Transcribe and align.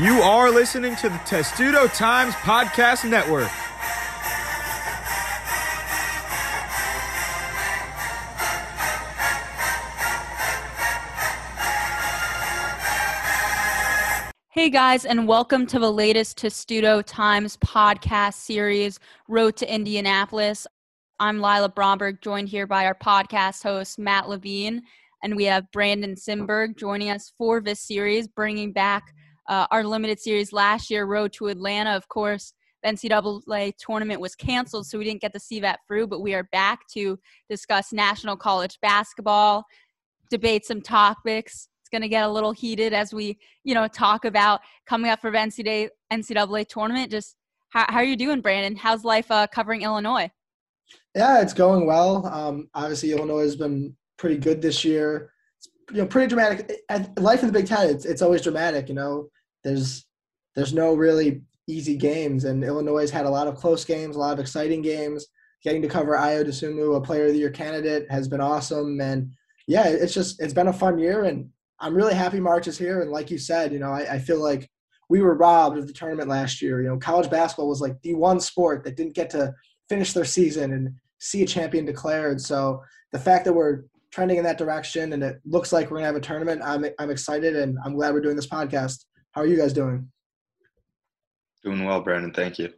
You 0.00 0.20
are 0.22 0.48
listening 0.48 0.94
to 0.96 1.08
the 1.08 1.18
Testudo 1.24 1.88
Times 1.88 2.32
Podcast 2.34 3.10
Network. 3.10 3.48
Hey 14.50 14.70
guys, 14.70 15.04
and 15.04 15.26
welcome 15.26 15.66
to 15.66 15.80
the 15.80 15.92
latest 15.92 16.38
Testudo 16.38 17.02
Times 17.02 17.56
podcast 17.56 18.34
series, 18.34 19.00
Road 19.26 19.56
to 19.56 19.74
Indianapolis. 19.74 20.64
I'm 21.18 21.40
Lila 21.40 21.70
Bromberg, 21.70 22.22
joined 22.22 22.48
here 22.48 22.68
by 22.68 22.86
our 22.86 22.94
podcast 22.94 23.64
host, 23.64 23.98
Matt 23.98 24.28
Levine, 24.28 24.82
and 25.24 25.34
we 25.34 25.46
have 25.46 25.72
Brandon 25.72 26.14
Simberg 26.14 26.76
joining 26.76 27.10
us 27.10 27.32
for 27.36 27.60
this 27.60 27.80
series, 27.80 28.28
bringing 28.28 28.70
back 28.70 29.12
uh, 29.48 29.66
our 29.70 29.84
limited 29.84 30.20
series 30.20 30.52
last 30.52 30.90
year, 30.90 31.06
Road 31.06 31.32
to 31.34 31.48
Atlanta. 31.48 31.90
Of 31.90 32.08
course, 32.08 32.52
the 32.82 32.90
NCAA 32.90 33.72
tournament 33.78 34.20
was 34.20 34.34
canceled, 34.34 34.86
so 34.86 34.98
we 34.98 35.04
didn't 35.04 35.20
get 35.20 35.32
to 35.32 35.40
see 35.40 35.60
that 35.60 35.80
through, 35.86 36.06
but 36.06 36.20
we 36.20 36.34
are 36.34 36.44
back 36.52 36.80
to 36.94 37.18
discuss 37.50 37.92
national 37.92 38.36
college 38.36 38.78
basketball, 38.80 39.64
debate 40.30 40.64
some 40.64 40.80
topics 40.80 41.68
it's 41.88 41.90
going 41.90 42.02
to 42.02 42.08
get 42.08 42.24
a 42.24 42.30
little 42.30 42.52
heated 42.52 42.92
as 42.92 43.14
we, 43.14 43.38
you 43.64 43.72
know, 43.72 43.88
talk 43.88 44.26
about 44.26 44.60
coming 44.86 45.10
up 45.10 45.22
for 45.22 45.30
the 45.30 45.38
NCAA, 45.38 45.88
NCAA 46.12 46.68
tournament. 46.68 47.10
Just 47.10 47.34
how, 47.70 47.86
how 47.88 47.96
are 47.96 48.04
you 48.04 48.16
doing, 48.16 48.42
Brandon? 48.42 48.76
How's 48.76 49.04
life 49.04 49.30
uh, 49.30 49.46
covering 49.46 49.80
Illinois? 49.82 50.30
Yeah, 51.14 51.40
it's 51.40 51.54
going 51.54 51.86
well. 51.86 52.26
Um, 52.26 52.68
obviously, 52.74 53.12
Illinois 53.12 53.40
has 53.40 53.56
been 53.56 53.96
pretty 54.18 54.36
good 54.36 54.60
this 54.60 54.84
year. 54.84 55.32
It's, 55.56 55.68
you 55.90 56.02
know, 56.02 56.06
pretty 56.06 56.28
dramatic. 56.28 56.78
Life 57.18 57.40
in 57.40 57.46
the 57.46 57.54
Big 57.54 57.66
Ten, 57.66 57.88
it's, 57.88 58.04
it's 58.04 58.20
always 58.20 58.42
dramatic. 58.42 58.90
You 58.90 58.94
know, 58.94 59.30
there's 59.64 60.06
there's 60.54 60.74
no 60.74 60.94
really 60.94 61.42
easy 61.68 61.96
games, 61.96 62.44
and 62.44 62.64
Illinois 62.64 63.02
has 63.02 63.10
had 63.10 63.26
a 63.26 63.30
lot 63.30 63.46
of 63.46 63.56
close 63.56 63.84
games, 63.84 64.16
a 64.16 64.18
lot 64.18 64.32
of 64.32 64.40
exciting 64.40 64.82
games. 64.82 65.26
Getting 65.62 65.82
to 65.82 65.88
cover 65.88 66.12
Ayo 66.12 66.46
Dosunmu, 66.46 66.96
a 66.96 67.00
Player 67.00 67.26
of 67.26 67.32
the 67.32 67.38
Year 67.38 67.50
candidate, 67.50 68.10
has 68.10 68.28
been 68.28 68.40
awesome. 68.40 69.00
And 69.00 69.32
yeah, 69.66 69.88
it's 69.88 70.14
just 70.14 70.40
it's 70.40 70.54
been 70.54 70.68
a 70.68 70.72
fun 70.72 70.98
year, 70.98 71.24
and 71.24 71.50
I'm 71.80 71.94
really 71.94 72.14
happy 72.14 72.40
March 72.40 72.66
is 72.66 72.78
here. 72.78 73.00
And 73.00 73.10
like 73.10 73.30
you 73.30 73.38
said, 73.38 73.72
you 73.72 73.78
know, 73.78 73.90
I, 73.90 74.14
I, 74.14 74.18
feel 74.18 74.42
like 74.42 74.68
we 75.08 75.20
were 75.20 75.34
robbed 75.34 75.78
of 75.78 75.86
the 75.86 75.92
tournament 75.92 76.28
last 76.28 76.60
year. 76.60 76.82
You 76.82 76.88
know, 76.88 76.98
college 76.98 77.30
basketball 77.30 77.68
was 77.68 77.80
like 77.80 78.00
the 78.02 78.14
one 78.14 78.40
sport 78.40 78.84
that 78.84 78.96
didn't 78.96 79.14
get 79.14 79.30
to 79.30 79.54
finish 79.88 80.12
their 80.12 80.24
season 80.24 80.72
and 80.72 80.94
see 81.18 81.42
a 81.42 81.46
champion 81.46 81.84
declared. 81.84 82.40
So 82.40 82.82
the 83.12 83.18
fact 83.18 83.44
that 83.44 83.52
we're 83.52 83.84
trending 84.10 84.38
in 84.38 84.44
that 84.44 84.58
direction 84.58 85.12
and 85.12 85.22
it 85.22 85.40
looks 85.44 85.72
like 85.72 85.90
we're 85.90 85.98
gonna 85.98 86.06
have 86.06 86.16
a 86.16 86.20
tournament, 86.20 86.62
I'm 86.64 86.84
I'm 86.98 87.10
excited 87.10 87.56
and 87.56 87.78
I'm 87.84 87.94
glad 87.94 88.12
we're 88.12 88.20
doing 88.20 88.36
this 88.36 88.48
podcast. 88.48 89.04
How 89.38 89.44
are 89.44 89.46
you 89.46 89.56
guys 89.56 89.72
doing? 89.72 90.10
Doing 91.62 91.84
well, 91.84 92.00
Brandon. 92.00 92.32
Thank 92.32 92.58
you. 92.58 92.72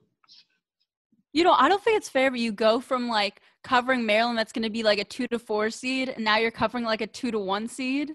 You 1.32 1.44
know, 1.44 1.52
I 1.52 1.68
don't 1.68 1.82
think 1.82 1.96
it's 1.96 2.08
fair, 2.08 2.30
but 2.30 2.38
you 2.40 2.52
go 2.52 2.80
from 2.80 3.08
like 3.08 3.40
covering 3.64 4.04
Maryland, 4.04 4.36
that's 4.36 4.52
going 4.52 4.64
to 4.64 4.70
be 4.70 4.82
like 4.82 4.98
a 4.98 5.04
two 5.04 5.26
to 5.28 5.38
four 5.38 5.70
seed, 5.70 6.10
and 6.10 6.24
now 6.24 6.36
you're 6.36 6.50
covering 6.50 6.84
like 6.84 7.00
a 7.00 7.06
two 7.06 7.30
to 7.30 7.38
one 7.38 7.66
seed 7.66 8.14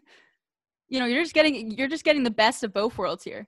you 0.90 1.00
know, 1.00 1.06
you're 1.06 1.24
just 1.24 1.34
getting 1.34 1.72
you're 1.72 1.88
just 1.88 2.04
getting 2.04 2.24
the 2.24 2.32
best 2.32 2.64
of 2.64 2.74
both 2.74 2.98
worlds 2.98 3.24
here. 3.24 3.48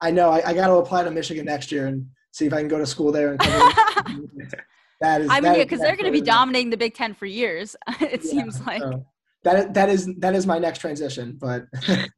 I 0.00 0.10
know. 0.10 0.30
I, 0.30 0.50
I 0.50 0.54
got 0.54 0.68
to 0.68 0.74
apply 0.74 1.04
to 1.04 1.10
Michigan 1.10 1.44
next 1.44 1.72
year 1.72 1.86
and 1.86 2.08
see 2.32 2.46
if 2.46 2.52
I 2.52 2.60
can 2.60 2.68
go 2.68 2.78
to 2.78 2.86
school 2.86 3.12
there. 3.12 3.32
And 3.32 3.40
that 5.00 5.20
is. 5.20 5.28
I 5.30 5.40
mean, 5.40 5.54
because 5.54 5.80
they're 5.80 5.96
going 5.96 6.12
to 6.12 6.12
be 6.12 6.20
dominating 6.20 6.70
the 6.70 6.76
Big 6.76 6.94
Ten 6.94 7.14
for 7.14 7.26
years. 7.26 7.76
it 8.00 8.24
yeah, 8.24 8.30
seems 8.30 8.60
like. 8.64 8.80
So 8.80 9.04
that 9.44 9.74
that 9.74 9.88
is 9.88 10.08
that 10.18 10.34
is 10.34 10.46
my 10.46 10.58
next 10.58 10.78
transition, 10.78 11.36
but. 11.38 11.66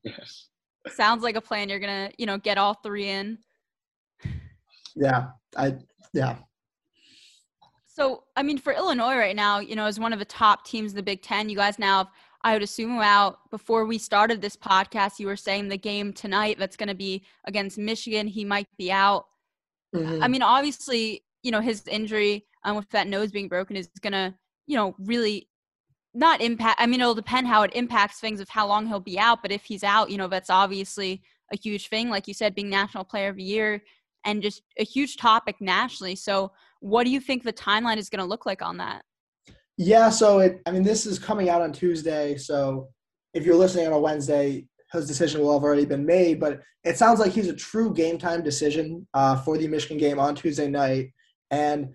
Sounds 0.88 1.22
like 1.22 1.36
a 1.36 1.40
plan. 1.40 1.68
You're 1.68 1.78
gonna, 1.78 2.10
you 2.18 2.26
know, 2.26 2.38
get 2.38 2.58
all 2.58 2.74
three 2.74 3.08
in. 3.08 3.38
Yeah, 4.96 5.28
I 5.56 5.76
yeah. 6.12 6.36
So, 7.86 8.24
I 8.36 8.42
mean, 8.42 8.56
for 8.56 8.72
Illinois 8.72 9.16
right 9.16 9.36
now, 9.36 9.58
you 9.58 9.76
know, 9.76 9.84
as 9.84 10.00
one 10.00 10.12
of 10.12 10.18
the 10.18 10.24
top 10.24 10.64
teams 10.64 10.92
in 10.92 10.96
the 10.96 11.02
Big 11.02 11.22
Ten, 11.22 11.48
you 11.48 11.56
guys 11.56 11.78
now 11.78 11.98
have 11.98 12.08
I 12.42 12.54
would 12.54 12.62
assume 12.62 12.98
out 13.00 13.50
before 13.50 13.84
we 13.84 13.98
started 13.98 14.40
this 14.40 14.56
podcast, 14.56 15.18
you 15.18 15.26
were 15.26 15.36
saying 15.36 15.68
the 15.68 15.76
game 15.76 16.12
tonight 16.12 16.58
that's 16.58 16.76
going 16.76 16.88
to 16.88 16.94
be 16.94 17.24
against 17.44 17.76
Michigan, 17.76 18.26
he 18.26 18.44
might 18.44 18.66
be 18.78 18.90
out. 18.90 19.26
Mm-hmm. 19.94 20.22
I 20.22 20.28
mean, 20.28 20.42
obviously, 20.42 21.22
you 21.42 21.50
know, 21.50 21.60
his 21.60 21.86
injury 21.86 22.46
um, 22.64 22.76
with 22.76 22.88
that 22.90 23.08
nose 23.08 23.30
being 23.30 23.48
broken 23.48 23.76
is 23.76 23.88
going 24.00 24.14
to, 24.14 24.34
you 24.66 24.76
know, 24.76 24.94
really 25.00 25.48
not 26.14 26.40
impact. 26.40 26.80
I 26.80 26.86
mean, 26.86 27.00
it'll 27.00 27.14
depend 27.14 27.46
how 27.46 27.62
it 27.62 27.72
impacts 27.74 28.18
things 28.18 28.40
of 28.40 28.48
how 28.48 28.66
long 28.66 28.86
he'll 28.86 29.00
be 29.00 29.18
out. 29.18 29.42
But 29.42 29.52
if 29.52 29.64
he's 29.64 29.84
out, 29.84 30.10
you 30.10 30.18
know, 30.18 30.28
that's 30.28 30.50
obviously 30.50 31.22
a 31.52 31.56
huge 31.56 31.88
thing. 31.88 32.10
Like 32.10 32.26
you 32.26 32.34
said, 32.34 32.54
being 32.54 32.70
National 32.70 33.04
Player 33.04 33.28
of 33.28 33.36
the 33.36 33.42
Year 33.42 33.82
and 34.24 34.42
just 34.42 34.62
a 34.78 34.84
huge 34.84 35.16
topic 35.16 35.56
nationally. 35.60 36.16
So, 36.16 36.52
what 36.80 37.04
do 37.04 37.10
you 37.10 37.20
think 37.20 37.42
the 37.42 37.52
timeline 37.52 37.98
is 37.98 38.08
going 38.08 38.20
to 38.20 38.28
look 38.28 38.46
like 38.46 38.62
on 38.62 38.78
that? 38.78 39.02
Yeah, 39.76 40.10
so 40.10 40.40
it. 40.40 40.60
I 40.66 40.72
mean, 40.72 40.82
this 40.82 41.06
is 41.06 41.18
coming 41.18 41.48
out 41.48 41.62
on 41.62 41.72
Tuesday, 41.72 42.36
so 42.36 42.88
if 43.34 43.46
you're 43.46 43.56
listening 43.56 43.86
on 43.86 43.92
a 43.92 44.00
Wednesday, 44.00 44.66
his 44.92 45.06
decision 45.06 45.40
will 45.40 45.52
have 45.52 45.62
already 45.62 45.84
been 45.84 46.04
made. 46.04 46.40
But 46.40 46.60
it 46.84 46.98
sounds 46.98 47.20
like 47.20 47.32
he's 47.32 47.48
a 47.48 47.54
true 47.54 47.94
game 47.94 48.18
time 48.18 48.42
decision 48.42 49.06
uh, 49.14 49.36
for 49.36 49.56
the 49.56 49.68
Michigan 49.68 49.98
game 49.98 50.18
on 50.18 50.34
Tuesday 50.34 50.68
night, 50.68 51.12
and 51.50 51.90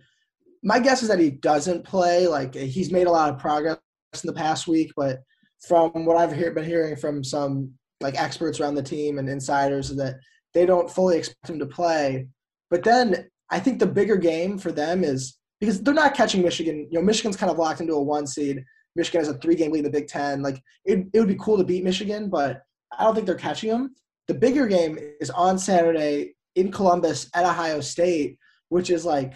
my 0.64 0.80
guess 0.80 1.04
is 1.04 1.10
that 1.10 1.20
he 1.20 1.30
doesn't 1.30 1.84
play. 1.84 2.28
Like 2.28 2.56
he's 2.56 2.92
made 2.92 3.08
a 3.08 3.12
lot 3.12 3.32
of 3.32 3.40
progress 3.40 3.78
in 4.24 4.28
the 4.28 4.34
past 4.34 4.68
week, 4.68 4.92
but 4.96 5.20
from 5.68 6.06
what 6.06 6.18
I've 6.18 6.34
hear, 6.34 6.52
been 6.52 6.66
hearing 6.66 6.96
from 6.96 7.24
some 7.24 7.72
like 8.02 8.20
experts 8.22 8.60
around 8.60 8.76
the 8.76 8.84
team 8.84 9.20
and 9.20 9.30
insiders, 9.30 9.90
that 9.96 10.16
they 10.54 10.66
don't 10.66 10.90
fully 10.90 11.18
expect 11.18 11.50
him 11.50 11.60
to 11.60 11.66
play. 11.66 12.28
But 12.70 12.84
then 12.84 13.30
I 13.50 13.60
think 13.60 13.80
the 13.80 13.88
bigger 13.88 14.18
game 14.18 14.58
for 14.58 14.72
them 14.72 15.04
is 15.04 15.38
because 15.60 15.82
they're 15.82 15.94
not 15.94 16.16
catching 16.16 16.42
Michigan. 16.42 16.88
You 16.92 17.00
know, 17.00 17.06
Michigan's 17.06 17.38
kind 17.38 17.52
of 17.52 17.58
locked 17.58 17.82
into 17.82 17.94
a 17.94 18.02
one 18.02 18.28
seed. 18.28 18.64
Michigan 18.96 19.22
has 19.22 19.30
a 19.30 19.38
three 19.40 19.56
game 19.56 19.72
lead 19.72 19.80
in 19.80 19.86
the 19.86 19.92
Big 19.92 20.08
Ten. 20.08 20.42
Like 20.42 20.62
it, 20.86 21.06
it 21.14 21.20
would 21.20 21.28
be 21.28 21.38
cool 21.40 21.58
to 21.58 21.64
beat 21.64 21.84
Michigan, 21.84 22.30
but 22.30 22.62
I 22.98 23.04
don't 23.04 23.16
think 23.16 23.28
they're 23.28 23.36
catching 23.36 23.70
them. 23.70 23.96
The 24.28 24.34
bigger 24.34 24.68
game 24.68 24.98
is 25.20 25.30
on 25.30 25.60
Saturday 25.60 26.36
in 26.56 26.72
Columbus 26.72 27.30
at 27.34 27.46
Ohio 27.46 27.82
State, 27.82 28.38
which 28.70 28.90
is 28.90 29.06
like 29.06 29.34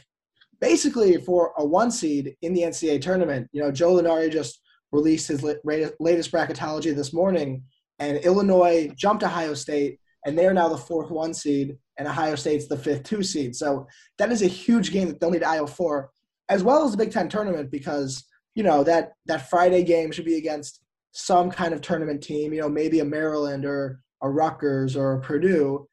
basically 0.62 1.18
for 1.18 1.54
a 1.58 1.66
one 1.66 1.92
seed 1.92 2.36
in 2.42 2.54
the 2.54 2.62
NCAA 2.62 3.02
tournament. 3.02 3.48
You 3.52 3.62
know, 3.62 3.72
Joe 3.72 3.94
Lunardi 3.94 4.32
just 4.32 4.62
released 4.92 5.28
his 5.28 5.44
latest 5.44 6.32
bracketology 6.32 6.96
this 6.96 7.14
morning, 7.14 7.64
and 8.00 8.18
Illinois 8.20 8.92
jumped 8.96 9.24
Ohio 9.24 9.54
State, 9.54 10.00
and 10.26 10.38
they 10.38 10.46
are 10.46 10.54
now 10.54 10.70
the 10.70 10.78
fourth 10.78 11.10
one 11.10 11.34
seed, 11.34 11.78
and 11.98 12.08
Ohio 12.08 12.36
State's 12.36 12.68
the 12.68 12.78
fifth 12.78 13.04
two 13.04 13.24
seed. 13.24 13.56
So 13.56 13.88
that 14.18 14.32
is 14.32 14.42
a 14.42 14.48
huge 14.48 14.92
game 14.92 15.08
that 15.08 15.20
they'll 15.20 15.32
need 15.32 15.42
Ayo 15.42 15.70
for 15.70 16.10
as 16.50 16.64
well 16.64 16.84
as 16.84 16.92
the 16.92 16.98
Big 16.98 17.12
Ten 17.12 17.30
tournament 17.30 17.72
because 17.72 18.26
you 18.56 18.64
know 18.64 18.84
that 18.84 19.14
that 19.28 19.50
Friday 19.50 19.84
game 19.84 20.12
should 20.12 20.26
be 20.26 20.38
against 20.38 20.82
some 21.12 21.50
kind 21.50 21.74
of 21.74 21.82
tournament 21.82 22.22
team. 22.22 22.52
You 22.52 22.62
know, 22.62 22.70
maybe 22.70 23.00
a 23.00 23.06
Maryland 23.06 23.66
or 23.66 24.02
a 24.22 24.30
Rutgers 24.30 24.96
or 24.96 25.14
a 25.14 25.22
Purdue, 25.22 25.88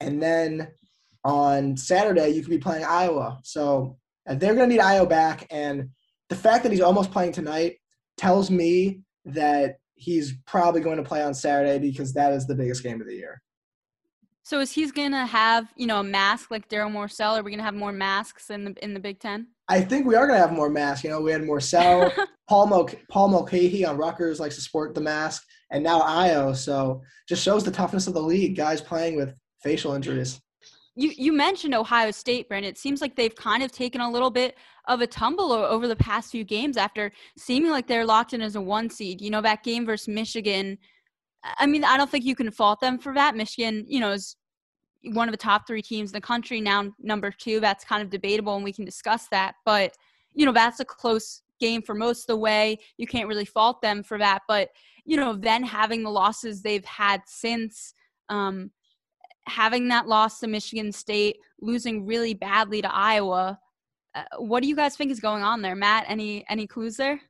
and 0.00 0.22
then 0.22 0.68
on 1.24 1.76
Saturday 1.76 2.30
you 2.30 2.42
could 2.42 2.50
be 2.50 2.58
playing 2.58 2.84
Iowa. 2.84 3.38
So 3.44 3.96
uh, 4.28 4.34
they're 4.34 4.54
going 4.54 4.68
to 4.68 4.74
need 4.74 4.82
Ayo 4.82 5.08
back, 5.08 5.46
and 5.50 5.90
the 6.28 6.36
fact 6.36 6.64
that 6.64 6.72
he's 6.72 6.80
almost 6.80 7.10
playing 7.10 7.32
tonight 7.32 7.76
tells 8.20 8.50
me 8.50 9.00
that 9.24 9.78
he's 9.94 10.34
probably 10.46 10.82
going 10.82 10.98
to 10.98 11.02
play 11.02 11.22
on 11.22 11.32
Saturday 11.32 11.78
because 11.78 12.12
that 12.12 12.32
is 12.34 12.46
the 12.46 12.54
biggest 12.54 12.82
game 12.82 13.00
of 13.00 13.06
the 13.06 13.14
year. 13.14 13.40
So 14.42 14.58
is 14.58 14.72
he's 14.72 14.90
gonna 14.90 15.26
have 15.26 15.68
you 15.76 15.86
know 15.86 16.00
a 16.00 16.04
mask 16.04 16.50
like 16.50 16.68
Darryl 16.68 16.90
Morsell? 16.90 17.38
Are 17.38 17.42
we 17.42 17.52
gonna 17.52 17.62
have 17.62 17.74
more 17.74 17.92
masks 17.92 18.50
in 18.50 18.64
the 18.64 18.84
in 18.84 18.94
the 18.94 18.98
Big 19.00 19.20
Ten? 19.20 19.46
I 19.68 19.80
think 19.80 20.06
we 20.06 20.16
are 20.16 20.26
gonna 20.26 20.40
have 20.40 20.52
more 20.52 20.68
masks. 20.68 21.04
You 21.04 21.10
know, 21.10 21.20
we 21.20 21.30
had 21.30 21.42
Morsell, 21.42 22.10
Paul 22.48 22.66
Mul- 22.66 22.90
Paul 23.10 23.28
Mulcahy 23.28 23.84
on 23.84 23.96
Rutgers 23.96 24.40
likes 24.40 24.56
to 24.56 24.60
sport 24.60 24.94
the 24.94 25.00
mask, 25.00 25.44
and 25.70 25.84
now 25.84 26.00
Ayo. 26.00 26.56
So 26.56 27.00
just 27.28 27.44
shows 27.44 27.62
the 27.64 27.70
toughness 27.70 28.08
of 28.08 28.14
the 28.14 28.22
league. 28.22 28.56
Guys 28.56 28.80
playing 28.80 29.14
with 29.14 29.34
facial 29.62 29.92
injuries. 29.92 30.40
You 31.00 31.12
you 31.16 31.32
mentioned 31.32 31.74
Ohio 31.74 32.10
State, 32.10 32.48
Brandon. 32.48 32.68
It 32.68 32.76
seems 32.76 33.00
like 33.00 33.16
they've 33.16 33.34
kind 33.34 33.62
of 33.62 33.72
taken 33.72 34.00
a 34.00 34.10
little 34.10 34.30
bit 34.30 34.56
of 34.86 35.00
a 35.00 35.06
tumble 35.06 35.50
over 35.52 35.88
the 35.88 35.96
past 35.96 36.30
few 36.30 36.44
games 36.44 36.76
after 36.76 37.10
seeming 37.38 37.70
like 37.70 37.86
they're 37.86 38.04
locked 38.04 38.34
in 38.34 38.42
as 38.42 38.54
a 38.56 38.60
one 38.60 38.90
seed. 38.90 39.20
You 39.20 39.30
know 39.30 39.40
that 39.40 39.62
game 39.62 39.86
versus 39.86 40.08
Michigan. 40.08 40.76
I 41.42 41.64
mean, 41.66 41.84
I 41.84 41.96
don't 41.96 42.10
think 42.10 42.26
you 42.26 42.36
can 42.36 42.50
fault 42.50 42.80
them 42.80 42.98
for 42.98 43.14
that. 43.14 43.34
Michigan, 43.34 43.86
you 43.88 43.98
know, 43.98 44.10
is 44.10 44.36
one 45.12 45.26
of 45.26 45.32
the 45.32 45.38
top 45.38 45.66
three 45.66 45.80
teams 45.80 46.10
in 46.10 46.14
the 46.14 46.20
country 46.20 46.60
now 46.60 46.92
number 46.98 47.30
two 47.30 47.60
that's 47.60 47.84
kind 47.84 48.02
of 48.02 48.10
debatable 48.10 48.54
and 48.54 48.64
we 48.64 48.72
can 48.72 48.84
discuss 48.84 49.28
that 49.28 49.54
but 49.64 49.94
you 50.34 50.44
know 50.44 50.52
that's 50.52 50.80
a 50.80 50.84
close 50.84 51.42
game 51.58 51.80
for 51.82 51.94
most 51.94 52.22
of 52.22 52.26
the 52.26 52.36
way 52.36 52.78
you 52.98 53.06
can't 53.06 53.28
really 53.28 53.44
fault 53.44 53.80
them 53.80 54.02
for 54.02 54.18
that 54.18 54.42
but 54.46 54.68
you 55.04 55.16
know 55.16 55.34
then 55.34 55.62
having 55.62 56.02
the 56.02 56.10
losses 56.10 56.60
they've 56.60 56.84
had 56.84 57.22
since 57.26 57.94
um, 58.28 58.70
having 59.46 59.88
that 59.88 60.06
loss 60.06 60.40
to 60.40 60.46
michigan 60.46 60.92
state 60.92 61.38
losing 61.60 62.06
really 62.06 62.34
badly 62.34 62.82
to 62.82 62.94
iowa 62.94 63.58
uh, 64.14 64.22
what 64.38 64.62
do 64.62 64.68
you 64.68 64.76
guys 64.76 64.96
think 64.96 65.10
is 65.10 65.20
going 65.20 65.42
on 65.42 65.62
there 65.62 65.76
matt 65.76 66.04
any 66.08 66.44
any 66.48 66.66
clues 66.66 66.96
there 66.96 67.20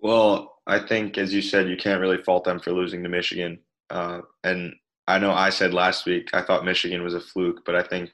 well 0.00 0.58
i 0.66 0.78
think 0.78 1.16
as 1.18 1.32
you 1.32 1.42
said 1.42 1.68
you 1.68 1.76
can't 1.76 2.00
really 2.00 2.22
fault 2.22 2.44
them 2.44 2.58
for 2.58 2.72
losing 2.72 3.02
to 3.02 3.08
michigan 3.08 3.58
uh, 3.90 4.20
and 4.42 4.74
I 5.06 5.18
know 5.18 5.32
I 5.32 5.50
said 5.50 5.74
last 5.74 6.06
week 6.06 6.30
I 6.32 6.42
thought 6.42 6.64
Michigan 6.64 7.02
was 7.02 7.14
a 7.14 7.20
fluke, 7.20 7.64
but 7.66 7.74
I 7.74 7.82
think 7.82 8.10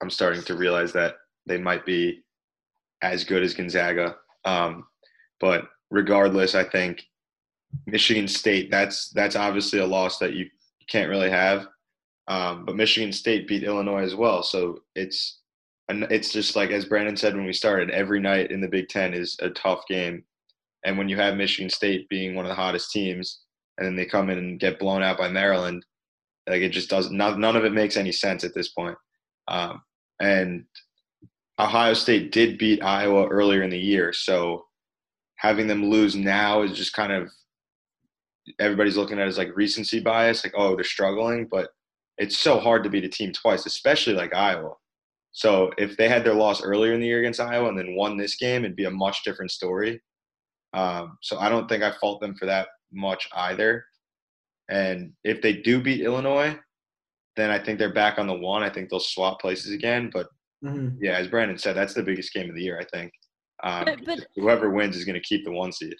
I'm 0.00 0.10
starting 0.10 0.42
to 0.42 0.56
realize 0.56 0.92
that 0.92 1.16
they 1.46 1.58
might 1.58 1.84
be 1.84 2.22
as 3.02 3.24
good 3.24 3.42
as 3.42 3.54
Gonzaga. 3.54 4.16
Um, 4.44 4.86
but 5.38 5.68
regardless, 5.90 6.54
I 6.54 6.64
think 6.64 7.02
Michigan 7.86 8.26
State 8.26 8.70
that's 8.70 9.10
that's 9.10 9.36
obviously 9.36 9.80
a 9.80 9.86
loss 9.86 10.18
that 10.18 10.32
you 10.32 10.46
can't 10.88 11.10
really 11.10 11.30
have. 11.30 11.66
Um, 12.30 12.64
but 12.64 12.76
Michigan 12.76 13.12
State 13.12 13.48
beat 13.48 13.64
Illinois 13.64 14.04
as 14.04 14.14
well, 14.14 14.44
so 14.44 14.78
it's 14.94 15.40
it's 15.88 16.32
just 16.32 16.54
like 16.54 16.70
as 16.70 16.84
Brandon 16.84 17.16
said 17.16 17.34
when 17.34 17.44
we 17.44 17.52
started. 17.52 17.90
Every 17.90 18.20
night 18.20 18.52
in 18.52 18.60
the 18.60 18.68
Big 18.68 18.88
Ten 18.88 19.12
is 19.12 19.36
a 19.42 19.50
tough 19.50 19.82
game, 19.88 20.22
and 20.84 20.96
when 20.96 21.08
you 21.08 21.16
have 21.16 21.36
Michigan 21.36 21.68
State 21.68 22.08
being 22.08 22.36
one 22.36 22.44
of 22.44 22.48
the 22.48 22.54
hottest 22.54 22.92
teams, 22.92 23.40
and 23.76 23.86
then 23.86 23.96
they 23.96 24.06
come 24.06 24.30
in 24.30 24.38
and 24.38 24.60
get 24.60 24.78
blown 24.78 25.02
out 25.02 25.18
by 25.18 25.28
Maryland, 25.28 25.84
like 26.48 26.62
it 26.62 26.68
just 26.68 26.88
doesn't. 26.88 27.16
None, 27.16 27.40
none 27.40 27.56
of 27.56 27.64
it 27.64 27.72
makes 27.72 27.96
any 27.96 28.12
sense 28.12 28.44
at 28.44 28.54
this 28.54 28.68
point. 28.68 28.96
Um, 29.48 29.82
and 30.20 30.66
Ohio 31.58 31.94
State 31.94 32.30
did 32.30 32.58
beat 32.58 32.80
Iowa 32.80 33.26
earlier 33.26 33.64
in 33.64 33.70
the 33.70 33.78
year, 33.78 34.12
so 34.12 34.66
having 35.34 35.66
them 35.66 35.90
lose 35.90 36.14
now 36.14 36.62
is 36.62 36.78
just 36.78 36.92
kind 36.92 37.12
of 37.12 37.28
everybody's 38.60 38.96
looking 38.96 39.18
at 39.18 39.26
it 39.26 39.30
as 39.30 39.38
like 39.38 39.56
recency 39.56 39.98
bias, 39.98 40.44
like 40.44 40.54
oh 40.56 40.76
they're 40.76 40.84
struggling, 40.84 41.48
but 41.50 41.70
it's 42.20 42.36
so 42.36 42.60
hard 42.60 42.84
to 42.84 42.90
beat 42.90 43.04
a 43.04 43.08
team 43.08 43.32
twice, 43.32 43.64
especially 43.66 44.12
like 44.12 44.34
Iowa. 44.34 44.74
So 45.32 45.70
if 45.78 45.96
they 45.96 46.08
had 46.08 46.22
their 46.22 46.34
loss 46.34 46.62
earlier 46.62 46.92
in 46.92 47.00
the 47.00 47.06
year 47.06 47.20
against 47.20 47.40
Iowa 47.40 47.68
and 47.68 47.78
then 47.78 47.96
won 47.96 48.16
this 48.16 48.36
game, 48.36 48.64
it'd 48.64 48.76
be 48.76 48.84
a 48.84 48.90
much 48.90 49.24
different 49.24 49.50
story. 49.50 50.00
Um, 50.74 51.16
so 51.22 51.38
I 51.38 51.48
don't 51.48 51.68
think 51.68 51.82
I 51.82 51.92
fault 51.98 52.20
them 52.20 52.34
for 52.36 52.44
that 52.46 52.68
much 52.92 53.26
either. 53.34 53.84
And 54.68 55.12
if 55.24 55.40
they 55.40 55.54
do 55.54 55.82
beat 55.82 56.02
Illinois, 56.02 56.58
then 57.36 57.50
I 57.50 57.58
think 57.58 57.78
they're 57.78 57.92
back 57.92 58.18
on 58.18 58.26
the 58.26 58.34
one. 58.34 58.62
I 58.62 58.70
think 58.70 58.90
they'll 58.90 59.00
swap 59.00 59.40
places 59.40 59.72
again. 59.72 60.10
But 60.12 60.26
mm-hmm. 60.62 61.02
yeah, 61.02 61.16
as 61.16 61.28
Brandon 61.28 61.58
said, 61.58 61.74
that's 61.74 61.94
the 61.94 62.02
biggest 62.02 62.34
game 62.34 62.50
of 62.50 62.54
the 62.54 62.62
year. 62.62 62.78
I 62.78 62.84
think. 62.96 63.12
Um, 63.62 63.84
but, 63.84 64.04
but, 64.04 64.26
whoever 64.36 64.70
wins 64.70 64.96
is 64.96 65.04
going 65.04 65.20
to 65.20 65.26
keep 65.26 65.44
the 65.44 65.52
one 65.52 65.72
seed. 65.72 65.94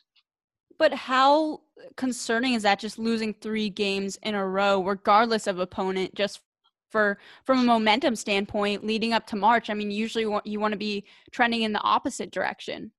But 0.81 0.95
how 0.95 1.61
concerning 1.97 2.55
is 2.55 2.63
that? 2.63 2.81
Just 2.81 2.99
losing 2.99 3.35
three 3.35 3.69
games 3.69 4.19
in 4.23 4.35
a 4.35 4.47
row, 4.47 4.83
regardless 4.83 5.47
of 5.47 5.59
opponent, 5.59 6.15
just 6.15 6.41
for 6.89 7.19
from 7.45 7.59
a 7.59 7.63
momentum 7.65 8.17
standpoint 8.17 8.83
leading 8.83 9.13
up 9.13 9.27
to 9.27 9.37
March. 9.37 9.69
I 9.69 9.75
mean, 9.75 9.91
usually 9.91 10.25
you 10.45 10.59
want 10.59 10.73
to 10.73 10.79
be 10.79 11.05
trending 11.33 11.63
in 11.63 11.75
the 11.75 11.83
opposite 11.83 12.31
direction. 12.31 12.91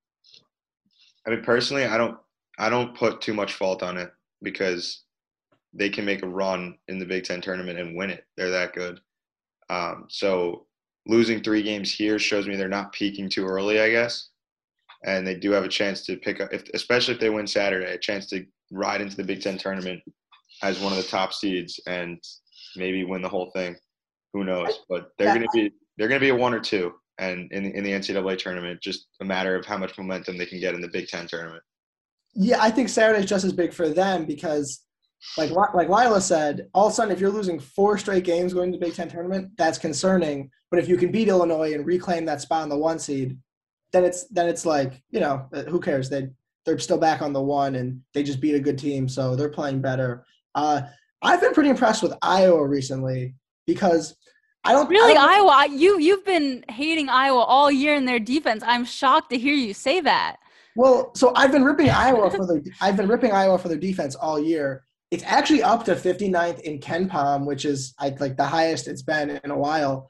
I 1.25 1.31
mean, 1.31 1.41
personally, 1.41 1.85
I 1.85 1.97
don't 1.97 2.19
I 2.59 2.69
don't 2.69 2.95
put 2.95 3.19
too 3.19 3.33
much 3.33 3.53
fault 3.53 3.81
on 3.81 3.97
it 3.97 4.13
because 4.43 5.01
they 5.73 5.89
can 5.89 6.05
make 6.05 6.21
a 6.21 6.27
run 6.27 6.77
in 6.87 6.99
the 6.99 7.05
Big 7.05 7.23
Ten 7.23 7.41
tournament 7.41 7.79
and 7.79 7.97
win 7.97 8.11
it. 8.11 8.25
They're 8.37 8.51
that 8.51 8.73
good. 8.73 9.01
Um, 9.71 10.05
so 10.07 10.67
losing 11.07 11.41
three 11.41 11.63
games 11.63 11.91
here 11.91 12.19
shows 12.19 12.45
me 12.45 12.55
they're 12.55 12.69
not 12.69 12.93
peaking 12.93 13.27
too 13.27 13.47
early, 13.47 13.81
I 13.81 13.89
guess. 13.89 14.29
And 15.03 15.25
they 15.25 15.35
do 15.35 15.51
have 15.51 15.63
a 15.63 15.69
chance 15.69 16.05
to 16.05 16.15
pick 16.15 16.41
up, 16.41 16.53
if, 16.53 16.63
especially 16.73 17.15
if 17.15 17.19
they 17.19 17.29
win 17.29 17.47
Saturday, 17.47 17.91
a 17.91 17.97
chance 17.97 18.27
to 18.27 18.45
ride 18.71 19.01
into 19.01 19.17
the 19.17 19.23
Big 19.23 19.41
Ten 19.41 19.57
tournament 19.57 20.01
as 20.61 20.79
one 20.79 20.91
of 20.91 20.97
the 20.97 21.09
top 21.09 21.33
seeds 21.33 21.79
and 21.87 22.19
maybe 22.75 23.03
win 23.03 23.21
the 23.21 23.29
whole 23.29 23.51
thing. 23.51 23.75
Who 24.33 24.43
knows? 24.43 24.79
But 24.89 25.11
they're 25.17 25.33
going 25.33 25.41
to 25.41 25.49
be 25.53 25.71
they're 25.97 26.07
going 26.07 26.19
to 26.19 26.25
be 26.25 26.29
a 26.29 26.35
one 26.35 26.53
or 26.53 26.59
two, 26.59 26.93
and 27.17 27.51
in 27.51 27.65
in 27.65 27.83
the 27.83 27.91
NCAA 27.91 28.37
tournament, 28.37 28.81
just 28.81 29.07
a 29.19 29.25
matter 29.25 29.55
of 29.55 29.65
how 29.65 29.77
much 29.77 29.97
momentum 29.97 30.37
they 30.37 30.45
can 30.45 30.59
get 30.59 30.73
in 30.73 30.81
the 30.81 30.87
Big 30.87 31.07
Ten 31.07 31.27
tournament. 31.27 31.63
Yeah, 32.33 32.61
I 32.61 32.71
think 32.71 32.87
Saturday's 32.87 33.25
just 33.25 33.43
as 33.43 33.51
big 33.51 33.73
for 33.73 33.89
them 33.89 34.25
because, 34.25 34.85
like 35.37 35.51
like 35.51 35.89
Lila 35.89 36.21
said, 36.21 36.69
all 36.73 36.87
of 36.87 36.93
a 36.93 36.95
sudden, 36.95 37.11
if 37.11 37.19
you're 37.19 37.29
losing 37.29 37.59
four 37.59 37.97
straight 37.97 38.23
games 38.23 38.53
going 38.53 38.71
to 38.71 38.77
the 38.77 38.85
Big 38.85 38.95
Ten 38.95 39.09
tournament, 39.09 39.51
that's 39.57 39.77
concerning. 39.77 40.49
But 40.69 40.79
if 40.79 40.87
you 40.87 40.95
can 40.95 41.11
beat 41.11 41.27
Illinois 41.27 41.73
and 41.73 41.85
reclaim 41.85 42.23
that 42.25 42.39
spot 42.39 42.63
on 42.63 42.69
the 42.69 42.77
one 42.77 42.99
seed, 42.99 43.37
then 43.91 44.05
it's 44.05 44.25
then 44.27 44.47
it's 44.47 44.65
like 44.65 45.01
you 45.11 45.19
know 45.19 45.47
uh, 45.53 45.63
who 45.63 45.79
cares? 45.79 46.09
They 46.09 46.29
they're 46.65 46.79
still 46.79 46.97
back 46.97 47.21
on 47.21 47.33
the 47.33 47.41
one 47.41 47.75
and 47.75 48.01
they 48.13 48.23
just 48.23 48.39
beat 48.39 48.55
a 48.55 48.59
good 48.59 48.77
team, 48.77 49.09
so 49.09 49.35
they're 49.35 49.49
playing 49.49 49.81
better. 49.81 50.25
Uh, 50.55 50.81
I've 51.21 51.41
been 51.41 51.53
pretty 51.53 51.69
impressed 51.69 52.03
with 52.03 52.13
Iowa 52.21 52.65
recently 52.67 53.35
because 53.67 54.15
I 54.63 54.73
don't 54.73 54.89
really 54.89 55.15
I 55.15 55.37
don't, 55.37 55.49
Iowa. 55.49 55.75
You 55.75 55.99
you've 55.99 56.25
been 56.25 56.63
hating 56.69 57.09
Iowa 57.09 57.41
all 57.41 57.71
year 57.71 57.95
in 57.95 58.05
their 58.05 58.19
defense. 58.19 58.63
I'm 58.65 58.85
shocked 58.85 59.31
to 59.31 59.37
hear 59.37 59.53
you 59.53 59.73
say 59.73 60.01
that. 60.01 60.37
Well, 60.75 61.11
so 61.15 61.33
I've 61.35 61.51
been 61.51 61.63
ripping 61.63 61.89
Iowa 61.89 62.29
for 62.31 62.45
their 62.45 62.61
I've 62.81 62.97
been 62.97 63.07
ripping 63.07 63.31
Iowa 63.31 63.57
for 63.57 63.67
their 63.67 63.77
defense 63.77 64.15
all 64.15 64.39
year. 64.39 64.85
It's 65.09 65.23
actually 65.25 65.61
up 65.61 65.83
to 65.85 65.95
59th 65.95 66.61
in 66.61 66.79
KenPom, 66.79 67.45
which 67.45 67.65
is 67.65 67.93
like 67.99 68.37
the 68.37 68.45
highest 68.45 68.87
it's 68.87 69.01
been 69.01 69.41
in 69.43 69.51
a 69.51 69.57
while. 69.57 70.09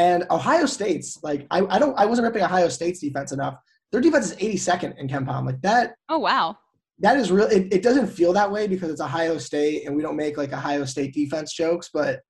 And 0.00 0.24
Ohio 0.30 0.66
State's 0.66 1.22
like 1.22 1.46
I, 1.50 1.64
I 1.66 1.78
don't 1.78 1.96
I 1.98 2.06
wasn't 2.06 2.26
ripping 2.26 2.42
Ohio 2.42 2.68
State's 2.68 3.00
defense 3.00 3.32
enough. 3.32 3.56
Their 3.92 4.00
defense 4.00 4.30
is 4.30 4.36
82nd 4.38 4.98
in 4.98 5.08
KenPom. 5.08 5.44
Like 5.44 5.60
that. 5.60 5.94
Oh 6.08 6.18
wow 6.18 6.56
that 7.00 7.16
is 7.16 7.32
real. 7.32 7.46
It, 7.46 7.72
it 7.72 7.82
doesn't 7.82 8.06
feel 8.08 8.32
that 8.34 8.50
way 8.50 8.66
because 8.66 8.90
it's 8.90 9.00
Ohio 9.00 9.38
State 9.38 9.86
and 9.86 9.96
we 9.96 10.02
don't 10.02 10.16
make 10.16 10.36
like 10.36 10.52
Ohio 10.52 10.84
State 10.84 11.14
defense 11.14 11.54
jokes, 11.54 11.90
but 11.92 12.20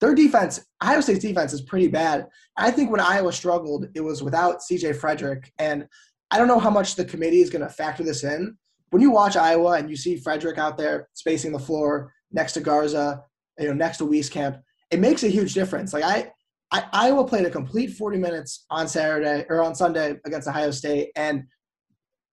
their 0.00 0.14
defense, 0.14 0.64
Ohio 0.82 1.00
State's 1.02 1.20
defense 1.20 1.52
is 1.52 1.60
pretty 1.60 1.88
bad. 1.88 2.26
I 2.56 2.70
think 2.70 2.90
when 2.90 3.00
Iowa 3.00 3.32
struggled, 3.32 3.86
it 3.94 4.00
was 4.00 4.22
without 4.22 4.60
CJ 4.60 4.96
Frederick. 4.96 5.52
And 5.58 5.86
I 6.30 6.38
don't 6.38 6.48
know 6.48 6.58
how 6.58 6.70
much 6.70 6.96
the 6.96 7.04
committee 7.04 7.42
is 7.42 7.50
going 7.50 7.62
to 7.62 7.68
factor 7.68 8.02
this 8.02 8.24
in. 8.24 8.56
When 8.90 9.02
you 9.02 9.10
watch 9.10 9.36
Iowa 9.36 9.72
and 9.72 9.90
you 9.90 9.96
see 9.96 10.16
Frederick 10.16 10.58
out 10.58 10.78
there 10.78 11.08
spacing 11.12 11.52
the 11.52 11.58
floor 11.58 12.12
next 12.32 12.52
to 12.54 12.60
Garza, 12.60 13.22
you 13.58 13.68
know, 13.68 13.74
next 13.74 13.98
to 13.98 14.04
Wieskamp, 14.04 14.60
it 14.90 15.00
makes 15.00 15.22
a 15.22 15.28
huge 15.28 15.52
difference. 15.52 15.92
Like 15.92 16.04
I, 16.04 16.30
I, 16.74 16.84
Iowa 16.92 17.24
played 17.24 17.44
a 17.44 17.50
complete 17.50 17.92
40 17.92 18.18
minutes 18.18 18.66
on 18.68 18.88
Saturday 18.88 19.46
or 19.48 19.62
on 19.62 19.76
Sunday 19.76 20.16
against 20.26 20.48
Ohio 20.48 20.72
State, 20.72 21.10
and 21.14 21.44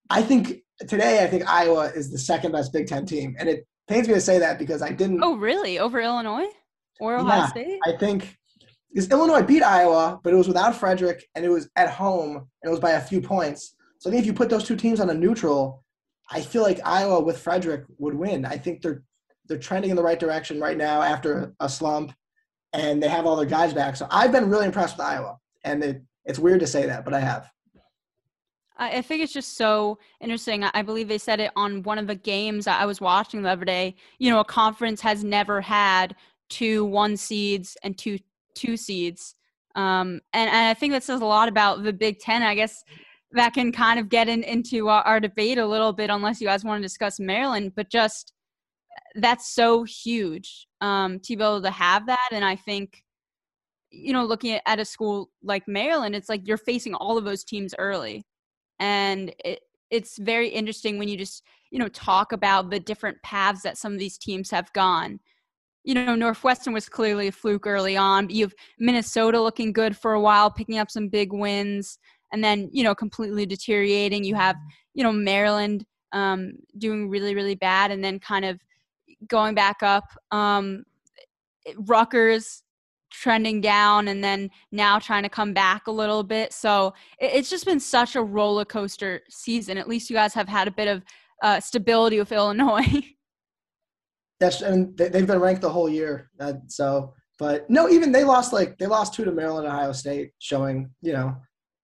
I 0.10 0.24
think 0.24 0.64
today 0.88 1.24
I 1.24 1.28
think 1.28 1.48
Iowa 1.48 1.92
is 1.96 2.12
the 2.12 2.18
second 2.18 2.52
best 2.52 2.74
Big 2.74 2.88
Ten 2.88 3.06
team, 3.06 3.36
and 3.38 3.48
it 3.48 3.68
pains 3.88 4.08
me 4.08 4.16
to 4.16 4.22
say 4.22 4.40
that 4.40 4.58
because 4.58 4.82
I 4.82 4.94
didn't. 4.94 5.24
Oh, 5.24 5.36
really? 5.36 5.78
Over 5.78 6.02
Illinois 6.02 6.48
or 7.00 7.18
Ohio 7.18 7.42
yeah, 7.42 7.48
State? 7.50 7.80
I 7.86 7.96
think 7.98 8.36
because 8.92 9.12
Illinois 9.12 9.44
beat 9.44 9.62
Iowa, 9.62 10.20
but 10.24 10.34
it 10.34 10.38
was 10.38 10.48
without 10.48 10.76
Frederick, 10.76 11.24
and 11.36 11.46
it 11.46 11.50
was 11.50 11.70
at 11.76 11.92
home, 11.92 12.36
and 12.36 12.68
it 12.68 12.72
was 12.72 12.80
by 12.80 12.92
a 12.92 13.02
few 13.02 13.22
points. 13.22 13.76
So 14.00 14.10
I 14.10 14.12
think 14.12 14.22
if 14.22 14.26
you 14.26 14.34
put 14.34 14.50
those 14.50 14.64
two 14.64 14.76
teams 14.76 15.00
on 15.00 15.12
a 15.12 15.14
neutral, 15.14 15.84
I 16.32 16.42
feel 16.42 16.64
like 16.64 16.80
Iowa 16.84 17.22
with 17.22 17.38
Frederick 17.38 17.84
would 18.00 18.16
win. 18.16 18.46
I 18.46 18.58
think 18.58 18.82
they're 18.82 19.04
they're 19.48 19.60
trending 19.60 19.92
in 19.92 19.96
the 19.96 20.04
right 20.04 20.20
direction 20.20 20.60
right 20.60 20.78
now 20.78 21.04
after 21.04 21.54
a 21.60 21.70
slump, 21.70 22.12
and 22.74 23.02
they 23.02 23.08
have 23.08 23.26
all 23.26 23.36
their 23.36 23.46
guys 23.46 23.74
back. 23.74 23.96
So 23.96 24.08
I've 24.10 24.32
been 24.32 24.50
really 24.50 24.66
impressed 24.66 24.98
with 24.98 25.06
Iowa, 25.06 25.38
and 25.64 25.84
it, 25.84 26.02
it's 26.26 26.40
weird 26.40 26.60
to 26.62 26.68
say 26.68 26.86
that, 26.86 27.06
but 27.06 27.14
I 27.14 27.20
have. 27.20 27.50
I 28.78 29.04
think 29.04 29.22
it's 29.22 29.34
just 29.34 29.58
so 29.58 30.00
interesting. 30.22 30.64
I 30.64 30.82
believe 30.82 31.08
they 31.08 31.20
said 31.20 31.40
it 31.40 31.52
on 31.56 31.84
one 31.84 32.00
of 32.00 32.08
the 32.08 32.16
games 32.16 32.66
I 32.66 32.86
was 32.86 33.00
watching 33.00 33.44
the 33.44 33.50
other 33.50 33.66
day. 33.66 33.96
You 34.18 34.32
know, 34.32 34.40
a 34.40 34.46
conference 34.46 35.02
has 35.02 35.24
never 35.24 35.62
had 35.62 36.16
two 36.50 36.84
one 36.86 37.16
seeds 37.16 37.78
and 37.84 37.96
two 37.96 38.18
two 38.56 38.76
seeds. 38.76 39.36
Um, 39.76 40.20
and, 40.34 40.50
and 40.50 40.68
I 40.68 40.74
think 40.74 40.94
that 40.94 41.04
says 41.04 41.22
a 41.22 41.26
lot 41.26 41.48
about 41.48 41.84
the 41.84 41.94
Big 41.94 42.20
Ten. 42.20 42.42
I 42.42 42.56
guess 42.56 42.84
that 43.34 43.54
can 43.54 43.72
kind 43.72 44.00
of 44.00 44.10
get 44.10 44.28
in, 44.28 44.42
into 44.44 44.90
our, 44.90 45.04
our 45.04 45.20
debate 45.20 45.60
a 45.60 45.66
little 45.66 45.94
bit, 45.94 46.10
unless 46.10 46.42
you 46.42 46.48
guys 46.48 46.66
want 46.66 46.80
to 46.80 46.86
discuss 46.86 47.20
Maryland. 47.20 47.74
But 47.76 47.92
just 47.92 48.34
that's 49.16 49.54
so 49.54 49.84
huge 49.84 50.68
um, 50.82 51.20
to 51.20 51.36
be 51.36 51.44
able 51.44 51.62
to 51.62 51.72
have 51.72 52.08
that. 52.08 52.30
And 52.32 52.46
I 52.46 52.56
think, 52.56 53.04
you 53.90 54.14
know, 54.14 54.24
looking 54.24 54.54
at, 54.54 54.62
at 54.66 54.80
a 54.80 54.86
school 54.86 55.30
like 55.44 55.68
Maryland, 55.68 56.16
it's 56.16 56.30
like 56.30 56.48
you're 56.48 56.58
facing 56.58 56.96
all 56.96 57.18
of 57.18 57.26
those 57.26 57.44
teams 57.44 57.76
early. 57.78 58.26
And 58.80 59.34
it, 59.44 59.60
it's 59.92 60.18
very 60.18 60.48
interesting 60.48 60.98
when 60.98 61.10
you 61.10 61.18
just 61.18 61.44
you 61.70 61.78
know 61.78 61.90
talk 61.90 62.32
about 62.32 62.70
the 62.70 62.80
different 62.80 63.22
paths 63.22 63.62
that 63.62 63.78
some 63.78 63.94
of 63.94 64.00
these 64.00 64.18
teams 64.18 64.50
have 64.50 64.72
gone. 64.74 65.20
You 65.84 65.96
know 65.96 66.16
northwestern 66.16 66.74
was 66.74 66.88
clearly 66.90 67.28
a 67.28 67.32
fluke 67.32 67.68
early 67.68 67.98
on 67.98 68.28
but 68.28 68.36
you 68.36 68.46
have 68.46 68.54
minnesota 68.80 69.42
looking 69.42 69.74
good 69.74 69.98
for 69.98 70.14
a 70.14 70.22
while 70.22 70.52
picking 70.52 70.78
up 70.78 70.92
some 70.92 71.10
big 71.10 71.34
wins 71.34 71.98
and 72.32 72.44
then 72.44 72.70
you 72.72 72.84
know 72.84 72.96
completely 72.96 73.46
deteriorating. 73.46 74.24
You 74.24 74.36
have 74.36 74.56
you 74.94 75.04
know 75.04 75.12
maryland 75.12 75.86
um, 76.14 76.54
doing 76.78 77.10
really 77.10 77.36
really 77.36 77.56
bad 77.56 77.92
and 77.92 78.04
then 78.04 78.20
kind 78.20 78.46
of 78.46 78.60
going 79.28 79.56
back 79.56 79.84
up 79.84 80.06
um, 80.32 80.84
Rutgers 81.76 82.64
trending 83.12 83.62
down 83.62 84.08
and 84.08 84.24
then 84.24 84.50
now 84.72 84.98
trying 84.98 85.24
to 85.24 85.30
come 85.30 85.54
back 85.54 85.88
a 85.88 85.92
little 85.92 86.24
bit. 86.24 86.54
So 86.54 86.94
it's 87.20 87.50
just 87.50 87.66
been 87.66 87.80
such 87.80 88.16
a 88.16 88.22
roller 88.22 88.66
coaster 88.66 89.22
season. 89.30 89.78
At 89.78 89.88
least 89.88 90.10
you 90.10 90.16
guys 90.16 90.34
have 90.34 90.48
had 90.48 90.68
a 90.68 90.72
bit 90.72 90.88
of 90.88 91.04
uh, 91.44 91.60
stability 91.60 92.20
with 92.20 92.32
Illinois. 92.32 93.04
That's 94.40 94.62
and 94.62 94.98
they've 94.98 95.28
been 95.28 95.40
ranked 95.40 95.62
the 95.62 95.70
whole 95.70 95.88
year. 95.88 96.32
Uh, 96.40 96.54
so, 96.68 97.14
but 97.38 97.70
no, 97.70 97.90
even 97.90 98.12
they 98.12 98.24
lost 98.24 98.54
like 98.54 98.76
they 98.80 98.88
lost 98.88 99.14
two 99.14 99.24
to 99.24 99.32
Maryland, 99.32 99.68
Ohio 99.68 99.92
State, 99.92 100.32
showing 100.40 100.90
you 101.04 101.14
know, 101.14 101.36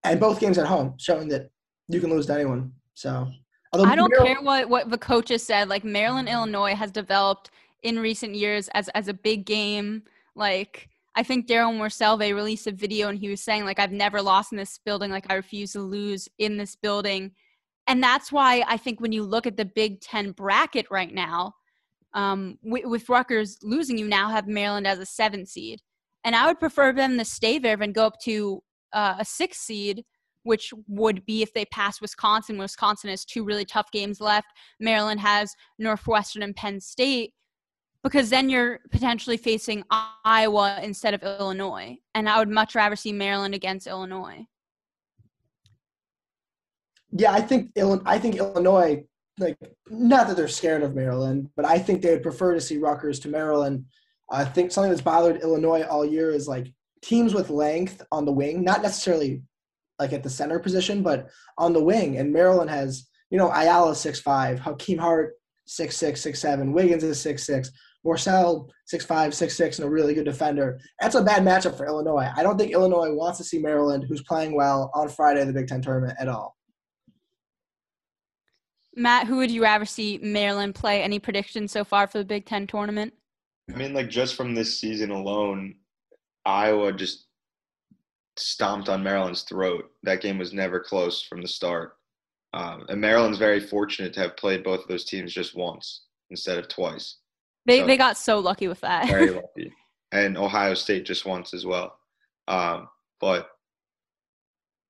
and 0.04 0.20
both 0.20 0.40
games 0.40 0.58
at 0.58 0.66
home, 0.66 0.96
showing 0.98 1.28
that 1.28 1.50
you 1.88 2.00
can 2.02 2.10
lose 2.10 2.26
to 2.28 2.34
anyone. 2.34 2.72
So, 2.96 3.28
I 3.86 3.96
don't 3.96 4.10
Maryland, 4.10 4.36
care 4.36 4.42
what 4.42 4.70
what 4.70 4.90
the 4.90 4.98
coaches 4.98 5.44
said. 5.44 5.70
Like 5.70 5.84
Maryland, 5.84 6.30
Illinois 6.30 6.76
has 6.76 6.92
developed 6.92 7.52
in 7.84 8.00
recent 8.00 8.36
years 8.36 8.70
as 8.70 8.90
as 8.90 9.08
a 9.08 9.14
big 9.14 9.46
game. 9.46 10.04
Like 10.36 10.90
I 11.16 11.24
think 11.24 11.48
Darryl 11.48 11.76
Morsell 11.76 12.20
released 12.20 12.68
a 12.68 12.72
video 12.72 13.10
and 13.10 13.18
he 13.18 13.30
was 13.30 13.42
saying 13.42 13.66
like 13.66 13.80
I've 13.80 13.92
never 13.92 14.22
lost 14.22 14.52
in 14.52 14.58
this 14.58 14.80
building. 14.84 15.12
Like 15.12 15.26
I 15.30 15.36
refuse 15.36 15.74
to 15.74 15.82
lose 15.82 16.28
in 16.38 16.58
this 16.58 16.76
building, 16.76 17.32
and 17.88 18.02
that's 18.02 18.32
why 18.32 18.64
I 18.68 18.78
think 18.78 19.00
when 19.00 19.12
you 19.12 19.24
look 19.24 19.48
at 19.48 19.58
the 19.58 19.66
Big 19.66 20.02
Ten 20.02 20.32
bracket 20.32 20.88
right 20.92 21.14
now, 21.14 21.54
um, 22.14 22.58
with, 22.64 22.86
with 22.86 23.10
Rutgers 23.10 23.58
losing, 23.64 23.98
you 23.98 24.08
now 24.08 24.30
have 24.30 24.48
Maryland 24.48 24.88
as 24.88 25.00
a 25.00 25.06
seven 25.06 25.46
seed, 25.46 25.82
and 26.24 26.36
I 26.36 26.48
would 26.48 26.60
prefer 26.60 26.94
them 26.94 27.18
to 27.18 27.26
stay 27.26 27.60
there 27.60 27.78
than 27.78 27.92
go 27.94 28.06
up 28.06 28.20
to 28.24 28.62
uh, 28.94 29.16
a 29.20 29.26
six 29.26 29.60
seed 29.60 30.04
which 30.48 30.74
would 30.88 31.26
be 31.26 31.44
if 31.44 31.54
they 31.54 31.66
pass 31.66 32.00
Wisconsin. 32.00 32.58
Wisconsin 32.58 33.10
has 33.10 33.26
two 33.26 33.44
really 33.44 33.66
tough 33.66 33.92
games 33.92 34.22
left. 34.22 34.48
Maryland 34.80 35.20
has 35.20 35.54
Northwestern 35.78 36.42
and 36.42 36.56
Penn 36.56 36.80
State 36.80 37.34
because 38.02 38.30
then 38.30 38.50
you're 38.50 38.80
potentially 38.90 39.36
facing 39.36 39.84
Iowa 40.24 40.80
instead 40.82 41.14
of 41.14 41.22
Illinois. 41.22 41.98
And 42.16 42.30
I 42.30 42.40
would 42.40 42.50
much 42.50 42.76
rather 42.76 42.96
see 42.96 43.12
Maryland 43.12 43.54
against 43.54 43.88
Illinois. 43.88 44.48
Yeah, 47.12 47.34
I 47.34 47.42
think 47.42 47.72
I 48.06 48.18
think 48.20 48.36
Illinois 48.36 49.04
like 49.40 49.58
not 49.90 50.28
that 50.28 50.38
they're 50.38 50.48
scared 50.48 50.84
of 50.84 50.96
Maryland, 50.96 51.50
but 51.56 51.66
I 51.66 51.78
think 51.78 52.02
they 52.02 52.12
would 52.12 52.24
prefer 52.24 52.54
to 52.54 52.62
see 52.62 52.78
Rutgers 52.78 53.20
to 53.20 53.28
Maryland. 53.28 53.86
I 54.32 54.46
think 54.46 54.72
something 54.72 54.92
that's 54.92 55.02
bothered 55.02 55.42
Illinois 55.42 55.84
all 55.84 56.06
year 56.06 56.32
is 56.32 56.48
like 56.48 56.72
teams 57.02 57.34
with 57.34 57.50
length 57.50 58.02
on 58.12 58.26
the 58.26 58.32
wing, 58.32 58.64
not 58.64 58.82
necessarily 58.82 59.42
like 60.00 60.14
at 60.14 60.24
the 60.24 60.30
center 60.30 60.60
position, 60.60 61.02
but 61.02 61.30
on 61.58 61.74
the 61.74 61.84
wing. 61.84 62.18
And 62.18 62.32
Maryland 62.32 62.70
has, 62.70 63.08
you 63.30 63.38
know, 63.38 63.52
Ayala 63.52 63.96
six 63.96 64.20
five, 64.20 64.60
Hakim 64.60 64.98
Hart 64.98 65.34
six 65.66 65.98
six 65.98 66.22
six 66.22 66.40
seven, 66.40 66.74
Wiggins 66.74 67.04
is 67.04 67.20
six 67.20 67.46
six, 67.46 67.72
Morsell 68.06 68.70
six 68.86 69.06
five 69.06 69.34
six 69.34 69.56
six, 69.56 69.80
and 69.80 69.88
a 69.88 69.92
really 69.92 70.14
good 70.14 70.26
defender. 70.26 70.80
That's 71.02 71.16
a 71.16 71.24
bad 71.24 71.44
matchup 71.44 71.76
for 71.76 71.86
Illinois. 71.86 72.30
I 72.36 72.44
don't 72.44 72.58
think 72.58 72.72
Illinois 72.72 73.14
wants 73.14 73.38
to 73.40 73.44
see 73.44 73.60
Maryland, 73.60 74.06
who's 74.08 74.24
playing 74.24 74.56
well 74.56 74.92
on 74.94 75.10
Friday 75.10 75.42
in 75.42 75.48
the 75.48 75.54
Big 75.54 75.68
Ten 75.68 75.82
tournament 75.82 76.18
at 76.20 76.28
all. 76.28 76.56
Matt, 78.96 79.28
who 79.28 79.38
would 79.38 79.52
you 79.52 79.62
rather 79.62 79.86
see 79.86 80.20
Maryland 80.24 80.74
play? 80.74 81.04
Any 81.04 81.20
predictions 81.20 81.72
so 81.72 81.84
far 81.84 82.08
for 82.08 82.18
the 82.18 82.26
Big 82.26 82.46
Ten 82.46 82.66
tournament? 82.66 83.14
I 83.72 83.78
mean, 83.78 83.94
like 83.94 84.10
just 84.10 84.36
from 84.36 84.56
this 84.56 84.80
season 84.80 85.12
alone, 85.12 85.76
Iowa 86.46 86.94
just 86.94 87.27
stomped 88.40 88.90
on 88.90 89.04
Maryland's 89.04 89.44
throat. 89.44 89.92
That 90.04 90.22
game 90.22 90.38
was 90.38 90.54
never 90.54 90.80
close 90.80 91.22
from 91.22 91.42
the 91.42 91.48
start. 91.48 91.98
Um, 92.54 92.86
and 92.90 93.02
Maryland's 93.02 93.38
very 93.38 93.60
fortunate 93.60 94.14
to 94.14 94.22
have 94.22 94.38
played 94.38 94.64
both 94.64 94.82
of 94.82 94.88
those 94.88 95.06
teams 95.06 95.34
just 95.34 95.56
once 95.56 96.06
instead 96.30 96.58
of 96.58 96.68
twice. 96.68 97.18
They 97.66 97.82
so, 97.82 97.88
they 97.88 97.98
got 97.98 98.18
so 98.18 98.40
lucky 98.40 98.68
with 98.68 98.82
that. 98.82 99.08
very 99.08 99.30
lucky. 99.32 99.74
And 100.12 100.38
Ohio 100.38 100.74
State 100.74 101.06
just 101.06 101.26
once 101.26 101.54
as 101.54 101.66
well. 101.66 101.98
Um, 102.48 102.88
but 103.20 103.50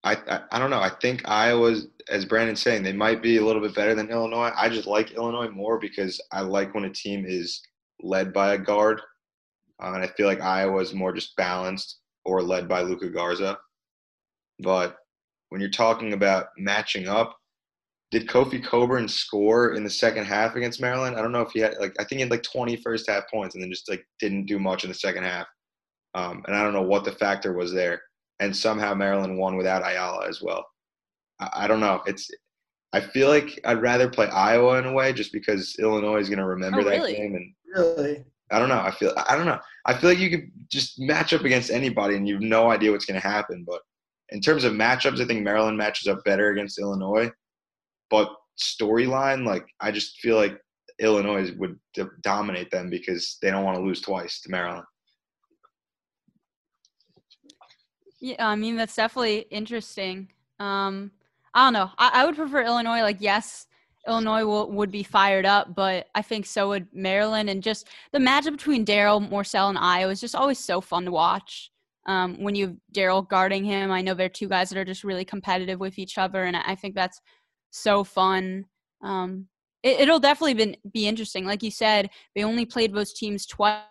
I, 0.04 0.16
I, 0.30 0.42
I 0.51 0.60
don't 0.60 0.70
know. 0.70 0.80
I 0.80 0.92
think 1.01 1.27
Iowa's, 1.27 1.88
as 2.10 2.25
Brandon's 2.25 2.62
saying, 2.62 2.84
they 2.84 2.94
might 2.94 3.22
be 3.22 3.38
a 3.38 3.46
little 3.46 3.62
bit 3.62 3.75
better 3.75 3.96
than 3.96 4.12
Illinois. 4.12 4.51
I 4.56 4.70
just 4.70 4.88
like 4.88 5.12
Illinois 5.12 5.50
more 5.50 5.80
because 5.80 6.22
I 6.32 6.42
like 6.42 6.74
when 6.74 6.86
a 6.86 6.89
team 6.89 7.25
is 7.27 7.62
led 8.01 8.32
by 8.32 8.54
a 8.54 8.58
guard, 8.58 9.01
uh, 9.82 9.94
and 9.94 10.04
I 10.04 10.08
feel 10.08 10.27
like 10.27 10.42
Iowa 10.42 10.80
is 10.80 10.94
more 10.94 11.13
just 11.13 11.36
balanced 11.36 11.98
or 12.28 12.44
led 12.44 12.68
by 12.68 12.82
Luka 12.82 13.10
Garza. 13.10 13.58
But 14.60 14.98
when 15.50 15.62
you're 15.62 15.70
talking 15.70 16.12
about 16.12 16.48
matching 16.58 17.08
up, 17.08 17.38
did 18.12 18.28
Kofi 18.28 18.64
Cockburn 18.64 19.08
score 19.08 19.74
in 19.74 19.84
the 19.84 19.90
second 19.90 20.26
half 20.26 20.56
against 20.56 20.82
Maryland? 20.82 21.16
I 21.16 21.22
don't 21.22 21.32
know 21.32 21.42
if 21.42 21.52
he 21.52 21.60
had 21.62 21.76
like 21.80 21.96
I 22.00 22.04
think 22.04 22.18
he 22.18 22.22
had 22.22 22.32
like 22.32 22.44
20 22.44 22.76
first 22.78 23.10
half 23.10 23.30
points 23.32 23.56
and 23.56 23.64
then 23.64 23.72
just 23.72 23.90
like 23.90 24.06
didn't 24.20 24.46
do 24.46 24.60
much 24.60 24.84
in 24.84 24.90
the 24.90 24.94
second 24.94 25.24
half. 25.24 25.48
Um, 26.14 26.44
and 26.48 26.56
I 26.56 26.64
don't 26.64 26.74
know 26.74 26.82
what 26.82 27.06
the 27.06 27.12
factor 27.14 27.54
was 27.54 27.74
there. 27.74 28.02
And 28.40 28.56
somehow 28.56 28.94
Maryland 28.94 29.38
won 29.38 29.58
without 29.58 29.86
Ayala 29.86 30.28
as 30.28 30.42
well. 30.42 30.66
I, 31.40 31.50
I 31.54 31.68
don't 31.68 31.80
know. 31.80 32.02
It's 32.06 32.30
I 32.94 33.02
feel 33.02 33.30
like 33.30 33.60
I'd 33.66 33.82
rather 33.82 34.10
play 34.10 34.28
Iowa 34.28 34.80
in 34.80 34.86
a 34.86 34.94
way 34.94 35.14
just 35.14 35.32
because 35.32 35.76
Illinois 35.80 36.20
is 36.20 36.30
going 36.30 36.40
to 36.40 36.46
remember 36.46 36.82
oh, 36.82 36.84
that 36.86 36.92
really? 36.92 37.16
game 37.16 37.36
and 37.36 37.54
really 37.76 38.26
I 38.51 38.60
don't 38.60 38.70
know. 38.70 38.80
I 38.80 38.92
feel 38.92 39.13
I 39.27 39.36
don't 39.36 39.46
know. 39.46 39.60
I 39.86 39.94
feel 39.94 40.10
like 40.10 40.20
you 40.20 40.30
could 40.30 40.51
just 40.70 41.00
match 41.00 41.34
up 41.34 41.44
against 41.44 41.70
anybody 41.70 42.16
and 42.16 42.27
you 42.27 42.36
have 42.36 42.44
no 42.44 42.72
idea 42.72 42.92
what's 42.92 43.06
going 43.06 43.20
to 43.20 43.27
happen. 43.27 43.66
But 43.68 43.82
in 44.30 44.42
terms 44.42 44.63
of 44.63 44.74
matchups, 44.74 45.22
I 45.22 45.25
think 45.25 45.44
Maryland 45.44 45.77
matches 45.77 46.08
up 46.08 46.24
better 46.24 46.51
against 46.51 46.80
Illinois. 46.80 47.30
But 48.10 48.30
storyline, 48.58 49.46
like 49.46 49.66
I 49.82 49.92
just 49.92 50.20
feel 50.20 50.38
like 50.38 50.58
Illinois 51.00 51.51
would 51.58 51.77
dominate 52.22 52.72
them 52.72 52.89
because 52.89 53.38
they 53.42 53.51
don't 53.51 53.63
want 53.66 53.77
to 53.77 53.84
lose 53.84 54.01
twice 54.01 54.42
to 54.42 54.50
Maryland. 54.50 54.86
Yeah, 58.20 58.48
I 58.48 58.56
mean 58.56 58.75
that's 58.75 58.96
definitely 58.96 59.46
interesting. 59.51 60.30
Um, 60.60 61.12
I 61.54 61.66
don't 61.66 61.74
know. 61.74 61.92
I, 61.98 62.12
I 62.22 62.25
would 62.25 62.36
prefer 62.36 62.63
Illinois. 62.63 63.01
Like, 63.01 63.18
yes, 63.20 63.67
Illinois 64.08 64.46
will, 64.46 64.72
would 64.72 64.92
be 64.92 65.04
fired 65.04 65.46
up, 65.46 65.76
but 65.76 66.08
I 66.16 66.22
think 66.22 66.46
so 66.46 66.70
would 66.70 66.88
Maryland. 66.94 67.50
And 67.50 67.62
just 67.62 67.88
the 68.12 68.20
matchup 68.20 68.52
between 68.52 68.86
Darryl 68.86 69.28
Morsell 69.30 69.70
and 69.70 69.78
Ayo 69.78 70.12
is 70.12 70.22
just 70.22 70.36
always 70.36 70.60
so 70.60 70.82
fun 70.82 71.06
to 71.06 71.12
watch. 71.12 71.72
Um, 72.08 72.42
when 72.42 72.56
you 72.56 72.68
have 72.68 72.76
Darryl 72.94 73.28
guarding 73.28 73.66
him, 73.66 73.92
I 73.92 74.02
know 74.02 74.14
they're 74.14 74.30
two 74.30 74.48
guys 74.48 74.70
that 74.70 74.78
are 74.78 74.86
just 74.86 75.04
really 75.04 75.26
competitive 75.26 75.80
with 75.80 76.00
each 76.00 76.18
other, 76.18 76.46
and 76.46 76.56
I 76.56 76.74
think 76.74 76.96
that's 76.96 77.20
so 77.70 78.06
fun. 78.06 78.66
Um, 79.04 79.48
it, 79.84 80.08
will 80.08 80.20
definitely 80.20 80.54
be, 80.54 80.78
be 80.92 81.08
interesting. 81.08 81.46
Like 81.46 81.64
you 81.64 81.72
said, 81.72 82.10
they 82.34 82.44
only 82.44 82.66
played 82.66 82.94
those 82.94 83.14
teams 83.14 83.46
twice, 83.46 83.84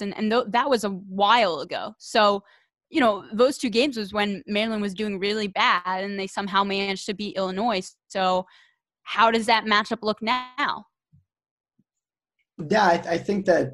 and, 0.00 0.16
and 0.16 0.30
th- 0.30 0.44
that 0.48 0.68
was 0.68 0.82
a 0.82 0.90
while 0.90 1.60
ago. 1.60 1.94
So, 1.98 2.42
you 2.90 3.00
know, 3.00 3.24
those 3.32 3.56
two 3.56 3.70
games 3.70 3.96
was 3.96 4.12
when 4.12 4.42
Maryland 4.48 4.82
was 4.82 4.94
doing 4.94 5.20
really 5.20 5.46
bad, 5.46 6.02
and 6.02 6.18
they 6.18 6.26
somehow 6.26 6.64
managed 6.64 7.06
to 7.06 7.14
beat 7.14 7.36
Illinois. 7.36 7.88
So, 8.08 8.46
how 9.10 9.28
does 9.32 9.46
that 9.46 9.64
matchup 9.64 10.02
look 10.02 10.22
now? 10.22 10.86
Yeah, 12.70 12.84
I, 12.84 13.02
I, 13.08 13.18
think 13.18 13.44
that 13.46 13.72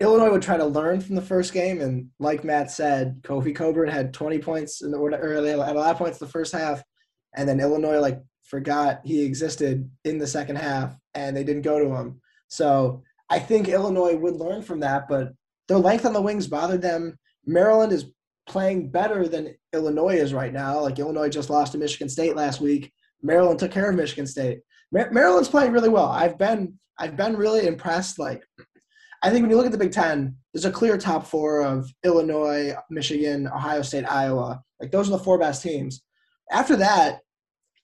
Illinois 0.00 0.30
would 0.30 0.40
try 0.40 0.56
to 0.56 0.64
learn 0.64 1.02
from 1.02 1.16
the 1.16 1.22
first 1.22 1.52
game, 1.52 1.82
and 1.82 2.08
like 2.18 2.44
Matt 2.44 2.70
said, 2.70 3.20
Kofi 3.22 3.54
Cockburn 3.54 3.90
had 3.90 4.14
20 4.14 4.38
points 4.38 4.80
in 4.80 4.90
the 4.90 4.96
early 4.98 5.50
at 5.50 5.58
a 5.58 5.58
lot 5.58 5.90
of 5.90 5.98
points 5.98 6.18
the 6.18 6.26
first 6.26 6.54
half, 6.54 6.82
and 7.36 7.46
then 7.46 7.60
Illinois 7.60 7.98
like 7.98 8.22
forgot 8.44 9.00
he 9.04 9.22
existed 9.22 9.90
in 10.06 10.16
the 10.16 10.26
second 10.26 10.56
half, 10.56 10.96
and 11.14 11.36
they 11.36 11.44
didn't 11.44 11.62
go 11.62 11.78
to 11.78 11.94
him. 11.94 12.18
So 12.48 13.02
I 13.28 13.38
think 13.38 13.68
Illinois 13.68 14.16
would 14.16 14.36
learn 14.36 14.62
from 14.62 14.80
that, 14.80 15.08
but 15.10 15.34
their 15.68 15.76
length 15.76 16.06
on 16.06 16.14
the 16.14 16.22
wings 16.22 16.46
bothered 16.46 16.80
them. 16.80 17.18
Maryland 17.44 17.92
is 17.92 18.06
playing 18.48 18.90
better 18.90 19.28
than 19.28 19.54
Illinois 19.74 20.16
is 20.16 20.32
right 20.32 20.54
now. 20.54 20.80
Like 20.80 20.98
Illinois 20.98 21.28
just 21.28 21.50
lost 21.50 21.72
to 21.72 21.78
Michigan 21.78 22.08
State 22.08 22.34
last 22.34 22.62
week. 22.62 22.90
Maryland 23.22 23.58
took 23.58 23.72
care 23.72 23.90
of 23.90 23.96
Michigan 23.96 24.26
State. 24.26 24.60
Maryland's 24.92 25.48
playing 25.48 25.72
really 25.72 25.88
well. 25.88 26.06
I've 26.06 26.38
been 26.38 26.78
I've 26.98 27.16
been 27.16 27.36
really 27.36 27.66
impressed. 27.66 28.18
Like 28.18 28.42
I 29.22 29.30
think 29.30 29.42
when 29.42 29.50
you 29.50 29.56
look 29.56 29.66
at 29.66 29.72
the 29.72 29.78
Big 29.78 29.92
Ten, 29.92 30.36
there's 30.52 30.64
a 30.64 30.70
clear 30.70 30.98
top 30.98 31.26
four 31.26 31.62
of 31.62 31.90
Illinois, 32.04 32.74
Michigan, 32.90 33.46
Ohio 33.48 33.82
State, 33.82 34.10
Iowa. 34.10 34.62
Like 34.80 34.90
those 34.90 35.08
are 35.08 35.12
the 35.12 35.24
four 35.24 35.38
best 35.38 35.62
teams. 35.62 36.02
After 36.50 36.76
that, 36.76 37.20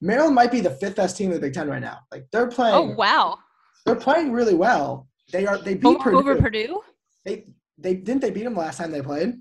Maryland 0.00 0.34
might 0.34 0.50
be 0.50 0.60
the 0.60 0.70
fifth 0.70 0.96
best 0.96 1.16
team 1.16 1.30
in 1.30 1.34
the 1.34 1.40
Big 1.40 1.54
Ten 1.54 1.68
right 1.68 1.80
now. 1.80 1.98
Like 2.10 2.26
they're 2.32 2.48
playing. 2.48 2.74
Oh 2.74 2.94
wow. 2.94 3.38
They're 3.84 3.94
playing 3.94 4.32
really 4.32 4.54
well. 4.54 5.08
They 5.32 5.46
are. 5.46 5.58
They 5.58 5.74
beat 5.74 5.86
over, 5.86 5.98
Purdue. 5.98 6.18
over 6.18 6.36
Purdue. 6.36 6.82
They 7.24 7.46
they 7.78 7.94
didn't 7.94 8.20
they 8.20 8.30
beat 8.30 8.44
them 8.44 8.54
last 8.54 8.78
time 8.78 8.90
they 8.90 9.02
played. 9.02 9.34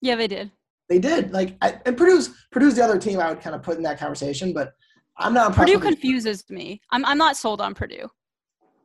Yeah, 0.00 0.16
they 0.16 0.28
did. 0.28 0.50
They 0.88 0.98
did. 0.98 1.32
Like 1.32 1.56
I, 1.60 1.80
and 1.84 1.96
Purdue's 1.96 2.30
Purdue's 2.50 2.76
the 2.76 2.84
other 2.84 2.98
team 2.98 3.20
I 3.20 3.28
would 3.28 3.40
kind 3.40 3.54
of 3.54 3.62
put 3.62 3.76
in 3.76 3.82
that 3.82 3.98
conversation, 3.98 4.52
but 4.52 4.72
I'm 5.18 5.34
not 5.34 5.48
impressed. 5.48 5.72
Purdue 5.72 5.84
confuses 5.84 6.44
me. 6.48 6.80
I'm 6.90 7.04
I'm 7.04 7.18
not 7.18 7.36
sold 7.36 7.60
on 7.60 7.74
Purdue. 7.74 8.08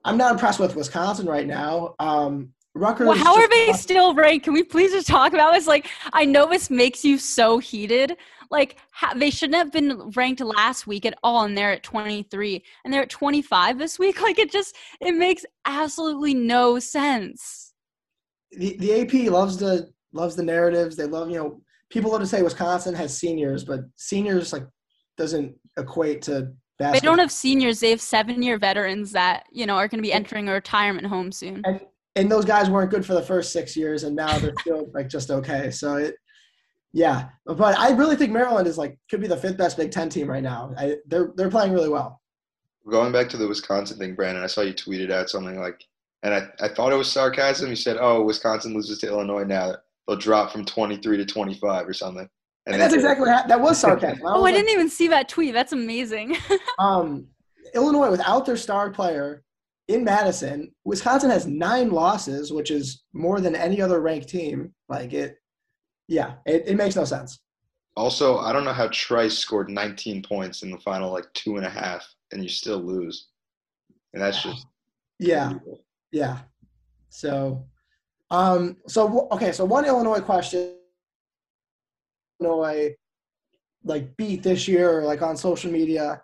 I'm 0.06 0.18
not 0.18 0.32
impressed 0.32 0.60
with 0.60 0.76
Wisconsin 0.76 1.26
right 1.28 1.48
now. 1.48 1.96
Um, 2.00 2.54
Rutgers. 2.76 3.08
Well, 3.08 3.18
how 3.18 3.36
are 3.36 3.48
they 3.50 3.72
still 3.74 4.16
ranked? 4.16 4.46
Can 4.46 4.54
we 4.54 4.64
please 4.64 4.92
just 4.92 5.08
talk 5.08 5.34
about 5.34 5.54
this? 5.54 5.68
Like, 5.68 5.88
I 6.12 6.26
know 6.26 6.50
this 6.50 6.70
makes 6.70 7.06
you 7.06 7.18
so 7.18 7.60
heated. 7.60 8.18
Like, 8.50 8.78
ha- 8.92 9.14
they 9.16 9.30
shouldn't 9.30 9.58
have 9.58 9.72
been 9.72 10.10
ranked 10.16 10.42
last 10.42 10.88
week 10.88 11.06
at 11.06 11.18
all, 11.24 11.46
and 11.46 11.56
they're 11.56 11.72
at 11.72 11.84
23, 11.84 12.64
and 12.84 12.94
they're 12.94 13.04
at 13.04 13.10
25 13.10 13.78
this 13.78 14.00
week. 14.00 14.18
Like, 14.24 14.40
it 14.40 14.52
just 14.52 14.76
it 15.02 15.14
makes 15.14 15.46
absolutely 15.66 16.34
no 16.34 16.80
sense. 16.80 17.74
The 18.52 18.78
the 18.78 19.02
AP 19.02 19.32
loves 19.32 19.58
the 19.58 19.92
loves 20.12 20.36
the 20.36 20.44
narratives. 20.44 20.96
They 20.96 21.06
love 21.06 21.30
you 21.30 21.38
know 21.38 21.62
people 21.90 22.12
love 22.12 22.22
to 22.22 22.28
say 22.28 22.42
Wisconsin 22.42 22.96
has 22.96 23.16
seniors, 23.16 23.64
but 23.64 23.82
seniors 23.98 24.52
like 24.52 24.64
doesn't 25.18 25.56
equate 25.78 26.22
to 26.24 26.54
basketball. 26.80 26.94
They 26.94 27.00
don't 27.00 27.20
have 27.20 27.32
seniors. 27.32 27.80
They 27.80 27.90
have 27.92 28.02
seven-year 28.02 28.58
veterans 28.58 29.12
that 29.12 29.46
you 29.52 29.66
know 29.66 29.76
are 29.76 29.88
going 29.88 30.00
to 30.00 30.08
be 30.08 30.14
entering 30.14 30.50
a 30.50 30.54
retirement 30.54 31.08
home 31.08 31.32
soon. 31.32 31.62
And 31.66 31.82
and 32.16 32.32
those 32.32 32.46
guys 32.46 32.70
weren't 32.70 32.92
good 32.92 33.06
for 33.06 33.14
the 33.14 33.22
first 33.22 33.52
six 33.52 33.76
years, 33.76 34.04
and 34.04 34.16
now 34.16 34.38
they're 34.40 34.54
still 34.60 34.90
like 34.94 35.10
just 35.10 35.32
okay. 35.32 35.72
So 35.72 35.96
it, 35.96 36.16
yeah. 36.92 37.30
But 37.46 37.78
I 37.78 37.92
really 37.92 38.16
think 38.16 38.32
Maryland 38.32 38.68
is 38.68 38.78
like 38.78 38.98
could 39.10 39.22
be 39.22 39.28
the 39.28 39.38
fifth 39.38 39.58
best 39.58 39.78
Big 39.78 39.92
Ten 39.92 40.10
team 40.10 40.30
right 40.30 40.44
now. 40.44 40.74
I, 40.78 40.98
they're 41.08 41.32
they're 41.36 41.50
playing 41.50 41.74
really 41.74 41.90
well. 41.90 42.22
Going 42.90 43.14
back 43.14 43.30
to 43.30 43.38
the 43.38 43.48
Wisconsin 43.48 43.98
thing, 43.98 44.14
Brandon, 44.14 44.44
I 44.44 44.48
saw 44.48 44.62
you 44.62 44.74
tweeted 44.74 45.10
out 45.10 45.30
something 45.30 45.58
like 45.60 45.86
and 46.24 46.34
I, 46.34 46.48
I 46.62 46.70
thought 46.70 46.94
it 46.94 46.98
was 46.98 47.12
sarcasm. 47.12 47.70
You 47.70 47.76
said, 47.76 47.98
"Oh, 48.00 48.24
Wisconsin 48.24 48.74
loses 48.74 49.00
to 49.00 49.08
Illinois 49.08 49.44
now; 49.44 49.76
they'll 50.08 50.18
drop 50.18 50.52
from 50.52 50.66
23 50.66 51.18
to 51.18 51.26
25 51.26 51.88
or 51.88 51.94
something." 51.94 52.30
And, 52.66 52.76
and 52.76 52.82
that's 52.82 52.94
exactly 52.94 53.28
what 53.28 53.48
that 53.48 53.60
was 53.60 53.78
sarcasm. 53.78 54.26
I 54.26 54.30
oh, 54.32 54.36
I 54.36 54.40
like, 54.40 54.56
didn't 54.56 54.70
even 54.70 54.90
see 54.90 55.10
that 55.10 55.28
tweet. 55.28 55.54
That's 55.54 55.74
amazing. 55.74 56.38
um, 56.80 57.28
Illinois 57.76 58.10
without 58.10 58.46
their 58.46 58.56
star 58.56 58.90
player 58.90 59.44
in 59.88 60.04
Madison, 60.04 60.74
Wisconsin 60.86 61.30
has 61.30 61.46
nine 61.46 61.92
losses, 61.92 62.54
which 62.54 62.72
is 62.72 63.04
more 63.14 63.42
than 63.42 63.56
any 63.56 63.82
other 63.82 64.00
ranked 64.00 64.30
team. 64.30 64.74
Like 64.88 65.14
it, 65.14 65.38
yeah, 66.08 66.36
it, 66.46 66.64
it 66.68 66.76
makes 66.76 66.96
no 66.96 67.04
sense. 67.04 67.40
Also, 67.96 68.38
I 68.40 68.54
don't 68.54 68.64
know 68.64 68.74
how 68.74 68.88
Trice 68.88 69.38
scored 69.38 69.70
19 69.70 70.24
points 70.24 70.64
in 70.64 70.72
the 70.72 70.80
final 70.80 71.12
like 71.12 71.26
two 71.34 71.58
and 71.58 71.66
a 71.66 71.70
half, 71.70 72.08
and 72.32 72.42
you 72.42 72.50
still 72.50 72.80
lose, 72.80 73.28
and 74.14 74.22
that's 74.22 74.42
just 74.42 74.66
yeah, 75.20 75.54
yeah. 76.12 76.40
So, 77.10 77.66
um, 78.32 78.78
so 78.88 79.28
okay, 79.32 79.52
so 79.52 79.66
one 79.66 79.86
Illinois 79.86 80.22
question. 80.22 80.76
Illinois, 82.40 82.96
like 83.84 84.16
beat 84.18 84.44
this 84.44 84.68
year, 84.68 85.04
like 85.04 85.22
on 85.22 85.38
social 85.38 85.72
media, 85.72 86.22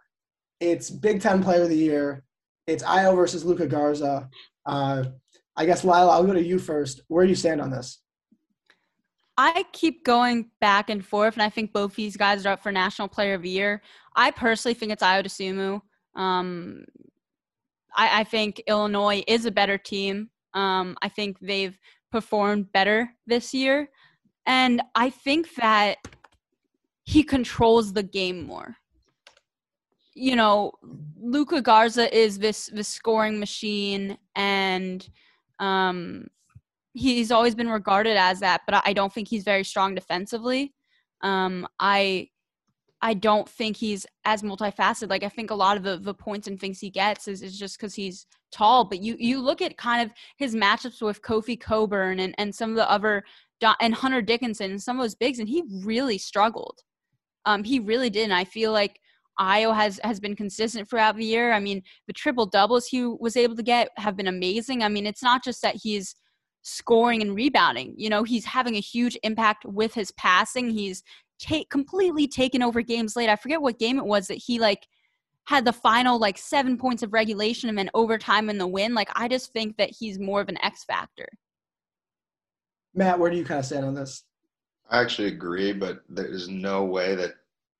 it's 0.59 0.89
Big 0.89 1.21
Ten 1.21 1.43
Player 1.43 1.63
of 1.63 1.69
the 1.69 1.75
Year. 1.75 2.23
It's 2.67 2.83
Ayo 2.83 3.15
versus 3.15 3.43
Luka 3.43 3.65
Garza. 3.65 4.29
Uh, 4.65 5.05
I 5.55 5.65
guess 5.65 5.83
Lila, 5.83 6.09
I'll 6.09 6.23
go 6.23 6.33
to 6.33 6.43
you 6.43 6.59
first. 6.59 7.01
Where 7.07 7.25
do 7.25 7.29
you 7.29 7.35
stand 7.35 7.61
on 7.61 7.71
this? 7.71 8.01
I 9.37 9.63
keep 9.71 10.03
going 10.03 10.51
back 10.59 10.89
and 10.89 11.05
forth, 11.05 11.35
and 11.35 11.41
I 11.41 11.49
think 11.49 11.71
both 11.71 11.95
these 11.95 12.17
guys 12.17 12.45
are 12.45 12.53
up 12.53 12.63
for 12.63 12.73
National 12.73 13.07
Player 13.07 13.35
of 13.35 13.41
the 13.41 13.49
Year. 13.49 13.81
I 14.15 14.31
personally 14.31 14.73
think 14.73 14.91
it's 14.91 15.01
Ayo 15.01 15.23
Dosunmu. 15.23 15.81
Um, 16.19 16.83
I, 17.95 18.21
I, 18.21 18.23
think 18.25 18.61
Illinois 18.67 19.23
is 19.27 19.45
a 19.45 19.51
better 19.51 19.77
team. 19.77 20.29
Um, 20.53 20.97
I 21.01 21.07
think 21.07 21.39
they've 21.39 21.77
performed 22.11 22.73
better 22.73 23.11
this 23.27 23.53
year. 23.53 23.89
And 24.49 24.81
I 24.95 25.11
think 25.11 25.53
that 25.55 25.99
he 27.03 27.21
controls 27.21 27.93
the 27.93 28.01
game 28.01 28.47
more. 28.47 28.75
You 30.15 30.35
know, 30.35 30.71
Luka 31.21 31.61
Garza 31.61 32.13
is 32.17 32.39
this 32.39 32.65
this 32.73 32.87
scoring 32.87 33.39
machine 33.39 34.17
and 34.35 35.07
um 35.59 36.27
he's 36.93 37.31
always 37.31 37.53
been 37.53 37.69
regarded 37.69 38.17
as 38.17 38.39
that, 38.39 38.61
but 38.65 38.81
I 38.83 38.91
don't 38.93 39.13
think 39.13 39.27
he's 39.27 39.43
very 39.43 39.63
strong 39.63 39.93
defensively. 39.93 40.73
Um, 41.21 41.67
I 41.79 42.29
I 43.03 43.13
don't 43.13 43.47
think 43.47 43.77
he's 43.77 44.07
as 44.25 44.41
multifaceted. 44.41 45.11
Like 45.11 45.23
I 45.23 45.29
think 45.29 45.51
a 45.51 45.55
lot 45.55 45.77
of 45.77 45.83
the, 45.83 45.97
the 45.97 46.13
points 46.15 46.47
and 46.47 46.59
things 46.59 46.79
he 46.79 46.89
gets 46.89 47.27
is, 47.27 47.43
is 47.43 47.57
just 47.57 47.77
because 47.77 47.93
he's 47.93 48.25
tall. 48.51 48.83
But 48.83 49.03
you 49.03 49.15
you 49.19 49.39
look 49.39 49.61
at 49.61 49.77
kind 49.77 50.01
of 50.01 50.11
his 50.37 50.55
matchups 50.55 51.03
with 51.03 51.21
Kofi 51.21 51.57
Cockburn 51.59 52.19
and, 52.19 52.33
and 52.39 52.53
some 52.53 52.71
of 52.71 52.75
the 52.77 52.89
other 52.89 53.23
and 53.79 53.93
Hunter 53.93 54.21
Dickinson 54.21 54.71
and 54.71 54.81
some 54.81 54.97
of 54.97 55.03
those 55.03 55.15
bigs, 55.15 55.39
and 55.39 55.49
he 55.49 55.63
really 55.83 56.17
struggled. 56.17 56.79
Um, 57.45 57.63
he 57.63 57.79
really 57.79 58.09
did. 58.09 58.25
And 58.25 58.33
I 58.33 58.43
feel 58.43 58.71
like 58.71 58.99
Ayo 59.39 59.73
has 59.73 59.99
has 60.03 60.19
been 60.19 60.35
consistent 60.35 60.89
throughout 60.89 61.15
the 61.15 61.25
year. 61.25 61.53
I 61.53 61.59
mean, 61.59 61.81
the 62.07 62.13
triple 62.13 62.45
doubles 62.45 62.87
he 62.87 63.05
was 63.05 63.37
able 63.37 63.55
to 63.55 63.63
get 63.63 63.89
have 63.97 64.17
been 64.17 64.27
amazing. 64.27 64.83
I 64.83 64.89
mean, 64.89 65.05
it's 65.05 65.23
not 65.23 65.43
just 65.43 65.61
that 65.61 65.75
he's 65.81 66.15
scoring 66.61 67.21
and 67.21 67.35
rebounding. 67.35 67.93
You 67.97 68.09
know, 68.09 68.23
he's 68.23 68.45
having 68.45 68.75
a 68.75 68.81
huge 68.81 69.17
impact 69.23 69.65
with 69.65 69.93
his 69.93 70.11
passing. 70.11 70.69
He's 70.69 71.03
take 71.39 71.69
completely 71.69 72.27
taken 72.27 72.61
over 72.61 72.81
games 72.81 73.15
late. 73.15 73.29
I 73.29 73.37
forget 73.37 73.61
what 73.61 73.79
game 73.79 73.97
it 73.97 74.05
was 74.05 74.27
that 74.27 74.35
he 74.35 74.59
like 74.59 74.85
had 75.45 75.65
the 75.65 75.73
final 75.73 76.19
like 76.19 76.37
seven 76.37 76.77
points 76.77 77.01
of 77.01 77.13
regulation 77.13 77.69
and 77.69 77.77
then 77.77 77.89
overtime 77.93 78.49
in 78.49 78.57
the 78.57 78.67
win. 78.67 78.93
Like 78.93 79.09
I 79.15 79.27
just 79.29 79.53
think 79.53 79.77
that 79.77 79.89
he's 79.97 80.19
more 80.19 80.41
of 80.41 80.49
an 80.49 80.63
X 80.63 80.83
factor. 80.83 81.27
Matt, 82.93 83.19
where 83.19 83.29
do 83.29 83.37
you 83.37 83.45
kind 83.45 83.59
of 83.59 83.65
stand 83.65 83.85
on 83.85 83.93
this? 83.93 84.23
I 84.89 85.01
actually 85.01 85.27
agree, 85.27 85.71
but 85.71 85.99
there's 86.09 86.49
no 86.49 86.83
way 86.83 87.15
that 87.15 87.33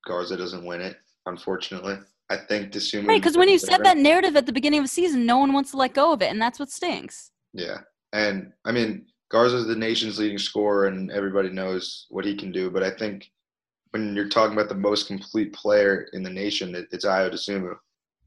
Garza 0.05 0.37
doesn't 0.37 0.65
win 0.65 0.81
it. 0.81 0.97
Unfortunately, 1.25 1.97
I 2.29 2.37
think 2.37 2.71
Dosunmu. 2.71 3.07
Right, 3.07 3.21
because 3.21 3.37
when 3.37 3.49
you 3.49 3.57
said 3.57 3.83
that 3.83 3.97
narrative 3.97 4.35
at 4.35 4.45
the 4.45 4.53
beginning 4.53 4.79
of 4.79 4.85
the 4.85 4.89
season, 4.89 5.25
no 5.25 5.37
one 5.37 5.53
wants 5.53 5.71
to 5.71 5.77
let 5.77 5.93
go 5.93 6.13
of 6.13 6.21
it, 6.21 6.31
and 6.31 6.41
that's 6.41 6.59
what 6.59 6.69
stinks. 6.69 7.31
Yeah, 7.53 7.79
and 8.13 8.51
I 8.65 8.71
mean, 8.71 9.07
Garza 9.29 9.57
is 9.57 9.67
the 9.67 9.75
nation's 9.75 10.19
leading 10.19 10.37
scorer, 10.37 10.87
and 10.87 11.11
everybody 11.11 11.49
knows 11.49 12.05
what 12.09 12.25
he 12.25 12.35
can 12.35 12.51
do. 12.51 12.69
But 12.69 12.83
I 12.83 12.91
think 12.91 13.31
when 13.91 14.15
you're 14.15 14.29
talking 14.29 14.53
about 14.53 14.69
the 14.69 14.75
most 14.75 15.07
complete 15.07 15.53
player 15.53 16.07
in 16.13 16.21
the 16.21 16.29
nation, 16.29 16.75
it, 16.75 16.87
it's 16.91 17.05
Ayo 17.05 17.31
Dosunmu. 17.31 17.75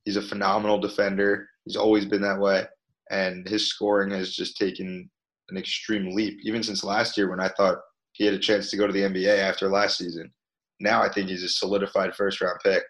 He's 0.05 0.16
a 0.16 0.23
phenomenal 0.23 0.81
defender. 0.81 1.49
He's 1.64 1.77
always 1.77 2.05
been 2.05 2.23
that 2.23 2.40
way, 2.40 2.66
and 3.11 3.49
his 3.49 3.68
scoring 3.68 4.11
has 4.11 4.35
just 4.35 4.57
taken 4.57 5.09
an 5.50 5.57
extreme 5.57 6.14
leap. 6.14 6.38
Even 6.44 6.62
since 6.62 6.85
last 6.85 7.16
year, 7.16 7.31
when 7.31 7.40
I 7.40 7.48
thought 7.48 7.78
he 8.12 8.24
had 8.24 8.35
a 8.35 8.38
chance 8.38 8.70
to 8.70 8.76
go 8.76 8.87
to 8.87 8.92
the 8.92 9.02
NBA 9.02 9.38
after 9.38 9.68
last 9.68 9.98
season, 9.98 10.33
now 10.81 11.02
I 11.02 11.09
think 11.09 11.28
he's 11.28 11.42
a 11.42 11.48
solidified 11.48 12.14
first 12.14 12.40
round 12.40 12.59
pick. 12.62 12.83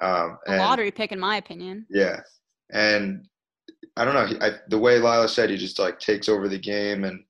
Um, 0.00 0.38
and, 0.46 0.56
a 0.56 0.58
lottery 0.58 0.90
pick, 0.90 1.12
in 1.12 1.20
my 1.20 1.36
opinion. 1.36 1.86
Yeah, 1.90 2.20
and 2.72 3.26
I 3.96 4.04
don't 4.04 4.14
know. 4.14 4.26
He, 4.26 4.40
I, 4.40 4.52
the 4.68 4.78
way 4.78 4.98
Lila 4.98 5.28
said, 5.28 5.50
he 5.50 5.56
just 5.56 5.78
like 5.78 5.98
takes 5.98 6.28
over 6.28 6.48
the 6.48 6.58
game, 6.58 7.04
and 7.04 7.22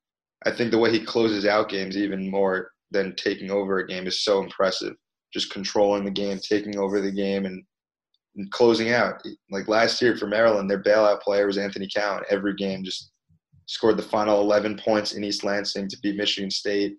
I 0.47 0.51
think 0.51 0.71
the 0.71 0.79
way 0.79 0.91
he 0.91 1.05
closes 1.05 1.47
out 1.47 1.69
games 1.69 1.97
even 1.97 2.31
more 2.31 2.71
than 2.91 3.15
taking 3.17 3.51
over 3.51 3.79
a 3.79 3.87
game 3.87 4.07
is 4.07 4.25
so 4.25 4.43
impressive. 4.43 4.95
Just 5.33 5.51
controlling 5.51 6.05
the 6.05 6.11
game, 6.11 6.39
taking 6.39 6.79
over 6.79 7.01
the 7.01 7.11
game, 7.11 7.47
and, 7.47 7.63
and 8.37 8.51
closing 8.53 8.91
out. 8.91 9.23
Like 9.51 9.69
last 9.69 10.01
year 10.03 10.17
for 10.17 10.27
Maryland, 10.27 10.71
their 10.71 10.83
bailout 10.83 11.21
player 11.23 11.47
was 11.47 11.59
Anthony 11.59 11.89
Cowan. 11.95 12.23
Every 12.31 12.55
game, 12.55 12.85
just 12.85 13.12
scored 13.73 13.97
the 13.97 14.03
final 14.03 14.41
11 14.43 14.77
points 14.77 15.15
in 15.15 15.25
East 15.25 15.45
Lansing 15.45 15.89
to 15.89 15.99
beat 16.03 16.17
Michigan 16.17 16.51
State, 16.51 16.97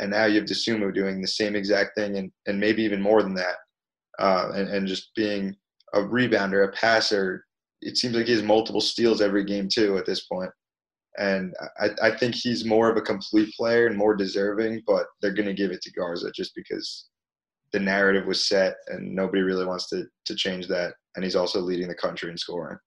and 0.00 0.10
now 0.10 0.24
you 0.24 0.40
have 0.40 0.48
Dosunmu 0.48 0.92
doing 0.92 1.20
the 1.20 1.28
same 1.28 1.54
exact 1.54 1.94
thing, 1.96 2.16
and 2.16 2.32
and 2.46 2.58
maybe 2.58 2.82
even 2.82 3.00
more 3.00 3.22
than 3.22 3.34
that, 3.34 3.56
uh, 4.18 4.50
and 4.54 4.68
and 4.68 4.88
just 4.88 5.14
being 5.14 5.54
a 5.94 6.00
rebounder, 6.00 6.66
a 6.66 6.72
passer, 6.72 7.44
it 7.80 7.96
seems 7.96 8.14
like 8.14 8.26
he 8.26 8.32
has 8.32 8.42
multiple 8.42 8.80
steals 8.80 9.20
every 9.20 9.44
game 9.44 9.68
too 9.72 9.96
at 9.96 10.06
this 10.06 10.24
point. 10.26 10.50
And 11.18 11.54
I, 11.80 11.90
I 12.02 12.16
think 12.16 12.34
he's 12.34 12.64
more 12.64 12.90
of 12.90 12.96
a 12.96 13.02
complete 13.02 13.52
player 13.54 13.86
and 13.86 13.96
more 13.96 14.14
deserving, 14.14 14.82
but 14.86 15.06
they're 15.20 15.32
going 15.32 15.48
to 15.48 15.54
give 15.54 15.70
it 15.70 15.82
to 15.82 15.92
Garza 15.92 16.30
just 16.32 16.52
because 16.54 17.06
the 17.72 17.80
narrative 17.80 18.26
was 18.26 18.46
set 18.46 18.76
and 18.88 19.14
nobody 19.14 19.42
really 19.42 19.66
wants 19.66 19.88
to, 19.88 20.04
to 20.26 20.34
change 20.34 20.68
that. 20.68 20.94
And 21.16 21.24
he's 21.24 21.36
also 21.36 21.60
leading 21.60 21.88
the 21.88 21.94
country 21.94 22.30
in 22.30 22.36
scoring. 22.36 22.78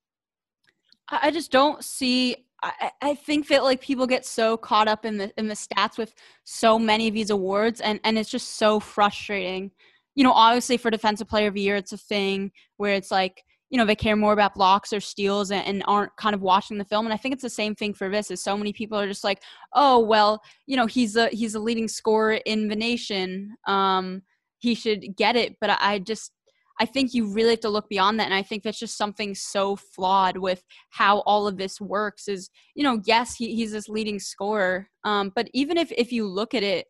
I 1.10 1.32
just 1.32 1.52
don't 1.52 1.84
see. 1.84 2.46
I, 2.64 2.92
I 3.02 3.16
think 3.16 3.48
that 3.48 3.64
like 3.64 3.82
people 3.82 4.06
get 4.06 4.26
so 4.26 4.56
caught 4.58 4.88
up 4.88 5.06
in 5.06 5.18
the 5.18 5.32
in 5.38 5.48
the 5.48 5.56
stats 5.56 5.98
with 5.98 6.14
so 6.44 6.78
many 6.78 7.08
of 7.08 7.14
these 7.14 7.30
awards, 7.30 7.82
and 7.82 8.00
and 8.04 8.18
it's 8.18 8.30
just 8.30 8.58
so 8.58 8.80
frustrating. 8.80 9.72
You 10.16 10.24
know, 10.24 10.34
obviously 10.34 10.78
for 10.78 10.92
defensive 10.92 11.28
player 11.28 11.48
of 11.48 11.54
the 11.54 11.62
year, 11.62 11.76
it's 11.76 11.94
a 11.94 11.98
thing 11.98 12.52
where 12.78 12.94
it's 12.94 13.12
like 13.12 13.44
you 13.72 13.78
know 13.78 13.86
they 13.86 13.96
care 13.96 14.16
more 14.16 14.34
about 14.34 14.54
blocks 14.54 14.94
or 14.94 15.00
steals 15.00 15.50
and, 15.50 15.66
and, 15.66 15.84
aren't 15.88 16.16
kind 16.18 16.36
of 16.36 16.42
watching 16.42 16.78
the 16.78 16.86
film 16.86 17.06
and 17.06 17.14
i 17.14 17.18
think 17.18 17.34
it's 17.34 17.42
the 17.42 17.50
same 17.50 17.74
thing 17.74 17.94
for 17.94 18.10
this 18.10 18.30
is 18.30 18.44
so 18.44 18.58
many 18.58 18.72
people 18.74 19.00
are 19.00 19.08
just 19.08 19.24
like 19.24 19.42
oh 19.74 19.98
well 19.98 20.42
you 20.68 20.76
know 20.76 20.86
he's 20.86 21.16
a 21.16 21.30
he's 21.30 21.56
a 21.56 21.60
leading 21.60 21.88
scorer 21.88 22.34
in 22.46 22.68
the 22.68 22.76
nation 22.76 23.56
um 23.68 24.22
he 24.60 24.76
should 24.76 25.16
get 25.16 25.36
it 25.36 25.56
but 25.60 25.70
i 25.82 25.98
just 25.98 26.34
i 26.82 26.86
think 26.86 27.14
you 27.14 27.32
really 27.32 27.52
have 27.52 27.60
to 27.60 27.70
look 27.70 27.88
beyond 27.90 28.20
that 28.20 28.26
and 28.26 28.34
i 28.34 28.42
think 28.42 28.64
that's 28.64 28.80
just 28.80 28.98
something 28.98 29.34
so 29.36 29.76
flawed 29.76 30.38
with 30.38 30.64
how 30.90 31.20
all 31.20 31.48
of 31.48 31.58
this 31.58 31.80
works 31.80 32.28
is 32.28 32.50
you 32.76 32.84
know 32.84 33.02
yes 33.06 33.36
he, 33.36 33.56
he's 33.56 33.72
this 33.72 33.88
leading 33.88 34.20
scorer 34.20 34.88
um 35.04 35.32
but 35.36 35.50
even 35.54 35.78
if 35.78 35.92
if 35.94 36.12
you 36.12 36.28
look 36.28 36.54
at 36.54 36.64
it 36.64 36.88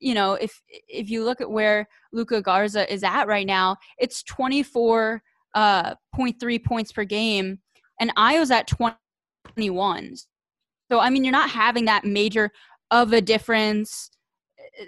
you 0.00 0.14
know 0.14 0.34
if 0.34 0.60
if 0.88 1.10
you 1.10 1.24
look 1.24 1.40
at 1.40 1.50
where 1.50 1.86
Luka 2.12 2.42
garza 2.42 2.92
is 2.92 3.04
at 3.04 3.26
right 3.26 3.46
now 3.46 3.76
it's 3.98 4.22
24 4.24 5.22
uh, 5.54 5.94
0.3 6.16 6.64
points 6.64 6.92
per 6.92 7.04
game, 7.04 7.58
and 8.00 8.12
Ayo's 8.16 8.50
at 8.50 8.66
21. 8.66 10.16
So, 10.90 10.98
I 10.98 11.10
mean, 11.10 11.24
you're 11.24 11.32
not 11.32 11.50
having 11.50 11.86
that 11.86 12.04
major 12.04 12.50
of 12.90 13.12
a 13.12 13.20
difference 13.20 14.10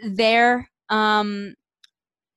there. 0.05 0.71
Um, 0.91 1.55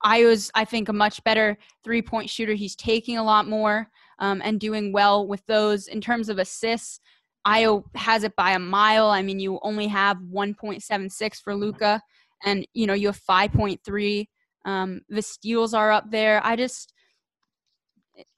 Ayo's, 0.05 0.51
I 0.55 0.65
think, 0.65 0.89
a 0.89 0.93
much 0.93 1.23
better 1.23 1.57
three 1.83 2.01
point 2.01 2.29
shooter. 2.29 2.53
He's 2.53 2.75
taking 2.75 3.17
a 3.17 3.23
lot 3.23 3.47
more 3.47 3.89
um, 4.19 4.41
and 4.43 4.59
doing 4.59 4.91
well 4.91 5.27
with 5.27 5.45
those. 5.47 5.87
In 5.87 6.01
terms 6.01 6.29
of 6.29 6.37
assists, 6.37 6.99
Ayo 7.47 7.83
has 7.95 8.23
it 8.23 8.35
by 8.35 8.51
a 8.51 8.59
mile. 8.59 9.09
I 9.09 9.21
mean, 9.21 9.39
you 9.39 9.59
only 9.61 9.87
have 9.87 10.17
1.76 10.17 11.41
for 11.41 11.55
Luka, 11.55 12.01
and 12.43 12.67
you 12.73 12.85
know 12.85 12.93
you 12.93 13.07
have 13.07 13.19
5.3. 13.19 14.25
Um, 14.65 15.01
the 15.07 15.21
steals 15.21 15.73
are 15.73 15.91
up 15.91 16.11
there. 16.11 16.41
I 16.43 16.55
just 16.55 16.93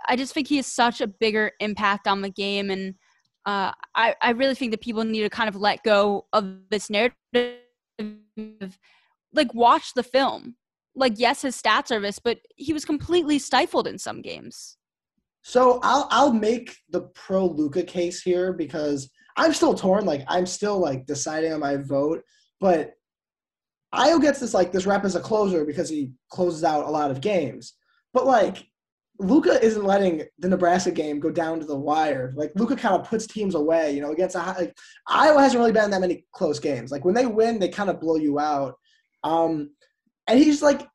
I 0.07 0.15
just 0.15 0.33
think 0.33 0.47
he 0.47 0.57
has 0.57 0.67
such 0.67 1.01
a 1.01 1.07
bigger 1.07 1.51
impact 1.59 2.07
on 2.07 2.21
the 2.21 2.29
game, 2.29 2.69
and 2.69 2.95
uh, 3.45 3.71
I 3.95 4.15
I 4.21 4.31
really 4.31 4.55
think 4.55 4.71
that 4.71 4.81
people 4.81 5.03
need 5.03 5.21
to 5.21 5.29
kind 5.29 5.49
of 5.49 5.55
let 5.55 5.83
go 5.83 6.27
of 6.31 6.59
this 6.69 6.89
narrative. 6.89 7.59
Like, 9.33 9.53
watch 9.53 9.93
the 9.93 10.03
film. 10.03 10.55
Like, 10.95 11.13
yes, 11.17 11.41
his 11.43 11.59
stats 11.59 11.91
are 11.91 11.99
this, 11.99 12.19
but 12.19 12.39
he 12.55 12.73
was 12.73 12.85
completely 12.85 13.39
stifled 13.39 13.87
in 13.87 13.97
some 13.97 14.21
games. 14.21 14.77
So 15.41 15.79
I'll 15.83 16.07
I'll 16.11 16.33
make 16.33 16.75
the 16.89 17.01
pro 17.15 17.47
Luka 17.47 17.83
case 17.83 18.21
here 18.21 18.53
because 18.53 19.09
I'm 19.37 19.53
still 19.53 19.73
torn. 19.73 20.05
Like 20.05 20.23
I'm 20.27 20.45
still 20.45 20.79
like 20.79 21.05
deciding 21.05 21.53
on 21.53 21.61
my 21.61 21.77
vote, 21.77 22.21
but 22.59 22.93
Ayo 23.93 24.21
gets 24.21 24.39
this 24.39 24.53
like 24.53 24.71
this 24.71 24.85
rep 24.85 25.05
as 25.05 25.15
a 25.15 25.19
closer 25.19 25.65
because 25.65 25.89
he 25.89 26.11
closes 26.29 26.63
out 26.63 26.85
a 26.85 26.89
lot 26.89 27.09
of 27.09 27.21
games. 27.21 27.73
But 28.13 28.25
like 28.25 28.65
Luka 29.19 29.63
isn't 29.63 29.83
letting 29.83 30.23
the 30.37 30.49
Nebraska 30.49 30.91
game 30.91 31.19
go 31.19 31.31
down 31.31 31.59
to 31.59 31.65
the 31.65 31.77
wire. 31.77 32.33
Like 32.35 32.51
Luka 32.55 32.75
kind 32.75 32.95
of 32.95 33.07
puts 33.07 33.27
teams 33.27 33.55
away, 33.55 33.91
you 33.91 34.01
know, 34.01 34.11
against 34.11 34.35
a 34.35 34.39
high, 34.39 34.57
like 34.57 34.77
Iowa 35.07 35.41
hasn't 35.41 35.59
really 35.59 35.71
been 35.73 35.85
in 35.85 35.91
that 35.91 36.01
many 36.01 36.25
close 36.31 36.59
games. 36.59 36.91
Like 36.91 37.03
when 37.03 37.15
they 37.15 37.25
win, 37.25 37.59
they 37.59 37.69
kind 37.69 37.89
of 37.89 37.99
blow 37.99 38.15
you 38.15 38.39
out. 38.39 38.75
Um, 39.23 39.71
and 40.29 40.39
he's 40.39 40.61
like, 40.61 40.87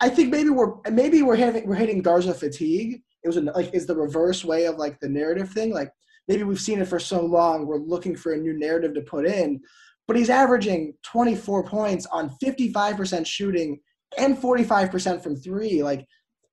I 0.00 0.08
think 0.08 0.30
maybe 0.30 0.48
we're 0.48 0.74
maybe 0.90 1.22
we're 1.22 1.36
having 1.36 1.66
we're 1.66 1.74
hitting 1.74 2.00
Garza 2.00 2.32
fatigue. 2.32 3.02
It 3.22 3.28
was 3.28 3.36
a, 3.36 3.42
like 3.42 3.74
is 3.74 3.86
the 3.86 3.96
reverse 3.96 4.44
way 4.44 4.66
of 4.66 4.76
like 4.76 4.98
the 5.00 5.08
narrative 5.08 5.50
thing. 5.50 5.72
Like 5.72 5.90
maybe 6.28 6.44
we've 6.44 6.60
seen 6.60 6.80
it 6.80 6.88
for 6.88 6.98
so 6.98 7.24
long, 7.24 7.66
we're 7.66 7.78
looking 7.78 8.16
for 8.16 8.32
a 8.32 8.38
new 8.38 8.58
narrative 8.58 8.94
to 8.94 9.02
put 9.02 9.26
in 9.26 9.60
but 10.06 10.16
he's 10.16 10.30
averaging 10.30 10.94
24 11.02 11.64
points 11.64 12.06
on 12.06 12.30
55% 12.42 13.26
shooting 13.26 13.80
and 14.18 14.36
45% 14.36 15.22
from 15.22 15.36
three. 15.36 15.82
Like 15.82 16.06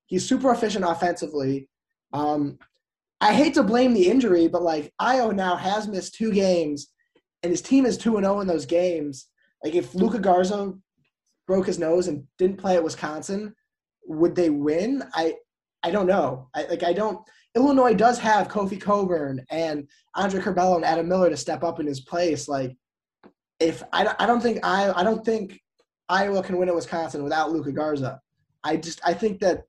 he's 0.07 0.27
super 0.27 0.51
efficient 0.51 0.85
offensively. 0.87 1.69
Um, 2.13 2.57
I 3.21 3.33
hate 3.33 3.53
to 3.53 3.63
blame 3.63 3.93
the 3.93 4.09
injury, 4.09 4.47
but 4.47 4.63
like 4.63 4.91
Ayo 4.99 5.33
now 5.33 5.55
has 5.55 5.87
missed 5.87 6.15
two 6.15 6.33
games, 6.33 6.89
and 7.41 7.51
his 7.51 7.61
team 7.61 7.85
is 7.85 7.97
two 7.97 8.17
and 8.17 8.25
zero 8.25 8.37
oh 8.37 8.41
in 8.41 8.47
those 8.47 8.65
games. 8.65 9.27
Like 9.63 9.75
if 9.75 9.95
Luka 9.95 10.19
Garza 10.19 10.73
broke 11.47 11.67
his 11.67 11.79
nose 11.79 12.07
and 12.07 12.23
didn't 12.37 12.57
play 12.57 12.75
at 12.75 12.83
Wisconsin, 12.83 13.53
would 14.05 14.35
they 14.35 14.49
win? 14.49 15.03
I 15.13 15.35
I 15.83 15.91
don't 15.91 16.07
know. 16.07 16.49
I 16.55 16.65
like 16.65 16.83
I 16.83 16.93
don't. 16.93 17.19
Illinois 17.55 17.93
does 17.93 18.17
have 18.19 18.47
Kofi 18.47 18.81
Cockburn 18.81 19.45
and 19.51 19.87
Andre 20.15 20.41
Curbelo 20.41 20.75
and 20.75 20.85
Adam 20.85 21.07
Miller 21.07 21.29
to 21.29 21.37
step 21.37 21.63
up 21.63 21.79
in 21.79 21.85
his 21.85 21.99
place. 21.99 22.47
Like 22.47 22.75
if 23.59 23.83
I, 23.93 24.13
I 24.19 24.25
don't 24.25 24.41
think 24.41 24.59
I 24.63 24.91
I 24.91 25.03
don't 25.03 25.23
think 25.23 25.59
Iowa 26.09 26.43
can 26.43 26.57
win 26.57 26.69
at 26.69 26.75
Wisconsin 26.75 27.23
without 27.23 27.51
Luka 27.51 27.71
Garza. 27.71 28.19
I 28.63 28.77
just 28.77 29.01
I 29.05 29.13
think 29.13 29.39
that 29.39 29.63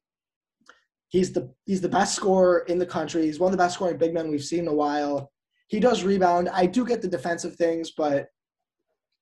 he's 1.08 1.32
the 1.32 1.52
he's 1.66 1.80
the 1.80 1.88
best 1.88 2.14
scorer 2.14 2.60
in 2.68 2.78
the 2.78 2.86
country. 2.86 3.22
He's 3.22 3.40
one 3.40 3.52
of 3.52 3.58
the 3.58 3.62
best 3.62 3.74
scoring 3.74 3.98
big 3.98 4.14
men 4.14 4.30
we've 4.30 4.44
seen 4.44 4.60
in 4.60 4.68
a 4.68 4.74
while. 4.74 5.30
He 5.68 5.80
does 5.80 6.04
rebound. 6.04 6.48
I 6.50 6.66
do 6.66 6.84
get 6.84 7.02
the 7.02 7.08
defensive 7.08 7.56
things, 7.56 7.92
but 7.96 8.28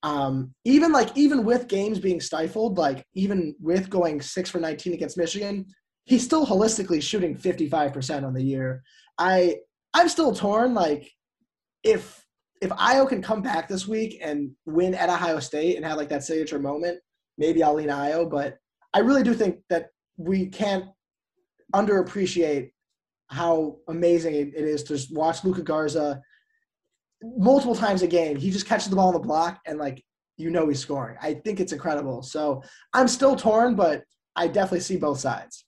um, 0.03 0.53
even 0.65 0.93
like 0.93 1.17
even 1.17 1.45
with 1.45 1.69
games 1.69 1.99
being 1.99 2.21
stifled, 2.21 2.77
like 2.77 3.05
even 3.15 3.55
with 3.61 3.89
going 3.89 4.21
six 4.21 4.51
for 4.51 4.59
19 4.59 4.95
against 4.95 5.17
Michigan, 5.17 5.67
he's 6.05 6.25
still 6.25 6.47
holistically 6.47 7.03
shooting 7.03 7.37
55% 7.37 8.25
on 8.25 8.35
the 8.35 8.43
year. 8.43 8.83
I 9.19 9.57
I'm 9.95 10.09
still 10.09 10.35
torn. 10.35 10.75
Like 10.75 11.11
if 11.85 12.25
if 12.61 12.71
Ayo 12.71 13.09
can 13.09 13.23
come 13.23 13.43
back 13.43 13.69
this 13.69 13.87
week 13.87 14.21
and 14.23 14.51
win 14.67 14.95
at 14.95 15.11
Ohio 15.11 15.41
State 15.41 15.77
and 15.77 15.85
have 15.85 15.97
like 15.99 16.09
that 16.09 16.25
signature 16.25 16.59
moment, 16.59 16.99
maybe 17.39 17.63
I'll 17.63 17.75
lean 17.75 17.89
Ayo. 17.89 18.29
But 18.29 18.57
I 18.95 19.01
really 19.01 19.23
do 19.23 19.35
think 19.35 19.59
that 19.71 19.89
we 20.17 20.47
can't 20.47 20.87
underappreciate 21.75 22.71
how 23.29 23.79
amazing 23.89 24.35
it 24.35 24.55
is 24.55 24.83
to 24.85 25.01
watch 25.13 25.43
Luka 25.43 25.63
Garza 25.63 26.21
multiple 27.23 27.75
times 27.75 28.03
a 28.03 28.07
game. 28.07 28.37
He 28.37 28.51
just 28.51 28.67
catches 28.67 28.89
the 28.89 28.97
ball 28.97 29.09
on 29.09 29.15
the 29.15 29.21
block 29.21 29.61
and 29.67 29.79
like 29.79 30.03
you 30.37 30.51
know 30.51 30.69
he's 30.69 30.81
scoring. 30.81 31.17
I 31.21 31.35
think 31.35 31.61
it's 31.61 31.73
incredible. 31.73 32.23
So 32.23 32.63
I'm 32.93 33.09
still 33.09 33.37
torn, 33.37 33.75
but 33.75 34.03
I 34.35 34.49
definitely 34.49 34.81
see 34.81 34.97
both 34.97 35.21
sides. 35.21 35.65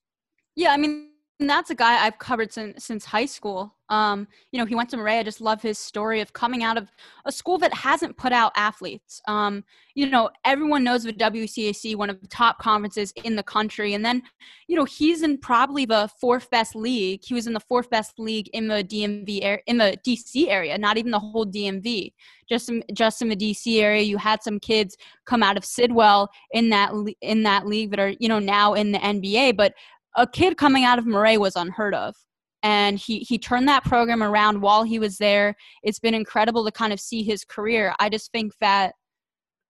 Yeah, 0.57 0.73
I 0.73 0.77
mean 0.77 1.11
that's 1.41 1.71
a 1.71 1.75
guy 1.75 2.05
I've 2.05 2.19
covered 2.19 2.53
since 2.53 2.85
since 2.85 3.05
high 3.05 3.27
school. 3.27 3.75
Um, 3.91 4.27
you 4.51 4.59
know, 4.59 4.65
he 4.65 4.75
went 4.75 4.89
to 4.91 4.97
Maret. 4.97 5.19
I 5.19 5.23
just 5.23 5.41
love 5.41 5.61
his 5.61 5.79
story 5.79 6.21
of 6.21 6.33
coming 6.33 6.63
out 6.63 6.79
of 6.79 6.91
a 7.27 7.33
school 7.33 7.59
that 7.59 7.75
hasn't 7.75 8.17
put 8.17 8.33
out 8.33 8.53
athletes. 8.57 9.21
Um, 9.29 9.63
you 9.95 10.09
know, 10.09 10.31
everyone 10.45 10.85
knows 10.85 11.05
of 11.05 11.17
WCAC, 11.17 11.95
one 11.95 12.09
of 12.09 12.21
the 12.21 12.27
top 12.27 12.59
conferences 12.59 13.13
in 13.25 13.37
the 13.37 13.43
country. 13.43 13.93
And 13.93 14.05
then, 14.05 14.23
you 14.69 14.77
know, 14.77 14.85
he's 14.85 15.23
in 15.23 15.39
probably 15.39 15.85
the 15.85 16.09
fourth 16.19 16.49
best 16.51 16.75
league. 16.75 17.21
He 17.23 17.35
was 17.35 17.47
in 17.47 17.53
the 17.53 17.61
fourth 17.61 17.91
best 17.91 18.19
league 18.19 18.49
in 18.55 18.69
the 18.69 18.83
DMV 18.83 19.41
area, 19.43 19.63
in 19.67 19.77
the 19.77 19.99
DC 20.05 20.49
area, 20.49 20.79
not 20.79 20.97
even 20.97 21.11
the 21.11 21.19
whole 21.19 21.47
DMV. 21.47 22.13
Just 22.49 22.69
in, 22.69 22.83
just 22.93 23.23
in 23.23 23.29
the 23.29 23.37
DC 23.37 23.81
area, 23.81 24.03
you 24.03 24.19
had 24.19 24.43
some 24.43 24.59
kids 24.59 24.97
come 25.25 25.43
out 25.43 25.57
of 25.57 25.65
Sidwell 25.65 26.31
in 26.53 26.69
that 26.71 26.93
in 27.23 27.43
that 27.45 27.67
league 27.67 27.91
that 27.91 28.01
are 28.01 28.13
you 28.19 28.29
know 28.29 28.39
now 28.39 28.75
in 28.75 28.93
the 28.93 28.99
NBA. 28.99 29.57
But 29.57 29.73
a 30.17 30.27
kid 30.27 30.57
coming 30.57 30.85
out 30.85 30.99
of 30.99 31.07
Maret 31.07 31.41
was 31.41 31.57
unheard 31.57 31.95
of. 31.95 32.15
And 32.63 32.99
he, 32.99 33.19
he 33.19 33.39
turned 33.39 33.69
that 33.69 33.85
program 33.85 34.23
around 34.23 34.63
while 34.63 34.85
he 34.85 34.99
was 34.99 35.19
there. 35.19 35.55
It's 35.83 35.99
been 35.99 36.15
incredible 36.15 36.65
to 36.65 36.73
kind 36.73 36.93
of 36.93 37.01
see 37.01 37.23
his 37.23 37.45
career. 37.45 37.95
I 37.99 38.09
just 38.09 38.33
think 38.33 38.53
that 38.61 38.95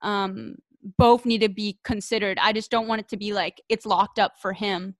um, 0.02 0.56
both 0.96 1.26
need 1.26 1.40
to 1.40 1.48
be 1.48 1.78
considered. 1.82 2.38
I 2.40 2.52
just 2.52 2.70
don't 2.70 2.86
want 2.86 3.00
it 3.00 3.08
to 3.08 3.16
be 3.16 3.32
like 3.32 3.60
it's 3.68 3.86
locked 3.86 4.20
up 4.20 4.34
for 4.40 4.52
him. 4.52 4.94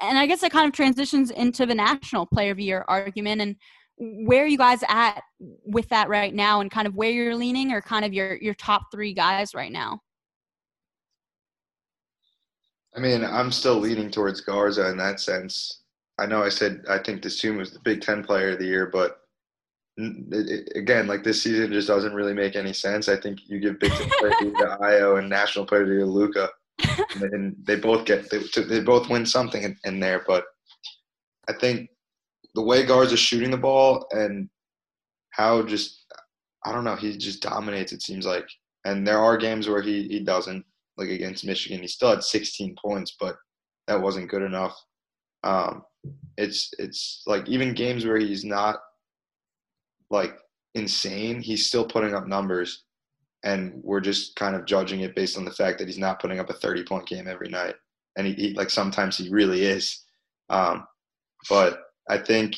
And 0.00 0.18
I 0.18 0.26
guess 0.26 0.40
that 0.40 0.50
kind 0.50 0.66
of 0.66 0.72
transitions 0.72 1.30
into 1.30 1.66
the 1.66 1.74
national 1.74 2.26
player 2.26 2.52
of 2.52 2.56
the 2.56 2.64
year 2.64 2.84
argument 2.88 3.42
and 3.42 3.56
where 3.96 4.42
are 4.42 4.46
you 4.46 4.58
guys 4.58 4.82
at 4.88 5.22
with 5.38 5.88
that 5.90 6.08
right 6.08 6.34
now 6.34 6.60
and 6.60 6.70
kind 6.70 6.86
of 6.86 6.94
where 6.96 7.10
you're 7.10 7.36
leaning 7.36 7.70
or 7.70 7.80
kind 7.80 8.04
of 8.04 8.12
your 8.12 8.36
your 8.36 8.54
top 8.54 8.82
three 8.92 9.14
guys 9.14 9.54
right 9.54 9.70
now 9.70 10.00
I 12.96 13.00
mean, 13.00 13.24
I'm 13.24 13.50
still 13.50 13.78
leaning 13.78 14.10
towards 14.10 14.40
Garza 14.40 14.88
in 14.88 14.96
that 14.98 15.20
sense. 15.20 15.80
I 16.18 16.26
know 16.26 16.42
I 16.42 16.48
said 16.48 16.84
I 16.88 16.98
think 16.98 17.22
Dosunmu 17.22 17.58
was 17.58 17.72
the 17.72 17.80
Big 17.80 18.00
Ten 18.00 18.22
Player 18.22 18.50
of 18.50 18.58
the 18.58 18.66
Year, 18.66 18.86
but 18.92 19.20
it, 19.96 20.48
it, 20.48 20.76
again, 20.76 21.06
like 21.06 21.24
this 21.24 21.42
season 21.42 21.72
just 21.72 21.88
doesn't 21.88 22.14
really 22.14 22.34
make 22.34 22.56
any 22.56 22.72
sense. 22.72 23.08
I 23.08 23.16
think 23.16 23.40
you 23.46 23.58
give 23.58 23.80
Big 23.80 23.92
Ten 23.92 24.08
Player 24.18 24.32
to 24.40 24.78
Ayo 24.80 25.18
and 25.18 25.28
National 25.28 25.66
Player 25.66 25.86
to 25.86 26.04
Luka, 26.04 26.50
and 27.20 27.56
they 27.64 27.76
both 27.76 28.04
get 28.04 28.30
they, 28.30 28.38
they 28.62 28.80
both 28.80 29.08
win 29.08 29.26
something 29.26 29.62
in, 29.62 29.76
in 29.84 29.98
there. 29.98 30.24
But 30.26 30.44
I 31.48 31.52
think 31.52 31.90
the 32.54 32.62
way 32.62 32.86
Garza's 32.86 33.18
shooting 33.18 33.50
the 33.50 33.56
ball 33.56 34.06
and 34.12 34.48
how 35.30 35.62
just 35.62 36.04
I 36.64 36.72
don't 36.72 36.84
know, 36.84 36.96
he 36.96 37.16
just 37.16 37.42
dominates. 37.42 37.92
It 37.92 38.02
seems 38.02 38.24
like, 38.24 38.46
and 38.84 39.06
there 39.06 39.18
are 39.18 39.36
games 39.36 39.68
where 39.68 39.82
he 39.82 40.06
he 40.06 40.20
doesn't 40.20 40.64
like 40.96 41.08
against 41.08 41.44
Michigan. 41.44 41.80
He 41.80 41.88
still 41.88 42.10
had 42.10 42.22
16 42.22 42.76
points, 42.82 43.16
but 43.18 43.36
that 43.86 44.00
wasn't 44.00 44.30
good 44.30 44.42
enough. 44.42 44.76
Um, 45.42 45.82
it's 46.36 46.72
it's 46.78 47.22
like 47.26 47.48
even 47.48 47.74
games 47.74 48.04
where 48.04 48.18
he's 48.18 48.44
not 48.44 48.76
like 50.10 50.36
insane, 50.74 51.40
he's 51.40 51.66
still 51.66 51.86
putting 51.86 52.14
up 52.14 52.26
numbers, 52.26 52.84
and 53.44 53.80
we're 53.82 54.00
just 54.00 54.36
kind 54.36 54.56
of 54.56 54.64
judging 54.64 55.00
it 55.00 55.14
based 55.14 55.36
on 55.36 55.44
the 55.44 55.50
fact 55.50 55.78
that 55.78 55.88
he's 55.88 55.98
not 55.98 56.20
putting 56.20 56.38
up 56.38 56.50
a 56.50 56.54
30 56.54 56.84
point 56.84 57.06
game 57.06 57.28
every 57.28 57.48
night, 57.48 57.74
and 58.16 58.26
he, 58.26 58.32
he 58.34 58.54
like 58.54 58.70
sometimes 58.70 59.16
he 59.16 59.28
really 59.28 59.62
is. 59.64 60.04
Um, 60.48 60.86
but 61.48 61.80
I 62.08 62.18
think 62.18 62.56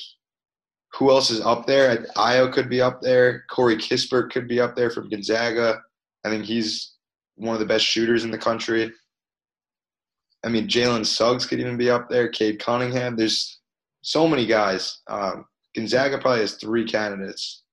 who 0.94 1.10
else 1.10 1.30
is 1.30 1.40
up 1.40 1.66
there? 1.66 2.06
Ayo 2.16 2.52
could 2.52 2.68
be 2.68 2.80
up 2.80 3.02
there. 3.02 3.44
Corey 3.50 3.76
Kispert 3.76 4.30
could 4.30 4.48
be 4.48 4.60
up 4.60 4.76
there 4.76 4.90
from 4.90 5.08
Gonzaga. 5.08 5.80
I 6.24 6.30
think 6.30 6.44
he's 6.44 6.95
one 7.36 7.54
of 7.54 7.60
the 7.60 7.66
best 7.66 7.84
shooters 7.84 8.24
in 8.24 8.30
the 8.30 8.38
country. 8.38 8.92
I 10.44 10.48
mean, 10.48 10.68
Jalen 10.68 11.06
Suggs 11.06 11.46
could 11.46 11.60
even 11.60 11.76
be 11.76 11.90
up 11.90 12.08
there. 12.08 12.28
Cade 12.28 12.58
Cunningham. 12.58 13.16
There's 13.16 13.60
so 14.02 14.28
many 14.28 14.46
guys. 14.46 15.00
Um, 15.08 15.44
Gonzaga 15.74 16.18
probably 16.18 16.40
has 16.40 16.54
three 16.54 16.84
candidates, 16.84 17.64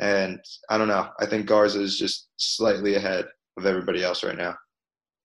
and 0.00 0.38
I 0.68 0.78
don't 0.78 0.88
know. 0.88 1.08
I 1.20 1.26
think 1.26 1.46
Garza 1.46 1.80
is 1.80 1.98
just 1.98 2.28
slightly 2.36 2.94
ahead 2.94 3.26
of 3.56 3.66
everybody 3.66 4.02
else 4.02 4.22
right 4.22 4.36
now. 4.36 4.56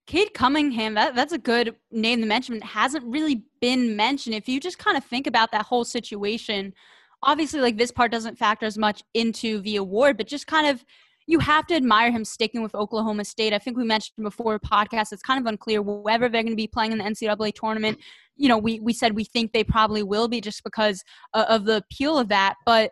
Cade 0.08 0.34
Cunningham, 0.34 0.94
that, 0.94 1.16
that's 1.16 1.34
a 1.34 1.38
good 1.38 1.76
name 1.92 2.22
to 2.22 2.26
mention. 2.26 2.56
It 2.56 2.63
hasn't 2.63 3.04
really 3.06 3.44
been 3.60 3.96
mentioned. 3.96 4.36
If 4.36 4.48
you 4.48 4.60
just 4.60 4.80
kind 4.80 4.96
of 4.96 5.04
think 5.04 5.28
about 5.28 5.52
that 5.52 5.66
whole 5.66 5.84
situation, 5.84 6.74
obviously, 7.24 7.60
like 7.60 7.78
this 7.78 7.92
part 7.92 8.12
doesn't 8.12 8.38
factor 8.38 8.66
as 8.66 8.78
much 8.78 9.04
into 9.13 9.60
the 9.62 9.76
award, 9.76 10.16
but 10.16 10.28
just 10.28 10.48
kind 10.48 10.68
of 10.68 10.86
you 11.28 11.40
have 11.40 11.68
to 11.68 11.76
admire 11.76 12.10
him 12.10 12.24
sticking 12.24 12.63
with 12.63 12.74
Oklahoma 12.74 13.26
State. 13.26 13.54
I 13.54 13.60
think 13.60 13.78
we 13.78 13.84
mentioned 13.84 14.24
before 14.24 14.58
podcast, 14.60 15.12
it's 15.12 15.22
kind 15.22 15.40
of 15.40 15.46
unclear 15.46 15.82
whether 15.82 16.30
they're 16.30 16.42
going 16.42 16.54
to 16.54 16.56
be 16.56 16.68
playing 16.68 16.94
in 16.94 16.98
the 16.98 17.04
NCAA 17.04 17.54
tournament. 17.54 18.00
You 18.38 18.48
know, 18.48 18.58
we, 18.58 18.80
we 18.80 18.94
said 18.94 19.13
we 19.13 19.26
think 19.26 19.52
they 19.52 19.66
probably 19.66 20.04
will 20.04 20.30
be 20.30 20.40
just 20.40 20.63
because 20.63 21.04
of 21.34 21.66
the 21.66 21.78
appeal 21.78 22.18
of 22.18 22.30
that. 22.30 22.56
But 22.66 22.92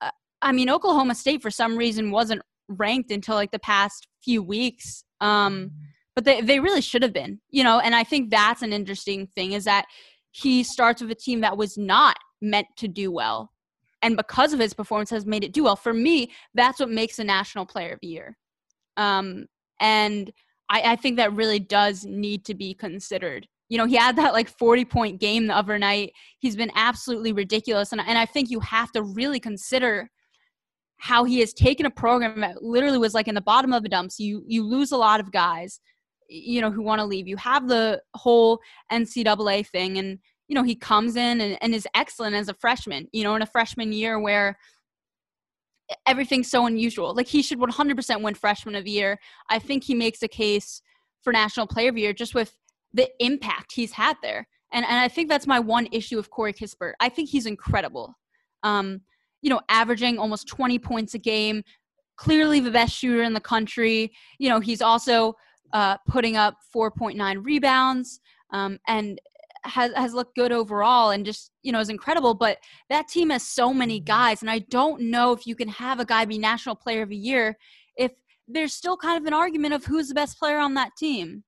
uh, 0.00 0.10
I 0.40 0.52
mean, 0.52 0.70
Oklahoma 0.70 1.14
State 1.14 1.42
for 1.42 1.50
some 1.50 1.76
reason 1.76 2.10
wasn't 2.10 2.40
ranked 2.68 3.10
until 3.10 3.34
like 3.34 3.50
the 3.50 3.58
past 3.58 4.08
few 4.24 4.42
weeks. 4.42 5.04
Um, 5.20 5.72
but 6.14 6.24
they, 6.24 6.40
they 6.40 6.60
really 6.60 6.80
should 6.80 7.02
have 7.02 7.12
been, 7.12 7.40
you 7.50 7.62
know, 7.62 7.78
and 7.78 7.94
I 7.94 8.04
think 8.04 8.30
that's 8.30 8.62
an 8.62 8.72
interesting 8.72 9.26
thing 9.26 9.52
is 9.52 9.64
that 9.64 9.84
he 10.32 10.62
starts 10.62 11.02
with 11.02 11.10
a 11.10 11.14
team 11.14 11.42
that 11.42 11.58
was 11.58 11.76
not 11.76 12.16
meant 12.40 12.66
to 12.78 12.88
do 12.88 13.12
well 13.12 13.52
and 14.02 14.16
because 14.16 14.52
of 14.52 14.60
his 14.60 14.74
performance 14.74 15.10
has 15.10 15.26
made 15.26 15.44
it 15.44 15.52
do 15.52 15.64
well. 15.64 15.76
For 15.76 15.92
me, 15.92 16.32
that's 16.54 16.80
what 16.80 16.90
makes 16.90 17.18
a 17.18 17.24
national 17.24 17.66
player 17.66 17.92
of 17.92 17.98
the 18.00 18.08
year. 18.08 18.36
Um, 18.96 19.46
and 19.80 20.30
I, 20.68 20.92
I 20.92 20.96
think 20.96 21.16
that 21.16 21.34
really 21.34 21.58
does 21.58 22.04
need 22.04 22.44
to 22.46 22.54
be 22.54 22.74
considered. 22.74 23.46
You 23.68 23.78
know, 23.78 23.86
he 23.86 23.96
had 23.96 24.16
that 24.16 24.32
like 24.32 24.48
40 24.48 24.84
point 24.84 25.20
game 25.20 25.46
the 25.46 25.56
other 25.56 25.78
night. 25.78 26.12
He's 26.38 26.56
been 26.56 26.72
absolutely 26.74 27.32
ridiculous. 27.32 27.92
And, 27.92 28.00
and 28.00 28.18
I 28.18 28.26
think 28.26 28.50
you 28.50 28.60
have 28.60 28.90
to 28.92 29.02
really 29.02 29.38
consider 29.38 30.10
how 31.00 31.24
he 31.24 31.40
has 31.40 31.52
taken 31.54 31.86
a 31.86 31.90
program 31.90 32.40
that 32.40 32.62
literally 32.62 32.98
was 32.98 33.14
like 33.14 33.26
in 33.26 33.34
the 33.34 33.40
bottom 33.40 33.72
of 33.72 33.82
the 33.82 33.88
dumps. 33.88 34.20
You 34.20 34.44
you 34.46 34.62
lose 34.62 34.92
a 34.92 34.98
lot 34.98 35.18
of 35.18 35.32
guys, 35.32 35.80
you 36.28 36.60
know, 36.60 36.70
who 36.70 36.82
want 36.82 37.00
to 37.00 37.06
leave. 37.06 37.26
You 37.26 37.38
have 37.38 37.68
the 37.68 38.02
whole 38.14 38.60
NCAA 38.92 39.66
thing, 39.66 39.98
and 39.98 40.18
you 40.50 40.56
know 40.56 40.64
he 40.64 40.74
comes 40.74 41.14
in 41.14 41.40
and, 41.40 41.56
and 41.62 41.72
is 41.72 41.86
excellent 41.94 42.34
as 42.34 42.48
a 42.48 42.54
freshman. 42.54 43.06
You 43.12 43.22
know, 43.22 43.36
in 43.36 43.42
a 43.42 43.46
freshman 43.46 43.92
year 43.92 44.18
where 44.18 44.58
everything's 46.06 46.50
so 46.50 46.66
unusual. 46.66 47.14
Like 47.14 47.28
he 47.28 47.40
should 47.40 47.60
100% 47.60 48.22
win 48.22 48.34
freshman 48.34 48.74
of 48.74 48.84
the 48.84 48.90
year. 48.90 49.18
I 49.48 49.60
think 49.60 49.84
he 49.84 49.94
makes 49.94 50.22
a 50.22 50.28
case 50.28 50.82
for 51.22 51.32
national 51.32 51.68
player 51.68 51.90
of 51.90 51.94
the 51.94 52.00
year 52.00 52.12
just 52.12 52.34
with 52.34 52.56
the 52.92 53.08
impact 53.20 53.72
he's 53.72 53.92
had 53.92 54.16
there. 54.22 54.48
And 54.72 54.84
and 54.84 54.98
I 54.98 55.06
think 55.06 55.28
that's 55.28 55.46
my 55.46 55.60
one 55.60 55.86
issue 55.92 56.18
of 56.18 56.30
Corey 56.30 56.52
Kispert. 56.52 56.94
I 56.98 57.08
think 57.08 57.28
he's 57.28 57.46
incredible. 57.46 58.16
Um, 58.64 59.02
you 59.42 59.50
know, 59.50 59.60
averaging 59.68 60.18
almost 60.18 60.48
20 60.48 60.80
points 60.80 61.14
a 61.14 61.18
game, 61.18 61.62
clearly 62.16 62.58
the 62.58 62.72
best 62.72 62.92
shooter 62.92 63.22
in 63.22 63.34
the 63.34 63.40
country. 63.40 64.12
You 64.40 64.48
know, 64.48 64.58
he's 64.58 64.82
also 64.82 65.36
uh, 65.72 65.96
putting 66.08 66.36
up 66.36 66.56
4.9 66.74 67.44
rebounds 67.44 68.20
um, 68.52 68.80
and 68.88 69.20
has 69.64 69.92
has 69.94 70.14
looked 70.14 70.34
good 70.34 70.52
overall 70.52 71.10
and 71.10 71.24
just 71.24 71.50
you 71.62 71.72
know 71.72 71.80
is 71.80 71.88
incredible. 71.88 72.34
But 72.34 72.58
that 72.88 73.08
team 73.08 73.30
has 73.30 73.42
so 73.42 73.72
many 73.72 74.00
guys, 74.00 74.42
and 74.42 74.50
I 74.50 74.60
don't 74.60 75.02
know 75.02 75.32
if 75.32 75.46
you 75.46 75.54
can 75.54 75.68
have 75.68 76.00
a 76.00 76.04
guy 76.04 76.24
be 76.24 76.38
national 76.38 76.76
player 76.76 77.02
of 77.02 77.10
the 77.10 77.16
year 77.16 77.56
if 77.96 78.12
there's 78.48 78.74
still 78.74 78.96
kind 78.96 79.20
of 79.20 79.26
an 79.26 79.34
argument 79.34 79.74
of 79.74 79.84
who's 79.84 80.08
the 80.08 80.14
best 80.14 80.38
player 80.38 80.58
on 80.58 80.74
that 80.74 80.96
team. 80.96 81.44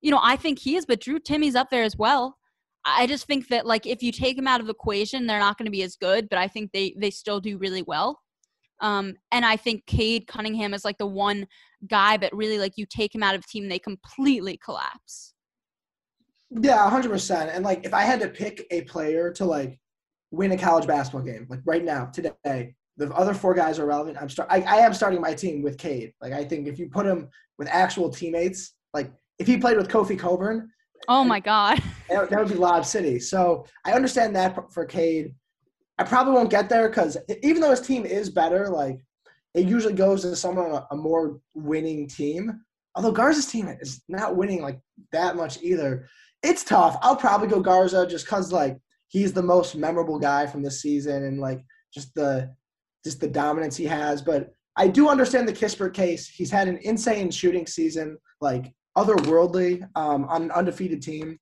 You 0.00 0.10
know, 0.10 0.20
I 0.22 0.36
think 0.36 0.58
he 0.60 0.76
is, 0.76 0.86
but 0.86 1.00
Drew 1.00 1.18
Timme's 1.18 1.56
up 1.56 1.70
there 1.70 1.82
as 1.82 1.96
well. 1.96 2.38
I 2.84 3.06
just 3.06 3.26
think 3.26 3.48
that 3.48 3.66
like 3.66 3.86
if 3.86 4.02
you 4.02 4.12
take 4.12 4.38
him 4.38 4.46
out 4.46 4.60
of 4.60 4.66
the 4.66 4.72
equation, 4.72 5.26
they're 5.26 5.38
not 5.38 5.58
going 5.58 5.66
to 5.66 5.72
be 5.72 5.82
as 5.82 5.96
good, 5.96 6.28
but 6.28 6.38
I 6.38 6.48
think 6.48 6.72
they 6.72 6.94
they 6.96 7.10
still 7.10 7.40
do 7.40 7.58
really 7.58 7.82
well. 7.82 8.20
Um, 8.80 9.14
and 9.32 9.44
I 9.44 9.56
think 9.56 9.86
Cade 9.86 10.26
Cunningham 10.26 10.72
is 10.72 10.84
like 10.84 10.98
the 10.98 11.06
one 11.06 11.46
guy 11.88 12.16
that 12.18 12.34
really 12.34 12.58
like 12.58 12.74
you 12.76 12.86
take 12.86 13.14
him 13.14 13.22
out 13.22 13.34
of 13.34 13.42
the 13.42 13.48
team, 13.48 13.68
they 13.68 13.78
completely 13.78 14.56
collapse. 14.56 15.34
Yeah, 16.50 16.88
hundred 16.88 17.10
percent. 17.10 17.50
And 17.52 17.64
like 17.64 17.84
if 17.84 17.94
I 17.94 18.02
had 18.02 18.20
to 18.20 18.28
pick 18.28 18.66
a 18.70 18.82
player 18.82 19.32
to 19.34 19.44
like 19.44 19.78
win 20.30 20.52
a 20.52 20.58
college 20.58 20.86
basketball 20.86 21.22
game, 21.22 21.46
like 21.48 21.60
right 21.64 21.84
now, 21.84 22.06
today, 22.06 22.74
the 22.96 23.12
other 23.14 23.34
four 23.34 23.54
guys 23.54 23.78
are 23.78 23.86
relevant. 23.86 24.18
I'm 24.20 24.28
start 24.28 24.48
I, 24.50 24.62
I 24.62 24.76
am 24.76 24.94
starting 24.94 25.20
my 25.20 25.34
team 25.34 25.62
with 25.62 25.78
Cade. 25.78 26.12
Like 26.20 26.32
I 26.32 26.44
think 26.44 26.66
if 26.66 26.78
you 26.78 26.88
put 26.88 27.06
him 27.06 27.28
with 27.58 27.68
actual 27.68 28.10
teammates, 28.10 28.74
like 28.94 29.12
if 29.38 29.46
he 29.46 29.58
played 29.58 29.76
with 29.76 29.88
Kofi 29.88 30.18
Cockburn, 30.18 30.70
Oh 31.06 31.24
my 31.24 31.40
God. 31.40 31.82
that, 32.08 32.30
that 32.30 32.38
would 32.38 32.48
be 32.48 32.54
Lob 32.54 32.84
City. 32.84 33.20
So 33.20 33.66
I 33.84 33.92
understand 33.92 34.34
that 34.36 34.72
for 34.72 34.84
Cade. 34.84 35.34
I 35.98 36.04
probably 36.04 36.34
won't 36.34 36.50
get 36.50 36.68
there 36.68 36.88
because 36.88 37.16
even 37.42 37.60
though 37.60 37.70
his 37.70 37.80
team 37.80 38.04
is 38.04 38.30
better, 38.30 38.68
like 38.68 38.98
it 39.54 39.66
usually 39.66 39.94
goes 39.94 40.22
to 40.22 40.36
someone 40.36 40.66
on 40.66 40.72
a, 40.72 40.86
a 40.92 40.96
more 40.96 41.40
winning 41.54 42.08
team. 42.08 42.60
Although 42.98 43.12
Garza's 43.12 43.46
team 43.46 43.68
is 43.80 44.02
not 44.08 44.34
winning 44.34 44.60
like 44.60 44.80
that 45.12 45.36
much 45.36 45.62
either. 45.62 46.08
It's 46.42 46.64
tough. 46.64 46.98
I'll 47.00 47.14
probably 47.14 47.46
go 47.46 47.60
Garza 47.60 48.04
just 48.08 48.24
because 48.24 48.52
like 48.52 48.76
he's 49.06 49.32
the 49.32 49.40
most 49.40 49.76
memorable 49.76 50.18
guy 50.18 50.46
from 50.46 50.64
this 50.64 50.82
season 50.82 51.22
and 51.22 51.38
like 51.38 51.64
just 51.94 52.12
the 52.16 52.52
just 53.04 53.20
the 53.20 53.28
dominance 53.28 53.76
he 53.76 53.84
has. 53.84 54.20
But 54.20 54.50
I 54.76 54.88
do 54.88 55.08
understand 55.08 55.46
the 55.46 55.52
Kispert 55.52 55.94
case. 55.94 56.28
He's 56.28 56.50
had 56.50 56.66
an 56.66 56.78
insane 56.82 57.30
shooting 57.30 57.68
season. 57.68 58.18
Like 58.40 58.74
otherworldly 58.96 59.88
um, 59.94 60.24
on 60.24 60.42
an 60.42 60.50
undefeated 60.50 61.00
team. 61.00 61.38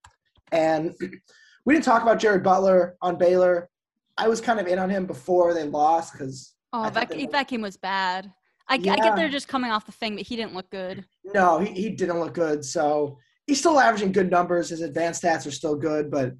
And 0.53 0.95
we 1.65 1.73
didn't 1.73 1.87
talk 1.87 2.03
about 2.03 2.19
Jared 2.19 2.43
Butler 2.43 2.99
on 3.01 3.17
Baylor. 3.17 3.71
I 4.19 4.29
was 4.29 4.43
kind 4.43 4.61
of 4.61 4.67
in 4.67 4.79
on 4.79 4.91
him 4.91 5.07
before 5.07 5.55
they 5.55 5.65
lost 5.65 6.13
because. 6.13 6.53
Oh, 6.75 6.91
that, 6.91 7.09
that 7.33 7.49
game 7.49 7.63
was 7.63 7.79
bad. 7.79 8.31
I, 8.69 8.75
yeah. 8.77 8.95
I, 8.95 8.97
get 8.97 9.17
they're 9.17 9.29
just 9.29 9.49
coming 9.49 9.71
off 9.71 9.87
the 9.87 9.93
thing, 9.93 10.17
but 10.17 10.27
he 10.27 10.37
didn't 10.37 10.55
look 10.55 10.69
good. 10.71 11.05
No, 11.35 11.59
he, 11.59 11.73
he 11.73 11.91
didn't 11.91 12.21
look 12.21 12.35
good. 12.35 12.65
So 12.65 13.19
he's 13.47 13.59
still 13.59 13.79
averaging 13.79 14.13
good 14.13 14.31
numbers. 14.31 14.71
His 14.71 14.81
advanced 14.81 15.23
stats 15.23 15.47
are 15.47 15.53
still 15.53 15.77
good, 15.77 16.11
but 16.11 16.33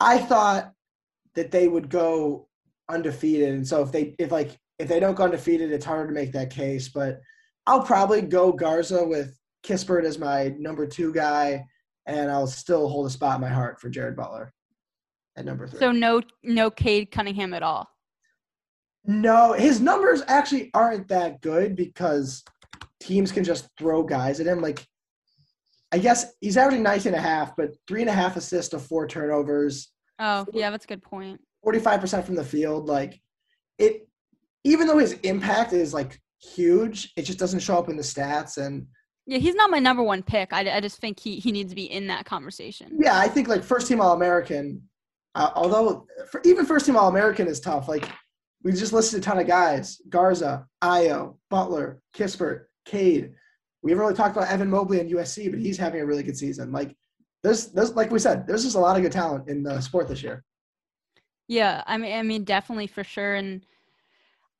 I 0.00 0.18
thought 0.18 0.72
that 1.34 1.50
they 1.50 1.68
would 1.68 1.88
go 1.88 2.48
undefeated. 2.88 3.54
And 3.54 3.66
so 3.66 3.82
if 3.82 3.92
they 3.92 4.14
if 4.18 4.32
like 4.32 4.56
if 4.78 4.88
they 4.88 5.00
don't 5.00 5.14
go 5.14 5.24
undefeated, 5.24 5.72
it's 5.72 5.84
harder 5.84 6.06
to 6.06 6.12
make 6.12 6.32
that 6.32 6.50
case. 6.50 6.88
But 6.88 7.20
I'll 7.66 7.82
probably 7.82 8.22
go 8.22 8.52
Garza 8.52 9.04
with 9.04 9.38
Kispert 9.62 10.04
as 10.04 10.18
my 10.18 10.54
number 10.58 10.86
two 10.86 11.12
guy, 11.12 11.64
and 12.06 12.30
I'll 12.30 12.46
still 12.46 12.88
hold 12.88 13.06
a 13.06 13.10
spot 13.10 13.36
in 13.36 13.40
my 13.40 13.48
heart 13.48 13.80
for 13.80 13.90
Jared 13.90 14.16
Butler 14.16 14.52
at 15.36 15.44
number 15.44 15.66
three. 15.66 15.80
So 15.80 15.92
no, 15.92 16.22
no 16.42 16.70
Cade 16.70 17.10
Cunningham 17.10 17.54
at 17.54 17.62
all. 17.62 17.88
No, 19.04 19.52
his 19.52 19.80
numbers 19.80 20.22
actually 20.26 20.70
aren't 20.74 21.08
that 21.08 21.40
good 21.40 21.76
because 21.76 22.42
teams 23.00 23.32
can 23.32 23.44
just 23.44 23.68
throw 23.78 24.02
guys 24.02 24.40
at 24.40 24.46
him. 24.46 24.60
Like, 24.60 24.84
I 25.92 25.98
guess 25.98 26.32
he's 26.40 26.56
averaging 26.56 26.82
19 26.82 27.14
and 27.14 27.18
a 27.18 27.22
half, 27.22 27.56
but 27.56 27.74
three 27.86 28.00
and 28.00 28.10
a 28.10 28.14
half 28.14 28.36
assists 28.36 28.70
to 28.70 28.78
four 28.78 29.06
turnovers. 29.06 29.88
Oh, 30.18 30.46
yeah, 30.52 30.70
that's 30.70 30.84
a 30.84 30.88
good 30.88 31.02
point. 31.02 31.40
45% 31.66 32.24
from 32.24 32.34
the 32.34 32.44
field. 32.44 32.86
Like, 32.86 33.20
it, 33.78 34.08
even 34.64 34.86
though 34.86 34.98
his 34.98 35.12
impact 35.22 35.72
is 35.72 35.94
like 35.94 36.20
huge, 36.42 37.12
it 37.16 37.22
just 37.22 37.38
doesn't 37.38 37.60
show 37.60 37.78
up 37.78 37.88
in 37.88 37.96
the 37.96 38.02
stats. 38.02 38.58
And 38.58 38.86
yeah, 39.26 39.38
he's 39.38 39.54
not 39.54 39.70
my 39.70 39.78
number 39.78 40.02
one 40.02 40.22
pick. 40.22 40.52
I, 40.52 40.76
I 40.76 40.80
just 40.80 41.00
think 41.00 41.20
he, 41.20 41.36
he 41.38 41.52
needs 41.52 41.70
to 41.70 41.76
be 41.76 41.90
in 41.90 42.06
that 42.08 42.24
conversation. 42.24 42.98
Yeah, 42.98 43.18
I 43.18 43.28
think 43.28 43.48
like 43.48 43.62
first 43.62 43.86
team 43.86 44.00
All 44.00 44.14
American, 44.14 44.82
uh, 45.34 45.50
although 45.54 46.06
for, 46.30 46.40
even 46.44 46.66
first 46.66 46.86
team 46.86 46.96
All 46.96 47.08
American 47.08 47.46
is 47.46 47.60
tough. 47.60 47.88
Like 47.88 48.08
we 48.62 48.72
just 48.72 48.92
listed 48.92 49.20
a 49.20 49.22
ton 49.22 49.38
of 49.38 49.46
guys: 49.46 50.00
Garza, 50.08 50.66
Ayo, 50.82 51.36
Butler, 51.50 52.00
Kispert, 52.16 52.64
Cade. 52.88 53.32
We 53.82 53.92
haven't 53.92 54.02
really 54.02 54.16
talked 54.16 54.36
about 54.36 54.48
Evan 54.48 54.70
Mobley 54.70 55.00
and 55.00 55.10
USC, 55.10 55.50
but 55.50 55.60
he's 55.60 55.78
having 55.78 56.00
a 56.00 56.06
really 56.06 56.22
good 56.22 56.36
season. 56.36 56.72
Like 56.72 56.96
there's, 57.42 57.66
there's 57.68 57.94
like 57.94 58.10
we 58.10 58.18
said, 58.18 58.46
there's 58.46 58.64
just 58.64 58.76
a 58.76 58.80
lot 58.80 58.96
of 58.96 59.02
good 59.02 59.12
talent 59.12 59.48
in 59.48 59.62
the 59.62 59.80
sport 59.80 60.08
this 60.08 60.22
year. 60.22 60.44
Yeah, 61.46 61.82
I 61.86 61.96
mean, 61.96 62.12
I 62.14 62.22
mean, 62.22 62.44
definitely 62.44 62.88
for 62.88 63.02
sure, 63.02 63.34
and 63.34 63.64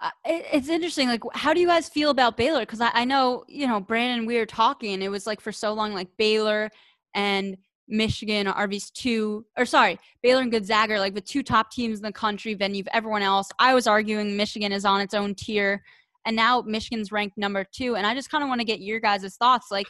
uh, 0.01 0.11
it's 0.25 0.69
interesting. 0.69 1.09
Like, 1.09 1.23
how 1.35 1.53
do 1.53 1.61
you 1.61 1.67
guys 1.67 1.89
feel 1.89 2.11
about 2.11 2.37
Baylor? 2.37 2.61
Because 2.61 2.81
I, 2.81 2.91
I, 2.95 3.05
know, 3.05 3.45
you 3.49 3.67
know, 3.67 3.81
Brandon, 3.81 4.27
we 4.27 4.39
were 4.39 4.47
talking. 4.47 5.03
It 5.03 5.11
was 5.11 5.27
like 5.27 5.41
for 5.41 5.53
so 5.53 5.75
long, 5.75 5.93
like 5.93 6.09
Baylor 6.17 6.71
and 7.15 7.59
Michigan 7.89 8.47
are 8.47 8.67
these 8.67 8.91
two, 8.91 9.45
or 9.57 9.67
sorry, 9.67 9.99
Baylor 10.23 10.43
and 10.43 10.53
Gonzaga 10.53 10.95
are 10.95 11.01
like 11.01 11.15
the 11.15 11.21
two 11.21 11.43
top 11.43 11.71
teams 11.71 11.99
in 11.99 12.05
the 12.05 12.13
country. 12.13 12.55
Then 12.55 12.75
you've 12.75 12.89
everyone 12.93 13.23
else. 13.23 13.49
I 13.59 13.75
was 13.75 13.87
arguing 13.87 14.37
Michigan 14.37 14.73
is 14.73 14.85
on 14.85 15.01
its 15.01 15.15
own 15.15 15.35
tier, 15.35 15.83
and 16.29 16.37
now 16.37 16.61
Michigan's 16.61 17.11
ranked 17.11 17.39
number 17.39 17.65
two. 17.65 17.97
And 17.97 18.07
I 18.07 18.15
just 18.15 18.31
kind 18.31 18.45
of 18.45 18.49
want 18.49 18.61
to 18.61 18.67
get 18.67 18.81
your 18.81 19.01
guys' 19.01 19.35
thoughts. 19.37 19.69
Like, 19.71 19.87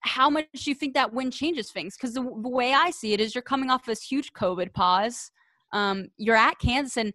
how 0.00 0.28
much 0.28 0.44
do 0.52 0.70
you 0.70 0.74
think 0.74 0.92
that 0.92 1.14
win 1.14 1.30
changes 1.30 1.70
things? 1.70 1.96
Because 1.96 2.12
the, 2.12 2.20
the, 2.20 2.48
way 2.50 2.74
I 2.74 2.90
see 2.90 3.14
it 3.14 3.20
is 3.20 3.34
you're 3.34 3.40
coming 3.40 3.70
off 3.70 3.86
this 3.86 4.02
huge 4.02 4.34
COVID 4.34 4.74
pause. 4.74 5.30
Um, 5.72 6.08
you're 6.18 6.36
at 6.36 6.58
Kansas, 6.58 6.98
and 6.98 7.14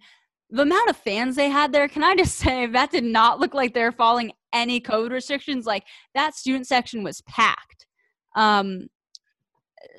the 0.50 0.64
amount 0.64 0.90
of 0.90 0.98
fans 0.98 1.36
they 1.36 1.50
had 1.50 1.72
there, 1.72 1.88
can 1.88 2.04
I 2.04 2.16
just 2.16 2.36
say 2.40 2.66
that 2.66 2.90
did 2.90 3.04
not 3.04 3.40
look 3.40 3.54
like 3.54 3.76
they're 3.76 3.92
following 3.92 4.32
any 4.52 4.80
code 4.80 5.12
restrictions. 5.12 5.68
Like 5.68 5.84
that 6.16 6.34
student 6.34 6.66
section 6.66 7.04
was 7.04 7.22
packed. 7.30 7.86
Um, 8.36 8.88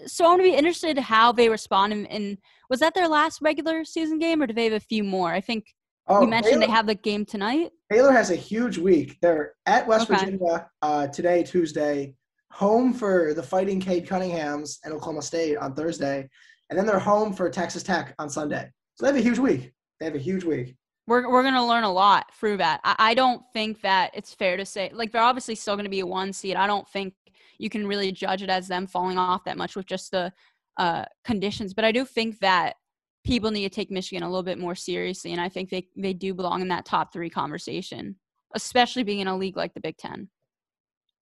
so 0.07 0.25
I'm 0.25 0.33
gonna 0.33 0.43
be 0.43 0.57
interested 0.57 0.99
how 0.99 1.31
they 1.31 1.49
respond. 1.49 1.93
And, 1.93 2.11
and, 2.11 2.39
was 2.69 2.81
that 2.81 2.95
their 2.95 3.09
last 3.09 3.43
regular 3.43 3.85
season 3.85 4.19
game, 4.19 4.43
or 4.43 4.47
do 4.47 4.55
they 4.55 4.65
have 4.65 4.73
a 4.73 4.81
few 4.81 5.05
more? 5.05 5.31
I 5.31 5.43
think 5.43 5.67
oh, 6.09 6.23
you 6.23 6.29
mentioned 6.29 6.61
Baylor, 6.61 6.67
they 6.67 6.73
have 6.73 6.87
the 6.87 6.95
game 6.95 7.25
tonight. 7.25 7.71
Baylor 7.91 8.13
has 8.13 8.31
a 8.31 8.37
huge 8.37 8.79
week. 8.79 9.19
They're 9.21 9.55
at 9.67 9.87
West 9.87 10.11
okay. 10.11 10.21
Virginia 10.21 10.69
uh, 10.83 11.07
today, 11.09 11.43
Tuesday. 11.43 12.15
Home 12.53 12.93
for 12.93 13.33
the 13.35 13.43
Fighting 13.43 13.81
Cade 13.81 14.07
Cunninghams 14.07 14.79
and 14.85 14.93
Oklahoma 14.93 15.23
State 15.23 15.57
on 15.57 15.75
Thursday, 15.75 16.29
and 16.69 16.79
then 16.79 16.85
they're 16.87 16.99
home 16.99 17.33
for 17.33 17.49
Texas 17.49 17.83
Tech 17.83 18.15
on 18.19 18.29
Sunday. 18.29 18.71
So 18.95 19.07
they 19.07 19.13
have 19.13 19.17
a 19.17 19.27
huge 19.27 19.39
week. 19.39 19.73
They 19.99 20.07
have 20.07 20.15
a 20.15 20.19
huge 20.19 20.45
week. 20.45 20.77
We're, 21.07 21.31
we're 21.31 21.43
going 21.43 21.55
to 21.55 21.65
learn 21.65 21.85
a 21.85 21.93
lot 21.93 22.33
through 22.35 22.59
that. 22.59 22.81
I, 22.85 22.95
I 22.99 23.15
don't 23.15 23.43
think 23.53 23.81
that 23.81 24.11
it's 24.15 24.35
fair 24.35 24.57
to 24.57 24.65
say, 24.65 24.91
like, 24.93 25.13
they're 25.13 25.23
obviously 25.23 25.55
still 25.55 25.77
going 25.77 25.85
to 25.85 25.91
be 25.91 26.01
a 26.01 26.07
one 26.07 26.33
seed. 26.33 26.57
I 26.57 26.67
don't 26.67 26.89
think 26.89 27.15
you 27.59 27.71
can 27.71 27.87
really 27.87 28.13
judge 28.13 28.43
it 28.43 28.51
as 28.51 28.69
them 28.69 28.87
falling 28.87 29.19
off 29.19 29.45
that 29.45 29.57
much 29.57 29.75
with 29.75 29.87
just 29.87 30.11
the 30.11 30.33
uh, 30.77 31.05
conditions. 31.25 31.75
But 31.75 31.85
I 31.85 31.93
do 31.93 32.05
think 32.05 32.39
that 32.41 32.77
people 33.25 33.51
need 33.51 33.63
to 33.63 33.75
take 33.75 33.91
Michigan 33.91 34.23
a 34.23 34.29
little 34.29 34.43
bit 34.43 34.59
more 34.59 34.75
seriously. 34.75 35.33
And 35.33 35.41
I 35.41 35.49
think 35.49 35.71
they, 35.71 35.87
they 35.97 36.13
do 36.13 36.35
belong 36.35 36.61
in 36.61 36.69
that 36.69 36.85
top 36.85 37.13
three 37.13 37.31
conversation, 37.31 38.17
especially 38.55 39.03
being 39.03 39.21
in 39.21 39.29
a 39.29 39.37
league 39.37 39.57
like 39.57 39.75
the 39.75 39.81
Big 39.81 39.97
Ten. 39.97 40.29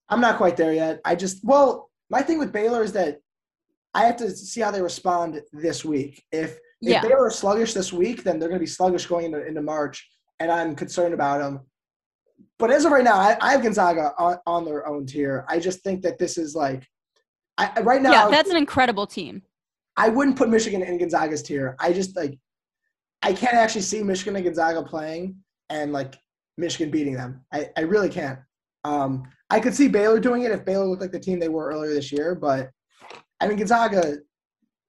I'm 0.08 0.20
not 0.20 0.38
quite 0.38 0.56
there 0.56 0.72
yet. 0.72 1.00
I 1.04 1.14
just, 1.14 1.44
well, 1.44 1.90
my 2.08 2.22
thing 2.22 2.38
with 2.38 2.52
Baylor 2.52 2.82
is 2.82 2.92
that 2.92 3.18
I 3.94 4.04
have 4.04 4.16
to 4.16 4.30
see 4.30 4.60
how 4.60 4.70
they 4.70 4.82
respond 4.82 5.40
this 5.52 5.84
week. 5.84 6.22
If 6.32 6.58
if 6.82 6.88
yeah. 6.88 7.02
they 7.02 7.12
are 7.12 7.30
sluggish 7.30 7.74
this 7.74 7.92
week, 7.92 8.24
then 8.24 8.38
they're 8.38 8.48
going 8.48 8.58
to 8.58 8.64
be 8.64 8.66
sluggish 8.66 9.04
going 9.04 9.26
into, 9.26 9.46
into 9.46 9.60
March, 9.60 10.08
and 10.38 10.50
I'm 10.50 10.74
concerned 10.74 11.12
about 11.12 11.40
them. 11.40 11.60
But 12.58 12.70
as 12.70 12.86
of 12.86 12.92
right 12.92 13.04
now, 13.04 13.16
I, 13.16 13.36
I 13.40 13.52
have 13.52 13.62
Gonzaga 13.62 14.14
on, 14.18 14.38
on, 14.46 14.64
their 14.64 14.86
own 14.86 15.04
tier. 15.04 15.44
I 15.46 15.58
just 15.58 15.80
think 15.80 16.00
that 16.02 16.18
this 16.18 16.38
is 16.38 16.54
like, 16.54 16.86
I, 17.58 17.80
right 17.82 18.00
now. 18.00 18.12
Yeah, 18.12 18.28
that's 18.30 18.48
an 18.48 18.56
incredible 18.56 19.06
team. 19.06 19.42
I 19.96 20.08
wouldn't 20.08 20.36
put 20.36 20.48
Michigan 20.48 20.82
in 20.82 20.98
Gonzaga's 20.98 21.42
tier. 21.42 21.76
I 21.78 21.92
just 21.92 22.16
like, 22.16 22.38
I 23.22 23.32
can't 23.32 23.54
actually 23.54 23.82
see 23.82 24.02
Michigan 24.02 24.36
and 24.36 24.44
Gonzaga 24.44 24.82
playing, 24.82 25.36
and 25.68 25.92
like 25.92 26.16
Michigan 26.56 26.90
beating 26.90 27.14
them. 27.14 27.44
I, 27.52 27.70
I 27.76 27.82
really 27.82 28.08
can't. 28.08 28.38
Um, 28.84 29.24
I 29.50 29.60
could 29.60 29.74
see 29.74 29.88
Baylor 29.88 30.20
doing 30.20 30.42
it 30.42 30.52
if 30.52 30.64
Baylor 30.64 30.86
looked 30.86 31.02
like 31.02 31.12
the 31.12 31.20
team 31.20 31.38
they 31.38 31.48
were 31.48 31.70
earlier 31.70 31.92
this 31.92 32.12
year, 32.12 32.34
but 32.34 32.70
I 33.40 33.46
mean 33.46 33.58
Gonzaga. 33.58 34.18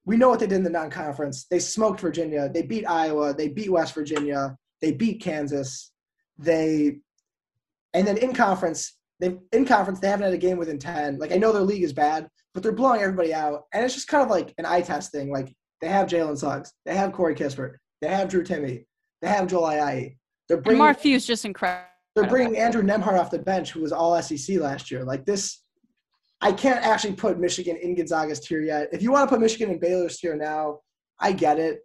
We 0.05 0.17
know 0.17 0.29
what 0.29 0.39
they 0.39 0.47
did 0.47 0.55
in 0.55 0.63
the 0.63 0.69
non-conference. 0.71 1.45
They 1.45 1.59
smoked 1.59 1.99
Virginia. 1.99 2.49
They 2.49 2.63
beat 2.63 2.89
Iowa. 2.89 3.35
They 3.35 3.49
beat 3.49 3.71
West 3.71 3.93
Virginia. 3.93 4.57
They 4.81 4.93
beat 4.93 5.21
Kansas. 5.21 5.91
They, 6.39 6.97
and 7.93 8.07
then 8.07 8.17
in 8.17 8.33
conference, 8.33 8.97
they 9.19 9.37
in 9.51 9.65
conference 9.65 9.99
they 9.99 10.07
haven't 10.07 10.25
had 10.25 10.33
a 10.33 10.37
game 10.37 10.57
within 10.57 10.79
ten. 10.79 11.19
Like 11.19 11.31
I 11.31 11.37
know 11.37 11.51
their 11.51 11.61
league 11.61 11.83
is 11.83 11.93
bad, 11.93 12.27
but 12.53 12.63
they're 12.63 12.71
blowing 12.71 13.01
everybody 13.01 13.33
out, 13.33 13.63
and 13.73 13.83
it's 13.83 13.93
just 13.93 14.07
kind 14.07 14.23
of 14.23 14.29
like 14.29 14.53
an 14.57 14.65
eye 14.65 14.81
test 14.81 15.11
thing. 15.11 15.31
Like 15.31 15.53
they 15.81 15.87
have 15.87 16.07
Jalen 16.07 16.37
Suggs, 16.37 16.73
they 16.85 16.95
have 16.95 17.13
Corey 17.13 17.35
Kispert, 17.35 17.75
they 18.01 18.09
have 18.09 18.29
Drew 18.29 18.43
Timme, 18.43 18.85
they 19.21 19.27
have 19.27 19.47
Joel 19.47 19.69
Ayayi. 19.69 20.17
They're 20.47 20.61
bringing 20.61 20.79
Mark 20.79 20.99
Few's 20.99 21.25
just 21.25 21.45
incredible. 21.45 21.85
they're 22.15 22.27
bringing 22.27 22.57
Andrew 22.57 22.83
Nembhard 22.83 23.19
off 23.19 23.31
the 23.31 23.39
bench, 23.39 23.71
who 23.71 23.81
was 23.81 23.91
all 23.91 24.21
SEC 24.21 24.57
last 24.57 24.91
year. 24.91 25.03
Like 25.03 25.25
this, 25.25 25.63
I 26.41 26.51
can't 26.51 26.83
actually 26.85 27.13
put 27.13 27.39
Michigan 27.39 27.77
in 27.77 27.95
Gonzaga's 27.95 28.39
tier 28.41 28.61
yet. 28.61 28.89
If 28.91 29.01
you 29.01 29.11
want 29.11 29.29
to 29.29 29.33
put 29.33 29.41
Michigan 29.41 29.69
in 29.71 29.79
Baylor's 29.79 30.17
tier 30.17 30.35
now, 30.35 30.79
I 31.19 31.31
get 31.31 31.59
it. 31.59 31.81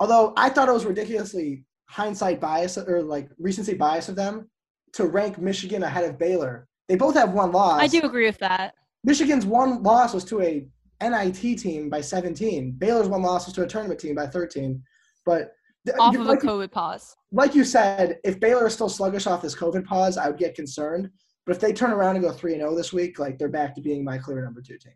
Although 0.00 0.34
I 0.36 0.50
thought 0.50 0.68
it 0.68 0.72
was 0.72 0.84
ridiculously 0.84 1.64
hindsight 1.88 2.40
bias 2.40 2.76
or 2.78 3.02
like 3.02 3.28
recency 3.38 3.74
bias 3.74 4.08
of 4.08 4.16
them 4.16 4.50
to 4.92 5.06
rank 5.06 5.38
Michigan 5.38 5.82
ahead 5.82 6.04
of 6.04 6.18
Baylor. 6.18 6.66
They 6.88 6.96
both 6.96 7.14
have 7.14 7.32
one 7.32 7.52
loss. 7.52 7.80
I 7.80 7.86
do 7.86 8.00
agree 8.02 8.26
with 8.26 8.38
that. 8.38 8.74
Michigan's 9.04 9.46
one 9.46 9.82
loss 9.82 10.14
was 10.14 10.24
to 10.26 10.42
a 10.42 10.66
NIT 11.02 11.58
team 11.58 11.88
by 11.88 12.00
17. 12.00 12.72
Baylor's 12.72 13.08
one 13.08 13.22
loss 13.22 13.46
was 13.46 13.54
to 13.54 13.62
a 13.62 13.66
tournament 13.66 14.00
team 14.00 14.14
by 14.14 14.26
13. 14.26 14.82
But 15.24 15.52
Off 15.98 16.14
of 16.14 16.28
a 16.28 16.36
COVID 16.36 16.70
pause. 16.70 17.16
like 17.32 17.54
you 17.54 17.64
said, 17.64 18.18
if 18.24 18.38
Baylor 18.38 18.66
is 18.66 18.74
still 18.74 18.90
sluggish 18.90 19.26
off 19.26 19.40
this 19.40 19.54
COVID 19.54 19.84
pause, 19.86 20.18
I 20.18 20.28
would 20.28 20.38
get 20.38 20.54
concerned. 20.54 21.10
But 21.46 21.56
if 21.56 21.60
they 21.60 21.72
turn 21.72 21.90
around 21.90 22.16
and 22.16 22.24
go 22.24 22.32
3 22.32 22.54
0 22.54 22.76
this 22.76 22.92
week, 22.92 23.18
like 23.18 23.38
they're 23.38 23.48
back 23.48 23.74
to 23.74 23.80
being 23.80 24.04
my 24.04 24.18
clear 24.18 24.44
number 24.44 24.60
two 24.60 24.76
team. 24.76 24.92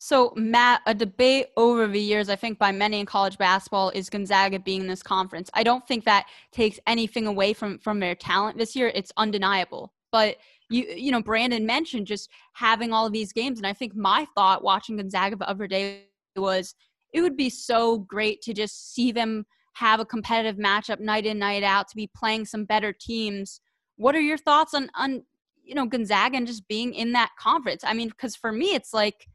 So, 0.00 0.32
Matt, 0.36 0.80
a 0.86 0.94
debate 0.94 1.48
over 1.56 1.86
the 1.88 2.00
years, 2.00 2.28
I 2.28 2.36
think, 2.36 2.58
by 2.58 2.70
many 2.70 3.00
in 3.00 3.06
college 3.06 3.36
basketball 3.36 3.90
is 3.90 4.08
Gonzaga 4.08 4.60
being 4.60 4.82
in 4.82 4.86
this 4.86 5.02
conference. 5.02 5.50
I 5.54 5.64
don't 5.64 5.86
think 5.86 6.04
that 6.04 6.26
takes 6.52 6.78
anything 6.86 7.26
away 7.26 7.52
from 7.52 7.78
from 7.78 8.00
their 8.00 8.14
talent 8.14 8.56
this 8.56 8.74
year. 8.76 8.92
It's 8.94 9.12
undeniable. 9.16 9.92
But 10.12 10.36
you 10.70 10.84
you 10.96 11.10
know, 11.10 11.22
Brandon 11.22 11.64
mentioned 11.64 12.06
just 12.06 12.30
having 12.52 12.92
all 12.92 13.06
of 13.06 13.12
these 13.12 13.32
games, 13.32 13.58
and 13.58 13.66
I 13.66 13.72
think 13.72 13.94
my 13.94 14.26
thought 14.34 14.62
watching 14.62 14.96
Gonzaga 14.96 15.36
the 15.36 15.48
other 15.48 15.66
day 15.66 16.04
was 16.36 16.74
it 17.12 17.22
would 17.22 17.36
be 17.36 17.50
so 17.50 17.98
great 17.98 18.42
to 18.42 18.52
just 18.52 18.94
see 18.94 19.12
them 19.12 19.46
have 19.74 20.00
a 20.00 20.04
competitive 20.04 20.56
matchup 20.56 21.00
night 21.00 21.24
in, 21.24 21.38
night 21.38 21.62
out, 21.62 21.88
to 21.88 21.96
be 21.96 22.10
playing 22.14 22.44
some 22.44 22.64
better 22.64 22.92
teams. 22.92 23.60
What 23.96 24.14
are 24.14 24.20
your 24.20 24.38
thoughts 24.38 24.74
on 24.74 24.90
on 24.94 25.24
you 25.62 25.74
know 25.74 25.86
Gonzaga 25.86 26.36
and 26.36 26.46
just 26.46 26.68
being 26.68 26.94
in 26.94 27.12
that 27.12 27.30
conference? 27.38 27.82
I 27.84 27.94
mean, 27.94 28.08
because 28.08 28.36
for 28.36 28.52
me, 28.52 28.74
it's 28.74 28.92
like 28.92 29.26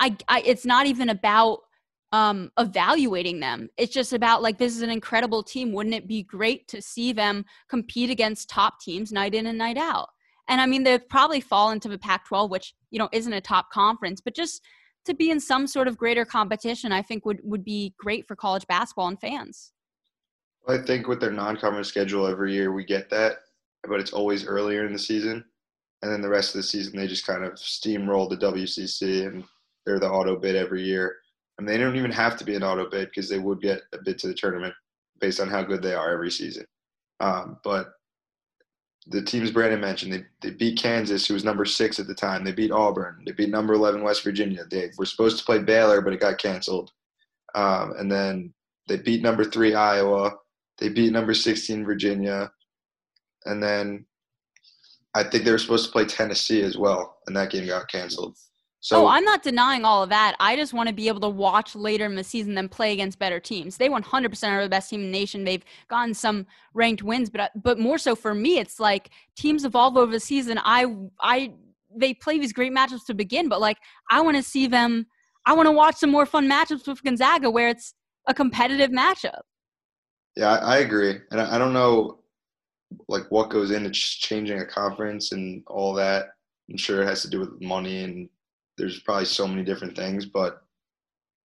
I, 0.00 0.16
I 0.28 0.42
it's 0.44 0.66
not 0.66 0.86
even 0.86 1.08
about 1.08 1.60
um 2.12 2.50
evaluating 2.58 3.38
them 3.38 3.68
it's 3.76 3.92
just 3.92 4.12
about 4.12 4.42
like 4.42 4.58
this 4.58 4.74
is 4.74 4.82
an 4.82 4.90
incredible 4.90 5.44
team 5.44 5.72
wouldn't 5.72 5.94
it 5.94 6.08
be 6.08 6.24
great 6.24 6.66
to 6.66 6.82
see 6.82 7.12
them 7.12 7.44
compete 7.68 8.10
against 8.10 8.48
top 8.48 8.80
teams 8.80 9.12
night 9.12 9.32
in 9.32 9.46
and 9.46 9.58
night 9.58 9.78
out 9.78 10.08
and 10.50 10.60
i 10.60 10.66
mean 10.66 10.84
they've 10.84 11.08
probably 11.08 11.40
fall 11.40 11.70
into 11.70 11.88
the 11.88 11.98
pac 11.98 12.26
12 12.26 12.50
which 12.50 12.74
you 12.90 12.98
know 12.98 13.08
isn't 13.12 13.32
a 13.32 13.40
top 13.40 13.70
conference 13.70 14.20
but 14.20 14.34
just 14.34 14.62
to 15.06 15.14
be 15.14 15.30
in 15.30 15.40
some 15.40 15.66
sort 15.66 15.88
of 15.88 15.96
greater 15.96 16.26
competition 16.26 16.92
i 16.92 17.00
think 17.00 17.24
would 17.24 17.40
would 17.42 17.64
be 17.64 17.94
great 17.98 18.28
for 18.28 18.36
college 18.36 18.66
basketball 18.66 19.08
and 19.08 19.20
fans 19.20 19.72
I 20.68 20.78
think 20.78 21.08
with 21.08 21.20
their 21.20 21.32
non-conference 21.32 21.88
schedule 21.88 22.26
every 22.26 22.52
year 22.52 22.72
we 22.72 22.84
get 22.84 23.10
that, 23.10 23.38
but 23.88 24.00
it's 24.00 24.12
always 24.12 24.46
earlier 24.46 24.86
in 24.86 24.92
the 24.92 24.98
season, 24.98 25.44
and 26.02 26.12
then 26.12 26.20
the 26.20 26.28
rest 26.28 26.54
of 26.54 26.58
the 26.58 26.62
season 26.62 26.96
they 26.96 27.06
just 27.06 27.26
kind 27.26 27.44
of 27.44 27.54
steamroll 27.54 28.28
the 28.28 28.36
WCC 28.36 29.26
and 29.26 29.44
they're 29.84 29.98
the 29.98 30.10
auto 30.10 30.36
bid 30.36 30.56
every 30.56 30.82
year. 30.82 31.16
And 31.58 31.68
they 31.68 31.76
don't 31.76 31.96
even 31.96 32.10
have 32.12 32.38
to 32.38 32.44
be 32.44 32.54
an 32.54 32.62
auto 32.62 32.88
bid 32.88 33.08
because 33.08 33.28
they 33.28 33.38
would 33.38 33.60
get 33.60 33.82
a 33.92 33.98
bid 34.02 34.18
to 34.20 34.28
the 34.28 34.34
tournament 34.34 34.74
based 35.20 35.40
on 35.40 35.48
how 35.48 35.62
good 35.62 35.82
they 35.82 35.94
are 35.94 36.10
every 36.10 36.30
season. 36.30 36.64
Um, 37.20 37.58
but 37.64 37.92
the 39.06 39.22
teams 39.22 39.50
Brandon 39.50 39.80
mentioned, 39.80 40.12
they, 40.12 40.24
they 40.40 40.50
beat 40.54 40.78
Kansas, 40.78 41.26
who 41.26 41.34
was 41.34 41.44
number 41.44 41.64
six 41.64 41.98
at 41.98 42.06
the 42.06 42.14
time. 42.14 42.44
They 42.44 42.52
beat 42.52 42.70
Auburn. 42.70 43.22
They 43.24 43.32
beat 43.32 43.50
number 43.50 43.72
11 43.72 44.02
West 44.02 44.22
Virginia. 44.22 44.64
They 44.70 44.90
were 44.98 45.06
supposed 45.06 45.38
to 45.38 45.44
play 45.44 45.58
Baylor, 45.58 46.00
but 46.00 46.12
it 46.12 46.20
got 46.20 46.38
canceled. 46.38 46.92
Um, 47.54 47.94
and 47.98 48.10
then 48.10 48.52
they 48.88 48.98
beat 48.98 49.22
number 49.22 49.44
three 49.44 49.74
Iowa. 49.74 50.36
They 50.78 50.90
beat 50.90 51.12
number 51.12 51.34
16 51.34 51.84
Virginia. 51.84 52.52
And 53.46 53.62
then 53.62 54.06
I 55.14 55.24
think 55.24 55.44
they 55.44 55.50
were 55.50 55.58
supposed 55.58 55.86
to 55.86 55.92
play 55.92 56.04
Tennessee 56.04 56.62
as 56.62 56.76
well, 56.76 57.18
and 57.26 57.36
that 57.36 57.50
game 57.50 57.66
got 57.66 57.90
canceled. 57.90 58.36
So 58.82 59.04
oh 59.04 59.08
i'm 59.08 59.24
not 59.24 59.42
denying 59.42 59.84
all 59.84 60.02
of 60.02 60.08
that. 60.08 60.36
I 60.40 60.56
just 60.56 60.72
want 60.72 60.88
to 60.88 60.94
be 60.94 61.08
able 61.08 61.20
to 61.20 61.28
watch 61.28 61.74
later 61.74 62.06
in 62.06 62.14
the 62.14 62.24
season 62.24 62.54
them 62.54 62.68
play 62.68 62.92
against 62.92 63.18
better 63.18 63.38
teams. 63.38 63.76
They 63.76 63.88
100% 63.88 64.48
are 64.48 64.62
the 64.62 64.68
best 64.68 64.90
team 64.90 65.00
in 65.00 65.12
the 65.12 65.18
nation. 65.18 65.44
They've 65.44 65.64
gotten 65.88 66.14
some 66.14 66.46
ranked 66.74 67.02
wins 67.02 67.30
but 67.30 67.40
uh, 67.40 67.48
but 67.54 67.78
more 67.78 67.98
so 67.98 68.16
for 68.16 68.34
me 68.34 68.58
it's 68.58 68.80
like 68.80 69.10
teams 69.36 69.64
evolve 69.64 69.96
over 69.96 70.12
the 70.12 70.20
season. 70.20 70.58
I 70.64 70.86
i 71.20 71.52
they 71.94 72.14
play 72.14 72.38
these 72.38 72.52
great 72.52 72.72
matchups 72.72 73.04
to 73.04 73.14
begin 73.14 73.48
but 73.48 73.60
like 73.60 73.76
i 74.12 74.20
want 74.20 74.36
to 74.36 74.42
see 74.44 74.68
them 74.68 75.04
i 75.44 75.52
want 75.52 75.66
to 75.66 75.72
watch 75.72 75.96
some 75.96 76.08
more 76.08 76.24
fun 76.24 76.48
matchups 76.48 76.86
with 76.86 77.02
gonzaga 77.02 77.50
where 77.50 77.68
it's 77.68 77.94
a 78.26 78.34
competitive 78.34 78.90
matchup. 78.90 79.40
Yeah, 80.36 80.52
I, 80.52 80.76
I 80.76 80.78
agree, 80.78 81.16
and 81.30 81.40
I, 81.40 81.56
I 81.56 81.58
don't 81.58 81.72
know 81.72 82.20
like 83.08 83.24
what 83.30 83.50
goes 83.50 83.70
into 83.70 83.90
ch- 83.90 84.20
changing 84.20 84.60
a 84.60 84.66
conference 84.66 85.32
and 85.32 85.62
all 85.66 85.94
that. 85.94 86.26
I'm 86.70 86.76
sure 86.76 87.02
it 87.02 87.06
has 87.06 87.22
to 87.22 87.30
do 87.30 87.40
with 87.40 87.60
money, 87.60 88.04
and 88.04 88.28
there's 88.80 89.00
probably 89.00 89.26
so 89.26 89.46
many 89.46 89.62
different 89.62 89.94
things. 89.94 90.24
But 90.24 90.62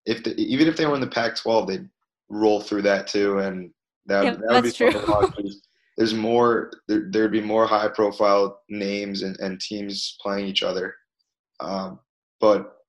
if 0.06 0.24
the, 0.24 0.34
even 0.42 0.68
if 0.68 0.78
they 0.78 0.86
were 0.86 0.96
in 0.96 1.02
the 1.02 1.08
Pac-12, 1.08 1.68
they'd 1.68 1.90
roll 2.30 2.62
through 2.62 2.84
that 2.84 3.08
too, 3.08 3.40
and 3.40 3.72
that, 4.06 4.24
Yeah, 4.24 4.32
that 4.32 4.50
would 4.50 4.64
be 4.64 4.72
true. 4.72 4.92
There's- 4.92 6.14
more. 6.14 6.72
There, 6.88 7.08
there'd 7.10 7.32
be 7.32 7.42
more 7.42 7.66
high-profile 7.66 8.62
names 8.70 9.22
and, 9.24 9.40
and 9.40 9.62
teams 9.62 10.18
playing 10.22 10.46
each 10.46 10.62
other. 10.62 10.96
Um, 11.62 12.00
but 12.42 12.80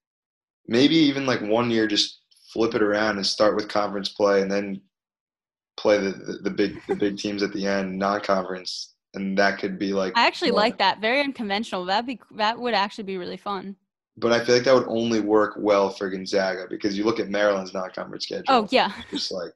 maybe 0.67 0.97
even 0.97 1.25
like 1.25 1.41
one 1.41 1.71
year, 1.71 1.87
just 1.87 2.23
flip 2.53 2.75
it 2.75 2.83
around 2.83 3.17
and 3.17 3.27
start 3.27 3.55
with 3.55 3.69
conference 3.69 4.09
play, 4.09 4.43
and 4.43 4.51
then 4.51 4.81
play 5.77 5.99
the, 5.99 6.11
the, 6.11 6.39
the 6.43 6.51
big 6.51 6.81
the 6.89 6.97
big 6.97 7.17
teams 7.17 7.45
at 7.45 7.53
the 7.53 7.65
end, 7.65 7.97
non-conference, 7.97 8.95
and 9.15 9.39
that 9.39 9.59
could 9.61 9.79
be 9.79 9.93
like. 9.93 10.13
i 10.17 10.27
actually 10.27 10.51
like 10.51 10.79
that 10.79 11.01
very 11.01 11.21
unconventional 11.21 11.85
that'd 11.85 12.07
be 12.07 12.21
that 12.37 12.59
would 12.59 12.75
actually 12.75 13.05
be 13.05 13.19
really 13.19 13.37
fun 13.37 13.77
But 14.19 14.33
I 14.33 14.45
feel 14.45 14.55
like 14.55 14.65
that 14.65 14.75
would 14.75 14.89
only 14.89 15.21
work 15.21 15.57
well 15.59 15.91
for 15.91 16.09
Gonzaga 16.09 16.67
because 16.71 16.97
you 16.97 17.05
look 17.05 17.21
at 17.21 17.29
Maryland's 17.29 17.75
non-conference 17.75 18.25
schedule. 18.25 18.45
oh 18.49 18.69
yeah 18.71 18.93
It's 19.13 19.31
like 19.31 19.53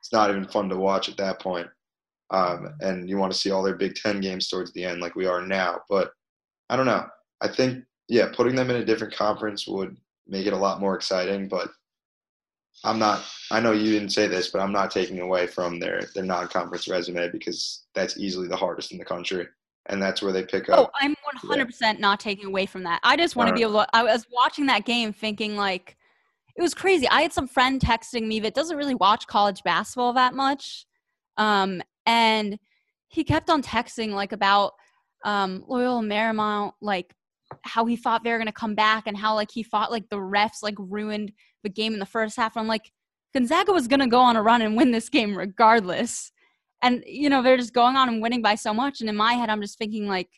it's 0.00 0.12
not 0.12 0.30
even 0.30 0.46
fun 0.46 0.68
to 0.68 0.76
watch 0.76 1.08
at 1.08 1.16
that 1.16 1.40
point. 1.40 1.68
Um, 2.30 2.74
and 2.80 3.08
you 3.08 3.18
want 3.18 3.32
to 3.32 3.38
see 3.38 3.50
all 3.50 3.62
their 3.62 3.76
Big 3.76 3.94
Ten 3.94 4.20
games 4.20 4.48
towards 4.48 4.72
the 4.72 4.84
end, 4.84 5.00
like 5.00 5.14
we 5.14 5.26
are 5.26 5.46
now. 5.46 5.80
But 5.88 6.12
I 6.68 6.76
don't 6.76 6.86
know. 6.86 7.06
I 7.40 7.48
think 7.48 7.84
yeah, 8.08 8.28
putting 8.34 8.54
them 8.54 8.70
in 8.70 8.76
a 8.76 8.84
different 8.84 9.14
conference 9.14 9.66
would 9.66 9.96
make 10.26 10.46
it 10.46 10.52
a 10.52 10.56
lot 10.56 10.80
more 10.80 10.94
exciting. 10.94 11.48
But 11.48 11.68
I'm 12.84 12.98
not. 12.98 13.24
I 13.50 13.60
know 13.60 13.72
you 13.72 13.92
didn't 13.92 14.10
say 14.12 14.26
this, 14.26 14.48
but 14.48 14.60
I'm 14.60 14.72
not 14.72 14.90
taking 14.90 15.20
away 15.20 15.46
from 15.46 15.78
their 15.78 16.02
their 16.14 16.24
non-conference 16.24 16.88
resume 16.88 17.30
because 17.30 17.84
that's 17.94 18.18
easily 18.18 18.48
the 18.48 18.56
hardest 18.56 18.92
in 18.92 18.98
the 18.98 19.04
country, 19.04 19.46
and 19.86 20.00
that's 20.00 20.22
where 20.22 20.32
they 20.32 20.44
pick 20.44 20.68
up. 20.68 20.78
Oh, 20.78 20.82
up. 20.84 20.92
I'm 21.00 21.14
100% 21.44 21.98
not 21.98 22.20
taking 22.20 22.46
away 22.46 22.66
from 22.66 22.84
that. 22.84 23.00
I 23.02 23.16
just 23.16 23.36
want 23.36 23.48
to 23.48 23.54
be 23.54 23.62
able 23.62 23.80
to. 23.80 23.86
I 23.92 24.02
was 24.04 24.26
watching 24.32 24.66
that 24.66 24.84
game 24.84 25.12
thinking, 25.12 25.56
like, 25.56 25.96
it 26.56 26.62
was 26.62 26.74
crazy. 26.74 27.08
I 27.08 27.22
had 27.22 27.32
some 27.32 27.48
friend 27.48 27.80
texting 27.80 28.26
me 28.26 28.40
that 28.40 28.54
doesn't 28.54 28.76
really 28.76 28.94
watch 28.94 29.26
college 29.26 29.62
basketball 29.64 30.12
that 30.12 30.34
much. 30.34 30.86
Um, 31.36 31.82
and 32.06 32.58
he 33.08 33.24
kept 33.24 33.50
on 33.50 33.62
texting, 33.62 34.10
like, 34.10 34.32
about 34.32 34.72
um, 35.24 35.64
Loyola 35.66 36.02
Marymount, 36.02 36.72
like, 36.80 37.12
how 37.62 37.84
he 37.84 37.96
thought 37.96 38.22
they 38.22 38.30
were 38.30 38.38
going 38.38 38.46
to 38.46 38.52
come 38.52 38.74
back 38.74 39.06
and 39.06 39.16
how, 39.16 39.34
like, 39.34 39.50
he 39.50 39.62
thought, 39.62 39.90
like, 39.90 40.08
the 40.10 40.16
refs, 40.16 40.62
like, 40.62 40.74
ruined 40.78 41.32
the 41.64 41.70
game 41.70 41.92
in 41.94 41.98
the 41.98 42.06
first 42.06 42.36
half. 42.36 42.56
I'm 42.56 42.68
like, 42.68 42.92
Gonzaga 43.34 43.72
was 43.72 43.88
going 43.88 44.00
to 44.00 44.06
go 44.06 44.20
on 44.20 44.36
a 44.36 44.42
run 44.42 44.62
and 44.62 44.76
win 44.76 44.90
this 44.90 45.08
game 45.08 45.36
regardless. 45.36 46.32
And, 46.82 47.04
you 47.06 47.30
know, 47.30 47.42
they're 47.42 47.56
just 47.56 47.72
going 47.72 47.96
on 47.96 48.08
and 48.08 48.20
winning 48.20 48.42
by 48.42 48.56
so 48.56 48.74
much. 48.74 49.00
And 49.00 49.08
in 49.08 49.16
my 49.16 49.34
head, 49.34 49.48
I'm 49.48 49.62
just 49.62 49.78
thinking, 49.78 50.08
like, 50.08 50.28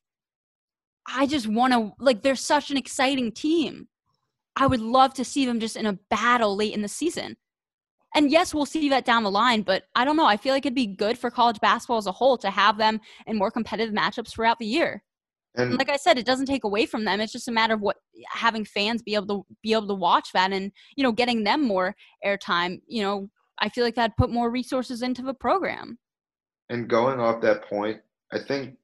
I 1.06 1.26
just 1.26 1.46
want 1.46 1.72
to 1.72 1.92
like 1.98 2.22
they're 2.22 2.36
such 2.36 2.70
an 2.70 2.76
exciting 2.76 3.32
team. 3.32 3.88
I 4.56 4.66
would 4.66 4.80
love 4.80 5.14
to 5.14 5.24
see 5.24 5.44
them 5.44 5.60
just 5.60 5.76
in 5.76 5.86
a 5.86 5.98
battle 6.10 6.56
late 6.56 6.74
in 6.74 6.82
the 6.82 6.88
season. 6.88 7.36
And 8.14 8.30
yes, 8.30 8.54
we'll 8.54 8.66
see 8.66 8.88
that 8.90 9.04
down 9.04 9.24
the 9.24 9.30
line, 9.30 9.62
but 9.62 9.84
I 9.96 10.04
don't 10.04 10.16
know. 10.16 10.26
I 10.26 10.36
feel 10.36 10.54
like 10.54 10.64
it'd 10.64 10.74
be 10.76 10.86
good 10.86 11.18
for 11.18 11.30
college 11.30 11.58
basketball 11.60 11.98
as 11.98 12.06
a 12.06 12.12
whole 12.12 12.38
to 12.38 12.50
have 12.50 12.78
them 12.78 13.00
in 13.26 13.36
more 13.36 13.50
competitive 13.50 13.92
matchups 13.92 14.30
throughout 14.30 14.58
the 14.60 14.66
year. 14.66 15.02
And 15.56 15.70
And 15.70 15.78
like 15.78 15.90
I 15.90 15.96
said, 15.96 16.16
it 16.16 16.26
doesn't 16.26 16.46
take 16.46 16.64
away 16.64 16.86
from 16.86 17.04
them. 17.04 17.20
It's 17.20 17.32
just 17.32 17.48
a 17.48 17.52
matter 17.52 17.74
of 17.74 17.80
what 17.80 17.96
having 18.28 18.64
fans 18.64 19.02
be 19.02 19.16
able 19.16 19.26
to 19.26 19.46
be 19.62 19.72
able 19.72 19.88
to 19.88 19.94
watch 19.94 20.28
that 20.32 20.52
and, 20.52 20.70
you 20.96 21.02
know, 21.02 21.12
getting 21.12 21.42
them 21.42 21.62
more 21.62 21.96
airtime, 22.24 22.80
you 22.86 23.02
know, 23.02 23.28
I 23.58 23.68
feel 23.68 23.84
like 23.84 23.96
that'd 23.96 24.16
put 24.16 24.30
more 24.30 24.50
resources 24.50 25.02
into 25.02 25.22
the 25.22 25.34
program. 25.34 25.98
And 26.68 26.88
going 26.88 27.20
off 27.20 27.42
that 27.42 27.68
point, 27.68 28.00
I 28.32 28.38
think 28.38 28.76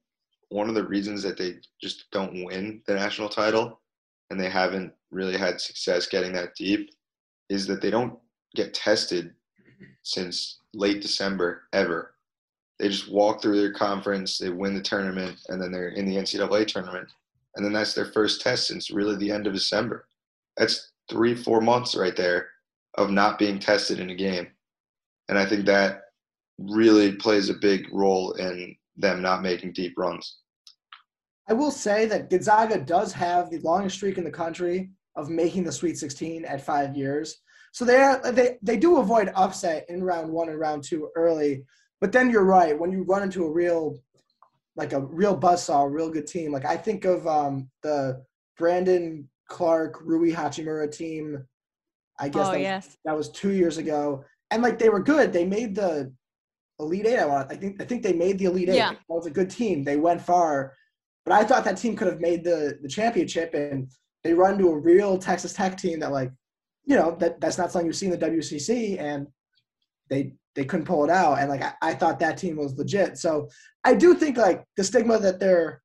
one 0.49 0.69
of 0.69 0.75
the 0.75 0.85
reasons 0.87 1.23
that 1.23 1.37
they 1.37 1.55
just 1.81 2.05
don't 2.11 2.43
win 2.45 2.81
the 2.85 2.95
national 2.95 3.29
title 3.29 3.79
and 4.29 4.39
they 4.39 4.49
haven't 4.49 4.93
really 5.09 5.37
had 5.37 5.59
success 5.59 6.07
getting 6.07 6.33
that 6.33 6.55
deep 6.55 6.91
is 7.49 7.67
that 7.67 7.81
they 7.81 7.89
don't 7.89 8.17
get 8.55 8.73
tested 8.73 9.33
since 10.03 10.59
late 10.73 11.01
December 11.01 11.63
ever. 11.73 12.13
They 12.79 12.89
just 12.89 13.11
walk 13.11 13.41
through 13.41 13.59
their 13.59 13.73
conference, 13.73 14.37
they 14.37 14.49
win 14.49 14.73
the 14.73 14.81
tournament, 14.81 15.37
and 15.49 15.61
then 15.61 15.71
they're 15.71 15.89
in 15.89 16.05
the 16.05 16.15
NCAA 16.15 16.67
tournament. 16.67 17.07
And 17.55 17.65
then 17.65 17.73
that's 17.73 17.93
their 17.93 18.05
first 18.05 18.41
test 18.41 18.67
since 18.67 18.91
really 18.91 19.15
the 19.17 19.31
end 19.31 19.47
of 19.47 19.53
December. 19.53 20.07
That's 20.57 20.91
three, 21.09 21.35
four 21.35 21.61
months 21.61 21.95
right 21.95 22.15
there 22.15 22.47
of 22.95 23.09
not 23.09 23.37
being 23.37 23.59
tested 23.59 23.99
in 23.99 24.09
a 24.09 24.15
game. 24.15 24.47
And 25.29 25.37
I 25.37 25.45
think 25.45 25.65
that 25.65 26.10
really 26.57 27.13
plays 27.13 27.49
a 27.49 27.55
big 27.55 27.87
role 27.91 28.33
in 28.33 28.75
them 28.97 29.21
not 29.21 29.41
making 29.41 29.73
deep 29.73 29.93
runs. 29.97 30.37
I 31.49 31.53
will 31.53 31.71
say 31.71 32.05
that 32.05 32.29
Gonzaga 32.29 32.79
does 32.79 33.11
have 33.13 33.49
the 33.49 33.59
longest 33.59 33.97
streak 33.97 34.17
in 34.17 34.23
the 34.23 34.31
country 34.31 34.91
of 35.15 35.29
making 35.29 35.63
the 35.63 35.71
Sweet 35.71 35.97
16 35.97 36.45
at 36.45 36.65
five 36.65 36.95
years. 36.95 37.41
So 37.73 37.85
they 37.85 37.97
are, 37.97 38.31
they 38.31 38.57
they 38.61 38.77
do 38.77 38.97
avoid 38.97 39.31
upset 39.35 39.85
in 39.89 40.03
round 40.03 40.31
one 40.31 40.49
and 40.49 40.59
round 40.59 40.83
two 40.83 41.09
early. 41.15 41.63
But 41.99 42.11
then 42.11 42.29
you're 42.29 42.43
right 42.43 42.77
when 42.77 42.91
you 42.91 43.03
run 43.03 43.23
into 43.23 43.45
a 43.45 43.51
real, 43.51 43.99
like 44.75 44.93
a 44.93 45.01
real 45.01 45.37
buzzsaw, 45.37 45.85
a 45.85 45.89
real 45.89 46.09
good 46.09 46.27
team. 46.27 46.51
Like 46.51 46.65
I 46.65 46.75
think 46.75 47.05
of 47.05 47.25
um, 47.27 47.69
the 47.83 48.23
Brandon 48.57 49.29
Clarke, 49.47 49.99
Rui 50.01 50.31
Hachimura 50.31 50.91
team. 50.91 51.45
I 52.19 52.29
guess 52.29 52.47
Oh 52.47 52.51
that, 52.51 52.57
was, 52.57 52.61
yes. 52.61 52.97
that 53.05 53.17
was 53.17 53.29
two 53.29 53.51
years 53.51 53.77
ago, 53.77 54.23
and 54.51 54.61
like 54.61 54.77
they 54.77 54.89
were 54.89 55.01
good. 55.01 55.33
They 55.33 55.45
made 55.45 55.73
the 55.75 56.13
Elite 56.81 57.07
Eight. 57.07 57.19
I 57.19 57.25
want. 57.25 57.51
I 57.51 57.55
think 57.55 57.81
I 57.81 57.85
think 57.85 58.03
they 58.03 58.13
made 58.13 58.37
the 58.37 58.45
Elite 58.45 58.69
Eight. 58.69 58.75
Yeah. 58.75 58.91
That 58.91 58.99
was 59.07 59.25
a 59.25 59.31
good 59.31 59.49
team. 59.49 59.83
They 59.83 59.97
went 59.97 60.21
far, 60.21 60.73
but 61.25 61.33
I 61.33 61.43
thought 61.43 61.63
that 61.65 61.77
team 61.77 61.95
could 61.95 62.07
have 62.07 62.19
made 62.19 62.43
the 62.43 62.77
the 62.81 62.89
championship, 62.89 63.53
and 63.53 63.89
they 64.23 64.33
run 64.33 64.57
to 64.57 64.69
a 64.69 64.77
real 64.77 65.17
Texas 65.17 65.53
Tech 65.53 65.77
team 65.77 65.99
that 65.99 66.11
like, 66.11 66.31
you 66.85 66.95
know, 66.95 67.15
that 67.19 67.39
that's 67.39 67.57
not 67.57 67.71
something 67.71 67.87
you 67.87 67.93
see 67.93 68.07
in 68.07 68.11
the 68.11 68.17
WCC, 68.17 68.99
and 68.99 69.27
they 70.09 70.33
they 70.55 70.65
couldn't 70.65 70.85
pull 70.85 71.03
it 71.03 71.09
out. 71.09 71.39
And 71.39 71.49
like 71.49 71.63
I, 71.63 71.73
I 71.81 71.93
thought 71.93 72.19
that 72.19 72.37
team 72.37 72.57
was 72.57 72.77
legit. 72.77 73.17
So 73.17 73.49
I 73.83 73.93
do 73.93 74.13
think 74.13 74.37
like 74.37 74.63
the 74.77 74.83
stigma 74.83 75.19
that 75.19 75.39
they're, 75.39 75.81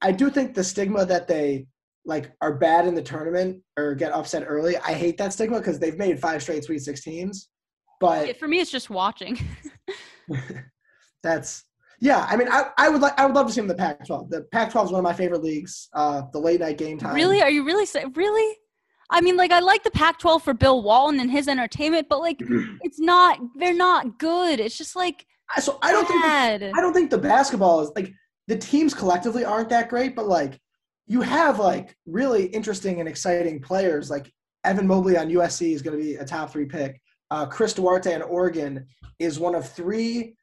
I 0.00 0.12
do 0.12 0.30
think 0.30 0.54
the 0.54 0.64
stigma 0.64 1.04
that 1.06 1.26
they 1.26 1.66
like 2.04 2.32
are 2.40 2.54
bad 2.54 2.86
in 2.86 2.94
the 2.94 3.02
tournament 3.02 3.62
or 3.76 3.94
get 3.94 4.12
upset 4.12 4.44
early. 4.46 4.76
I 4.78 4.92
hate 4.92 5.18
that 5.18 5.32
stigma 5.32 5.58
because 5.58 5.78
they've 5.78 5.98
made 5.98 6.20
five 6.20 6.42
straight 6.42 6.64
Sweet 6.64 6.80
16s, 6.80 7.48
but 8.00 8.38
for 8.38 8.48
me, 8.48 8.60
it's 8.60 8.70
just 8.70 8.90
watching. 8.90 9.38
that's 11.22 11.64
yeah. 12.00 12.26
I 12.28 12.36
mean, 12.36 12.48
I, 12.50 12.70
I 12.76 12.88
would 12.88 13.00
like 13.00 13.18
I 13.18 13.26
would 13.26 13.34
love 13.34 13.46
to 13.46 13.52
see 13.52 13.60
them 13.60 13.70
in 13.70 13.76
the 13.76 13.82
Pac-12. 13.82 14.30
The 14.30 14.42
Pac-12 14.52 14.86
is 14.86 14.92
one 14.92 15.00
of 15.00 15.04
my 15.04 15.12
favorite 15.12 15.42
leagues. 15.42 15.88
Uh, 15.92 16.22
the 16.32 16.38
late 16.38 16.60
night 16.60 16.78
game 16.78 16.98
time. 16.98 17.14
really? 17.14 17.42
Are 17.42 17.50
you 17.50 17.64
really 17.64 17.86
say 17.86 18.04
really? 18.14 18.56
I 19.10 19.20
mean, 19.20 19.36
like 19.36 19.52
I 19.52 19.60
like 19.60 19.82
the 19.82 19.90
Pac-12 19.90 20.42
for 20.42 20.54
Bill 20.54 20.82
Walton 20.82 21.18
and 21.20 21.30
his 21.30 21.48
entertainment, 21.48 22.08
but 22.08 22.20
like 22.20 22.40
it's 22.82 23.00
not. 23.00 23.40
They're 23.56 23.74
not 23.74 24.18
good. 24.18 24.60
It's 24.60 24.76
just 24.76 24.94
like 24.94 25.26
So 25.60 25.78
I 25.82 25.92
don't 25.92 26.06
think 26.06 26.22
the. 26.22 26.72
I 26.76 26.80
don't 26.80 26.92
think 26.92 27.10
the 27.10 27.18
basketball 27.18 27.80
is 27.80 27.90
like 27.96 28.12
the 28.46 28.56
teams 28.56 28.94
collectively 28.94 29.44
aren't 29.44 29.68
that 29.70 29.88
great, 29.88 30.14
but 30.14 30.26
like 30.26 30.58
you 31.06 31.22
have 31.22 31.58
like 31.58 31.96
really 32.06 32.46
interesting 32.46 33.00
and 33.00 33.08
exciting 33.08 33.60
players. 33.60 34.10
Like 34.10 34.32
Evan 34.64 34.86
Mobley 34.86 35.16
on 35.16 35.28
USC 35.28 35.72
is 35.72 35.82
going 35.82 35.98
to 35.98 36.02
be 36.02 36.16
a 36.16 36.24
top 36.24 36.50
three 36.50 36.66
pick. 36.66 37.00
Uh, 37.30 37.46
Chris 37.46 37.74
Duarte 37.74 38.12
in 38.12 38.22
Oregon 38.22 38.86
is 39.18 39.38
one 39.38 39.54
of 39.54 39.68
three 39.68 40.34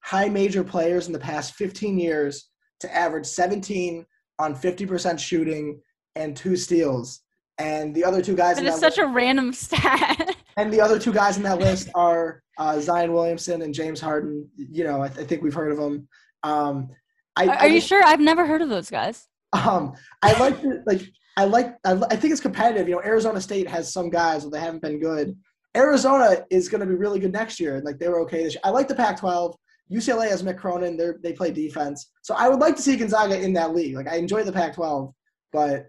high 0.00 0.28
major 0.28 0.64
players 0.64 1.06
in 1.06 1.12
the 1.12 1.18
past 1.18 1.54
15 1.54 1.98
years 1.98 2.48
to 2.80 2.94
average 2.94 3.26
17 3.26 4.04
on 4.38 4.54
50% 4.54 5.18
shooting 5.18 5.80
and 6.16 6.36
two 6.36 6.56
steals. 6.56 7.20
And 7.58 7.94
the 7.94 8.04
other 8.04 8.22
two 8.22 8.34
guys 8.34 8.56
That 8.56 8.62
in 8.66 8.72
is 8.72 8.80
that 8.80 8.94
such 8.94 9.02
a 9.02 9.06
random 9.06 9.52
stat. 9.52 10.34
and 10.56 10.72
the 10.72 10.80
other 10.80 10.98
two 10.98 11.12
guys 11.12 11.36
in 11.36 11.42
that 11.44 11.60
list 11.60 11.90
are 11.94 12.42
uh, 12.58 12.80
Zion 12.80 13.12
Williamson 13.12 13.62
and 13.62 13.72
James 13.72 14.00
Harden. 14.00 14.48
You 14.56 14.84
know, 14.84 15.02
I, 15.02 15.08
th- 15.08 15.20
I 15.20 15.24
think 15.28 15.42
we've 15.42 15.54
heard 15.54 15.70
of 15.70 15.78
them. 15.78 16.08
Um, 16.42 16.88
I, 17.36 17.46
Are, 17.46 17.56
I 17.60 17.66
you 17.66 17.80
sure? 17.80 18.02
I've 18.04 18.20
never 18.20 18.46
heard 18.46 18.62
of 18.62 18.68
those 18.68 18.90
guys. 18.90 19.28
Um, 19.52 19.94
I 20.22 20.38
like 20.38 20.60
to, 20.62 20.82
like 20.86 21.02
I 21.36 21.44
like 21.44 21.76
I, 21.84 21.92
I 21.92 22.16
think 22.16 22.32
it's 22.32 22.40
competitive. 22.40 22.88
You 22.88 22.96
know, 22.96 23.02
Arizona 23.02 23.40
State 23.40 23.68
has 23.68 23.92
some 23.92 24.10
guys, 24.10 24.44
but 24.44 24.52
they 24.52 24.60
haven't 24.60 24.82
been 24.82 24.98
good. 25.00 25.36
Arizona 25.76 26.44
is 26.50 26.68
going 26.68 26.80
to 26.80 26.86
be 26.86 26.94
really 26.94 27.18
good 27.18 27.32
next 27.32 27.58
year, 27.58 27.76
and 27.76 27.84
like 27.84 27.98
they 27.98 28.08
were 28.08 28.20
okay 28.22 28.44
this 28.44 28.54
year. 28.54 28.60
I 28.64 28.70
like 28.70 28.88
the 28.88 28.94
Pac-12. 28.94 29.54
UCLA 29.90 30.28
has 30.28 30.42
Mick 30.42 30.58
Cronin. 30.58 30.96
They 30.96 31.10
they 31.22 31.32
play 31.32 31.50
defense, 31.50 32.10
so 32.22 32.34
I 32.34 32.48
would 32.48 32.60
like 32.60 32.76
to 32.76 32.82
see 32.82 32.96
Gonzaga 32.96 33.40
in 33.40 33.52
that 33.54 33.74
league. 33.74 33.94
Like 33.94 34.08
I 34.08 34.16
enjoy 34.16 34.42
the 34.42 34.52
Pac-12, 34.52 35.12
but 35.52 35.86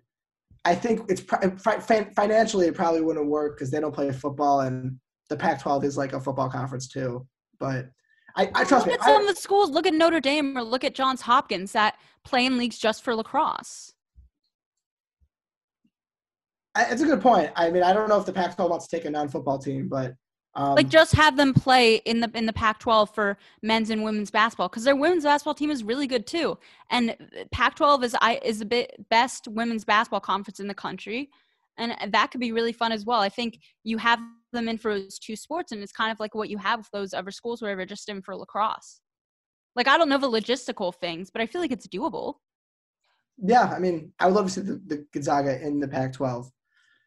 I 0.66 0.76
think 0.76 1.10
it's 1.10 1.24
uh, 1.32 1.80
fin- 1.80 2.14
financially 2.14 2.68
it 2.68 2.76
probably 2.76 3.02
wouldn't 3.02 3.28
work 3.28 3.58
because 3.58 3.72
they 3.72 3.80
don't 3.80 3.94
play 3.94 4.12
football, 4.12 4.62
and 4.62 5.00
the 5.30 5.38
Pac-12 5.38 5.84
is 5.84 5.98
like 5.98 6.14
a 6.14 6.20
football 6.20 6.50
conference 6.50 6.88
too. 6.88 7.26
But 7.60 7.90
I, 8.36 8.50
I 8.56 8.64
trust 8.64 8.72
look 8.72 8.88
me. 8.88 8.94
at 8.94 9.04
some 9.04 9.22
I, 9.22 9.30
of 9.30 9.36
the 9.36 9.42
schools. 9.42 9.70
Look 9.70 9.86
at 9.86 9.94
Notre 9.94 10.20
Dame 10.20 10.58
or 10.58 10.64
look 10.64 10.84
at 10.84 10.96
Johns 10.96 11.22
Hopkins 11.22 11.72
that 11.74 11.98
play 12.24 12.46
in 12.46 12.58
leagues 12.58 12.78
just 12.78 13.04
for 13.04 13.16
lacrosse. 13.16 13.93
It's 16.78 17.02
a 17.02 17.06
good 17.06 17.22
point. 17.22 17.52
I 17.56 17.70
mean, 17.70 17.84
I 17.84 17.94
don't 17.94 18.10
know 18.10 18.20
if 18.20 18.26
the 18.26 18.34
Pac-12 18.34 18.70
wants 18.70 18.88
to 18.88 18.96
take 18.96 19.06
a 19.06 19.10
non-football 19.10 19.60
team, 19.60 19.88
but 19.88 20.16
um, 20.56 20.76
like 20.76 20.90
just 20.90 21.14
have 21.14 21.36
them 21.36 21.54
play 21.54 21.96
in 21.96 22.20
the 22.20 22.30
in 22.36 22.46
the 22.46 22.54
Pac-12 22.54 23.14
for 23.14 23.38
men's 23.64 23.90
and 23.90 24.04
women's 24.04 24.30
basketball 24.30 24.70
because 24.70 24.84
their 24.84 24.96
women's 24.96 25.24
basketball 25.24 25.56
team 25.56 25.72
is 25.72 25.84
really 25.84 26.06
good 26.06 26.28
too. 26.28 26.58
And 26.92 27.16
Pac-12 27.52 28.04
is 28.04 28.16
I 28.22 28.40
is 28.44 28.60
the 28.60 28.66
bit 28.66 29.06
best 29.10 29.48
women's 29.48 29.84
basketball 29.84 30.20
conference 30.20 30.60
in 30.60 30.68
the 30.68 30.74
country, 30.76 31.30
and 31.78 31.96
that 32.12 32.32
could 32.32 32.40
be 32.40 32.52
really 32.52 32.74
fun 32.74 32.92
as 32.92 33.04
well. 33.04 33.20
I 33.20 33.30
think 33.30 33.60
you 33.84 33.98
have 33.98 34.20
them 34.52 34.68
in 34.68 34.78
for 34.78 35.00
those 35.00 35.18
two 35.18 35.36
sports, 35.36 35.72
and 35.72 35.82
it's 35.82 35.92
kind 35.92 36.12
of 36.12 36.20
like 36.20 36.36
what 36.36 36.50
you 36.50 36.60
have 36.60 36.80
with 36.80 36.92
those 36.92 37.16
other 37.16 37.32
schools 37.32 37.62
where 37.62 37.76
they're 37.76 37.86
just 37.86 38.10
in 38.10 38.22
for 38.22 38.36
lacrosse. 38.36 39.02
Like 39.76 39.88
I 39.88 39.98
don't 39.98 40.10
know 40.10 40.20
the 40.20 40.30
logistical 40.30 40.94
things, 40.94 41.32
but 41.32 41.42
I 41.42 41.48
feel 41.48 41.62
like 41.62 41.72
it's 41.72 41.88
doable. 41.88 42.36
Yeah, 43.44 43.74
I 43.76 43.80
mean, 43.80 44.14
I 44.20 44.28
would 44.28 44.36
love 44.36 44.46
to 44.46 44.52
see 44.52 44.62
the, 44.62 44.80
the 44.86 45.08
Gonzaga 45.12 45.60
in 45.66 45.80
the 45.80 45.88
Pac-12. 45.88 46.48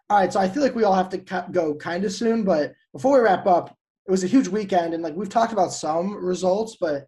All 0.09 0.18
right, 0.18 0.32
so 0.32 0.38
I 0.38 0.48
feel 0.48 0.62
like 0.62 0.76
we 0.76 0.84
all 0.84 0.94
have 0.94 1.09
to 1.11 1.46
go 1.50 1.74
kind 1.74 2.04
of 2.04 2.12
soon, 2.12 2.44
but 2.44 2.74
before 2.92 3.18
we 3.18 3.24
wrap 3.24 3.46
up, 3.46 3.76
it 4.07 4.11
was 4.11 4.22
a 4.22 4.28
huge 4.28 4.46
weekend, 4.46 4.94
and 4.94 5.02
like 5.02 5.16
we've 5.16 5.28
talked 5.28 5.52
about 5.52 5.72
some 5.72 6.14
results, 6.14 6.76
but 6.80 7.07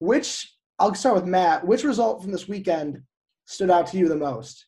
which 0.00 0.54
I'll 0.78 0.94
start 0.94 1.14
with 1.14 1.24
Matt. 1.24 1.66
Which 1.66 1.82
result 1.84 2.22
from 2.22 2.32
this 2.32 2.46
weekend 2.46 3.00
stood 3.46 3.70
out 3.70 3.86
to 3.88 3.96
you 3.96 4.08
the 4.08 4.16
most? 4.16 4.66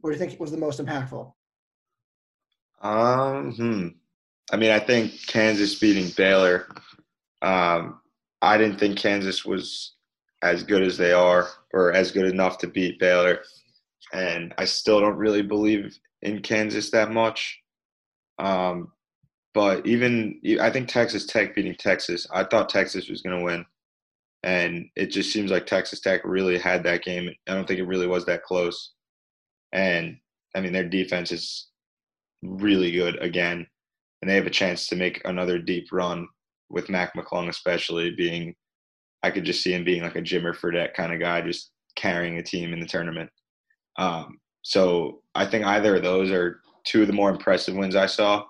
What 0.00 0.10
do 0.10 0.14
you 0.14 0.18
think 0.18 0.40
was 0.40 0.50
the 0.50 0.56
most 0.56 0.80
impactful? 0.80 1.30
Um, 2.80 3.52
hmm. 3.52 3.88
I 4.50 4.56
mean, 4.56 4.70
I 4.70 4.78
think 4.78 5.26
Kansas 5.26 5.78
beating 5.78 6.10
Baylor. 6.16 6.66
Um, 7.42 8.00
I 8.40 8.56
didn't 8.56 8.78
think 8.78 8.98
Kansas 8.98 9.44
was 9.44 9.96
as 10.42 10.62
good 10.62 10.82
as 10.82 10.96
they 10.96 11.12
are, 11.12 11.48
or 11.74 11.92
as 11.92 12.10
good 12.10 12.26
enough 12.26 12.58
to 12.58 12.66
beat 12.66 12.98
Baylor, 12.98 13.42
and 14.12 14.54
I 14.58 14.64
still 14.64 14.98
don't 14.98 15.16
really 15.16 15.42
believe 15.42 15.98
in 16.22 16.40
Kansas 16.40 16.90
that 16.90 17.10
much. 17.10 17.60
Um, 18.38 18.92
but 19.54 19.86
even 19.86 20.40
I 20.60 20.70
think 20.70 20.88
Texas 20.88 21.26
Tech 21.26 21.54
beating 21.54 21.74
Texas. 21.74 22.26
I 22.32 22.44
thought 22.44 22.68
Texas 22.68 23.08
was 23.08 23.22
going 23.22 23.38
to 23.38 23.44
win, 23.44 23.66
and 24.42 24.88
it 24.96 25.06
just 25.08 25.32
seems 25.32 25.50
like 25.50 25.66
Texas 25.66 26.00
Tech 26.00 26.22
really 26.24 26.58
had 26.58 26.82
that 26.84 27.04
game. 27.04 27.28
I 27.48 27.54
don't 27.54 27.68
think 27.68 27.78
it 27.78 27.86
really 27.86 28.06
was 28.06 28.24
that 28.26 28.44
close, 28.44 28.92
and 29.72 30.16
I 30.56 30.60
mean 30.60 30.72
their 30.72 30.88
defense 30.88 31.32
is 31.32 31.68
really 32.42 32.92
good 32.92 33.16
again, 33.22 33.66
and 34.22 34.30
they 34.30 34.36
have 34.36 34.46
a 34.46 34.50
chance 34.50 34.86
to 34.88 34.96
make 34.96 35.20
another 35.24 35.58
deep 35.58 35.88
run 35.92 36.26
with 36.70 36.88
Mac 36.88 37.14
McClung, 37.14 37.48
especially 37.48 38.10
being. 38.16 38.54
I 39.24 39.30
could 39.30 39.44
just 39.44 39.62
see 39.62 39.72
him 39.72 39.84
being 39.84 40.02
like 40.02 40.16
a 40.16 40.22
Jimmer 40.22 40.56
Fredette 40.56 40.94
kind 40.94 41.12
of 41.12 41.20
guy, 41.20 41.42
just 41.42 41.70
carrying 41.94 42.38
a 42.38 42.42
team 42.42 42.72
in 42.72 42.80
the 42.80 42.86
tournament. 42.86 43.30
Um, 43.96 44.38
so 44.62 45.22
I 45.34 45.46
think 45.46 45.64
either 45.64 45.96
of 45.96 46.02
those 46.02 46.30
are 46.30 46.60
two 46.84 47.02
of 47.02 47.06
the 47.06 47.12
more 47.12 47.30
impressive 47.30 47.74
wins 47.74 47.96
I 47.96 48.06
saw, 48.06 48.44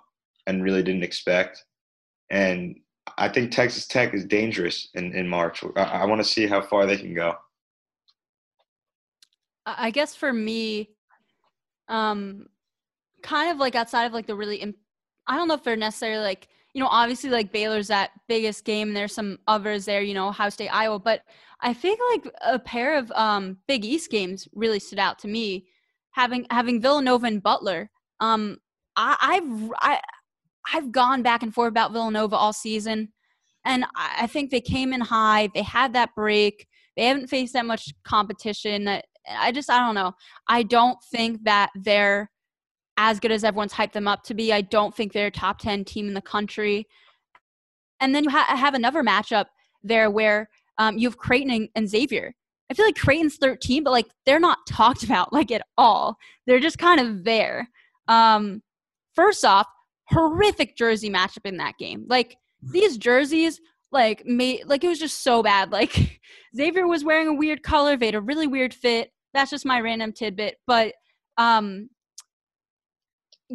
and 0.46 0.62
really 0.62 0.82
didn't 0.82 1.02
expect. 1.02 1.64
And 2.30 2.76
I 3.18 3.28
think 3.28 3.50
Texas 3.50 3.86
Tech 3.86 4.14
is 4.14 4.24
dangerous 4.24 4.88
in, 4.94 5.14
in 5.14 5.28
March. 5.28 5.62
I, 5.76 5.82
I 5.82 6.04
want 6.06 6.20
to 6.22 6.28
see 6.28 6.46
how 6.46 6.62
far 6.62 6.86
they 6.86 6.96
can 6.96 7.14
go. 7.14 7.34
I 9.66 9.90
guess 9.90 10.14
for 10.14 10.32
me, 10.32 10.90
um, 11.88 12.46
kind 13.22 13.50
of 13.50 13.58
like 13.58 13.74
outside 13.74 14.04
of 14.04 14.12
like 14.12 14.26
the 14.26 14.34
really, 14.34 14.56
imp- 14.56 14.76
I 15.26 15.36
don't 15.36 15.46
know 15.46 15.54
if 15.54 15.62
they're 15.62 15.76
necessarily 15.76 16.24
like, 16.24 16.48
you 16.74 16.80
know, 16.80 16.88
obviously 16.88 17.30
like 17.30 17.52
Baylor's 17.52 17.88
that 17.88 18.10
biggest 18.28 18.64
game. 18.64 18.92
There's 18.92 19.14
some 19.14 19.38
others 19.46 19.84
there, 19.84 20.02
you 20.02 20.14
know, 20.14 20.28
Ohio 20.28 20.48
State, 20.48 20.70
Iowa, 20.70 20.98
but 20.98 21.22
I 21.60 21.72
think 21.74 22.00
like 22.10 22.34
a 22.44 22.58
pair 22.58 22.98
of 22.98 23.12
um, 23.12 23.58
Big 23.68 23.84
East 23.84 24.10
games 24.10 24.48
really 24.54 24.80
stood 24.80 24.98
out 24.98 25.18
to 25.20 25.28
me. 25.28 25.66
Having 26.12 26.46
having 26.50 26.80
Villanova 26.80 27.26
and 27.26 27.42
Butler, 27.42 27.90
um, 28.20 28.58
I, 28.96 29.16
I've 29.20 29.72
I, 29.80 30.00
I've 30.72 30.92
gone 30.92 31.22
back 31.22 31.42
and 31.42 31.52
forth 31.52 31.70
about 31.70 31.92
Villanova 31.92 32.36
all 32.36 32.52
season. 32.52 33.12
And 33.64 33.84
I 33.94 34.26
think 34.26 34.50
they 34.50 34.60
came 34.60 34.92
in 34.92 35.00
high. 35.00 35.48
They 35.54 35.62
had 35.62 35.92
that 35.92 36.10
break. 36.16 36.66
They 36.96 37.04
haven't 37.04 37.28
faced 37.28 37.52
that 37.52 37.66
much 37.66 37.92
competition. 38.04 38.88
I 39.28 39.52
just, 39.52 39.70
I 39.70 39.78
don't 39.78 39.94
know. 39.94 40.12
I 40.48 40.64
don't 40.64 40.98
think 41.12 41.44
that 41.44 41.70
they're 41.76 42.30
as 42.96 43.20
good 43.20 43.30
as 43.30 43.44
everyone's 43.44 43.72
hyped 43.72 43.92
them 43.92 44.08
up 44.08 44.24
to 44.24 44.34
be. 44.34 44.52
I 44.52 44.62
don't 44.62 44.94
think 44.94 45.12
they're 45.12 45.28
a 45.28 45.30
top 45.30 45.58
10 45.58 45.84
team 45.84 46.08
in 46.08 46.14
the 46.14 46.20
country. 46.20 46.86
And 48.00 48.14
then 48.14 48.24
you 48.24 48.30
ha- 48.30 48.56
have 48.56 48.74
another 48.74 49.02
matchup 49.02 49.46
there 49.82 50.10
where 50.10 50.48
um, 50.78 50.98
you 50.98 51.08
have 51.08 51.16
Creighton 51.16 51.52
and, 51.52 51.68
and 51.76 51.88
Xavier. 51.88 52.34
I 52.72 52.74
feel 52.74 52.86
like 52.86 52.96
Creighton's 52.96 53.36
13, 53.36 53.84
but 53.84 53.90
like 53.90 54.06
they're 54.24 54.40
not 54.40 54.58
talked 54.68 55.02
about 55.02 55.30
like 55.30 55.50
at 55.50 55.62
all. 55.76 56.16
They're 56.46 56.58
just 56.58 56.78
kind 56.78 57.00
of 57.00 57.24
there. 57.24 57.68
Um, 58.08 58.62
first 59.14 59.44
off, 59.44 59.66
horrific 60.08 60.74
jersey 60.76 61.10
matchup 61.10 61.44
in 61.44 61.58
that 61.58 61.76
game. 61.78 62.06
Like 62.08 62.36
these 62.62 62.96
jerseys, 62.96 63.60
like 63.90 64.24
made 64.24 64.62
like 64.64 64.84
it 64.84 64.88
was 64.88 64.98
just 64.98 65.22
so 65.22 65.42
bad. 65.42 65.70
Like 65.70 66.20
Xavier 66.56 66.86
was 66.86 67.04
wearing 67.04 67.28
a 67.28 67.34
weird 67.34 67.62
color, 67.62 67.94
they 67.94 68.06
had 68.06 68.14
a 68.14 68.22
really 68.22 68.46
weird 68.46 68.72
fit. 68.72 69.10
That's 69.34 69.50
just 69.50 69.66
my 69.66 69.80
random 69.80 70.12
tidbit. 70.12 70.56
But 70.66 70.94
um, 71.36 71.90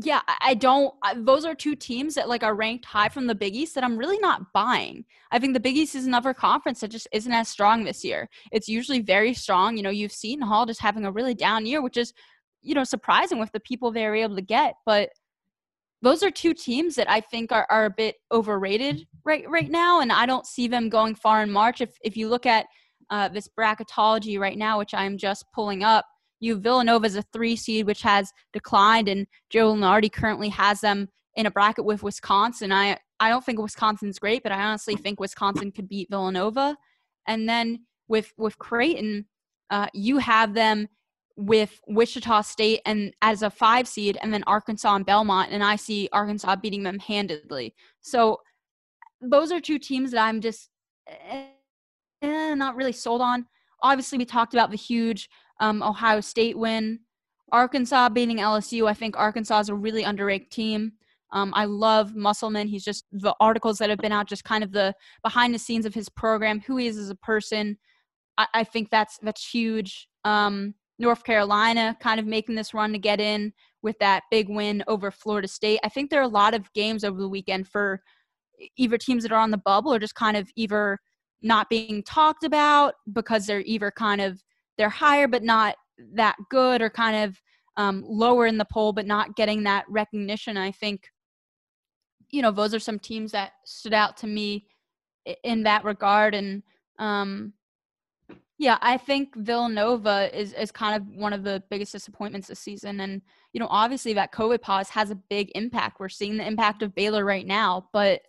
yeah, 0.03 0.21
I 0.41 0.53
don't. 0.53 0.93
Those 1.15 1.45
are 1.45 1.55
two 1.55 1.75
teams 1.75 2.13
that 2.15 2.29
like 2.29 2.43
are 2.43 2.55
ranked 2.55 2.85
high 2.85 3.09
from 3.09 3.25
the 3.25 3.33
Big 3.33 3.55
East 3.55 3.73
that 3.75 3.83
I'm 3.83 3.97
really 3.97 4.19
not 4.19 4.53
buying. 4.53 5.05
I 5.31 5.39
think 5.39 5.53
the 5.53 5.59
Big 5.59 5.75
East 5.75 5.95
is 5.95 6.05
another 6.05 6.33
conference 6.33 6.81
that 6.81 6.89
just 6.89 7.07
isn't 7.11 7.31
as 7.31 7.47
strong 7.47 7.83
this 7.83 8.03
year. 8.03 8.29
It's 8.51 8.67
usually 8.67 9.01
very 9.01 9.33
strong. 9.33 9.75
You 9.75 9.83
know, 9.83 9.89
you've 9.89 10.11
seen 10.11 10.41
Hall 10.41 10.65
just 10.65 10.81
having 10.81 11.05
a 11.05 11.11
really 11.11 11.33
down 11.33 11.65
year, 11.65 11.81
which 11.81 11.97
is, 11.97 12.13
you 12.61 12.75
know, 12.75 12.83
surprising 12.83 13.39
with 13.39 13.51
the 13.53 13.59
people 13.59 13.91
they 13.91 14.05
were 14.05 14.15
able 14.15 14.35
to 14.35 14.41
get. 14.41 14.75
But 14.85 15.09
those 16.01 16.21
are 16.21 16.29
two 16.29 16.53
teams 16.53 16.93
that 16.95 17.09
I 17.09 17.21
think 17.21 17.51
are, 17.51 17.65
are 17.71 17.85
a 17.85 17.89
bit 17.89 18.15
overrated 18.31 19.07
right 19.25 19.49
right 19.49 19.71
now, 19.71 20.01
and 20.01 20.11
I 20.11 20.25
don't 20.25 20.45
see 20.45 20.67
them 20.67 20.89
going 20.89 21.15
far 21.15 21.41
in 21.41 21.51
March. 21.51 21.81
If 21.81 21.97
if 22.03 22.15
you 22.15 22.29
look 22.29 22.45
at 22.45 22.67
uh, 23.09 23.29
this 23.29 23.49
bracketology 23.57 24.39
right 24.39 24.57
now, 24.57 24.77
which 24.77 24.93
I'm 24.93 25.17
just 25.17 25.45
pulling 25.53 25.83
up 25.83 26.05
you 26.39 26.57
Villanova 26.57 27.05
as 27.05 27.15
a 27.15 27.23
three 27.33 27.55
seed, 27.55 27.85
which 27.85 28.01
has 28.01 28.31
declined, 28.53 29.07
and 29.07 29.27
Joe 29.49 29.73
Lunardi 29.73 30.11
currently 30.11 30.49
has 30.49 30.81
them 30.81 31.09
in 31.35 31.45
a 31.45 31.51
bracket 31.51 31.85
with 31.85 32.03
Wisconsin. 32.03 32.71
I 32.71 32.97
I 33.19 33.29
don't 33.29 33.43
think 33.43 33.59
Wisconsin's 33.59 34.19
great, 34.19 34.43
but 34.43 34.51
I 34.51 34.63
honestly 34.63 34.95
think 34.95 35.19
Wisconsin 35.19 35.71
could 35.71 35.89
beat 35.89 36.09
Villanova. 36.09 36.77
And 37.27 37.47
then 37.47 37.85
with 38.07 38.33
with 38.37 38.57
Creighton, 38.57 39.25
uh, 39.69 39.87
you 39.93 40.17
have 40.19 40.53
them 40.53 40.87
with 41.35 41.79
Wichita 41.87 42.41
State 42.41 42.81
and 42.85 43.13
as 43.21 43.43
a 43.43 43.49
five 43.49 43.87
seed, 43.87 44.17
and 44.21 44.33
then 44.33 44.43
Arkansas 44.47 44.95
and 44.95 45.05
Belmont, 45.05 45.51
and 45.51 45.63
I 45.63 45.75
see 45.75 46.09
Arkansas 46.11 46.55
beating 46.57 46.83
them 46.83 46.99
handedly. 46.99 47.75
So 48.01 48.39
those 49.21 49.51
are 49.51 49.59
two 49.59 49.79
teams 49.79 50.11
that 50.11 50.23
I'm 50.23 50.41
just 50.41 50.69
eh, 51.07 51.45
not 52.21 52.75
really 52.75 52.91
sold 52.91 53.21
on. 53.21 53.45
Obviously, 53.83 54.17
we 54.17 54.25
talked 54.25 54.53
about 54.53 54.71
the 54.71 54.77
huge 54.77 55.29
um, 55.59 55.83
Ohio 55.83 56.21
State 56.21 56.57
win. 56.57 56.99
Arkansas 57.51 58.09
beating 58.09 58.37
LSU. 58.37 58.89
I 58.89 58.93
think 58.93 59.17
Arkansas 59.17 59.61
is 59.61 59.69
a 59.69 59.75
really 59.75 60.03
underrated 60.03 60.51
team. 60.51 60.93
Um, 61.31 61.53
I 61.55 61.65
love 61.65 62.15
Musselman. 62.15 62.67
He's 62.67 62.83
just 62.83 63.05
the 63.11 63.35
articles 63.39 63.77
that 63.77 63.89
have 63.89 63.99
been 63.99 64.11
out, 64.11 64.27
just 64.27 64.43
kind 64.43 64.63
of 64.63 64.71
the 64.71 64.93
behind 65.23 65.53
the 65.53 65.59
scenes 65.59 65.85
of 65.85 65.93
his 65.93 66.09
program, 66.09 66.61
who 66.61 66.77
he 66.77 66.87
is 66.87 66.97
as 66.97 67.09
a 67.09 67.15
person. 67.15 67.77
I, 68.37 68.47
I 68.53 68.63
think 68.63 68.89
that's 68.89 69.17
that's 69.21 69.47
huge. 69.47 70.07
Um, 70.23 70.73
North 70.99 71.23
Carolina 71.23 71.95
kind 71.99 72.19
of 72.19 72.25
making 72.25 72.55
this 72.55 72.73
run 72.73 72.91
to 72.93 72.99
get 72.99 73.19
in 73.19 73.53
with 73.81 73.97
that 73.99 74.23
big 74.31 74.49
win 74.49 74.83
over 74.87 75.11
Florida 75.11 75.47
State. 75.47 75.79
I 75.83 75.89
think 75.89 76.09
there 76.09 76.19
are 76.19 76.23
a 76.23 76.27
lot 76.27 76.53
of 76.53 76.71
games 76.73 77.03
over 77.03 77.19
the 77.19 77.29
weekend 77.29 77.67
for 77.67 78.01
either 78.75 78.97
teams 78.97 79.23
that 79.23 79.31
are 79.31 79.39
on 79.39 79.51
the 79.51 79.57
bubble 79.57 79.93
or 79.93 79.99
just 79.99 80.15
kind 80.15 80.35
of 80.35 80.49
either 80.55 80.99
not 81.41 81.69
being 81.69 82.01
talked 82.03 82.43
about 82.43 82.95
because 83.13 83.45
they're 83.45 83.61
either 83.61 83.91
kind 83.91 84.21
of 84.21 84.41
they're 84.77 84.89
higher 84.89 85.27
but 85.27 85.43
not 85.43 85.75
that 86.13 86.35
good 86.49 86.81
or 86.81 86.89
kind 86.89 87.29
of 87.29 87.41
um, 87.77 88.03
lower 88.07 88.45
in 88.47 88.57
the 88.57 88.65
poll 88.65 88.93
but 88.93 89.05
not 89.05 89.35
getting 89.35 89.63
that 89.63 89.85
recognition. 89.89 90.57
I 90.57 90.71
think 90.71 91.09
you 92.29 92.41
know 92.41 92.51
those 92.51 92.73
are 92.73 92.79
some 92.79 92.99
teams 92.99 93.31
that 93.31 93.53
stood 93.65 93.93
out 93.93 94.17
to 94.17 94.27
me 94.27 94.67
in 95.43 95.63
that 95.63 95.83
regard. 95.83 96.35
And 96.35 96.63
um, 96.99 97.53
yeah 98.59 98.77
i 98.81 98.97
think 98.97 99.35
villanova 99.35 100.35
is, 100.37 100.53
is 100.53 100.71
kind 100.71 100.99
of 100.99 101.07
one 101.15 101.31
of 101.31 101.43
the 101.43 101.61
biggest 101.69 101.91
disappointments 101.91 102.47
this 102.47 102.59
season. 102.59 102.99
And 102.99 103.21
you 103.53 103.59
know 103.59 103.67
obviously 103.69 104.13
that 104.13 104.33
covid 104.33 104.61
pause 104.61 104.89
has 104.89 105.11
a 105.11 105.15
big 105.15 105.51
impact. 105.55 105.99
We're 105.99 106.09
seeing 106.09 106.37
the 106.37 106.47
impact 106.47 106.81
of 106.81 106.95
baylor 106.95 107.23
right 107.23 107.45
now 107.45 107.89
but 107.93 108.21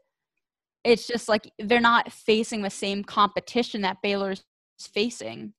it's 0.84 1.06
just 1.06 1.28
like 1.28 1.50
they're 1.58 1.80
not 1.80 2.12
facing 2.12 2.62
the 2.62 2.70
same 2.70 3.02
competition 3.02 3.82
that 3.82 4.02
baylor's 4.02 4.44
facing 4.78 5.52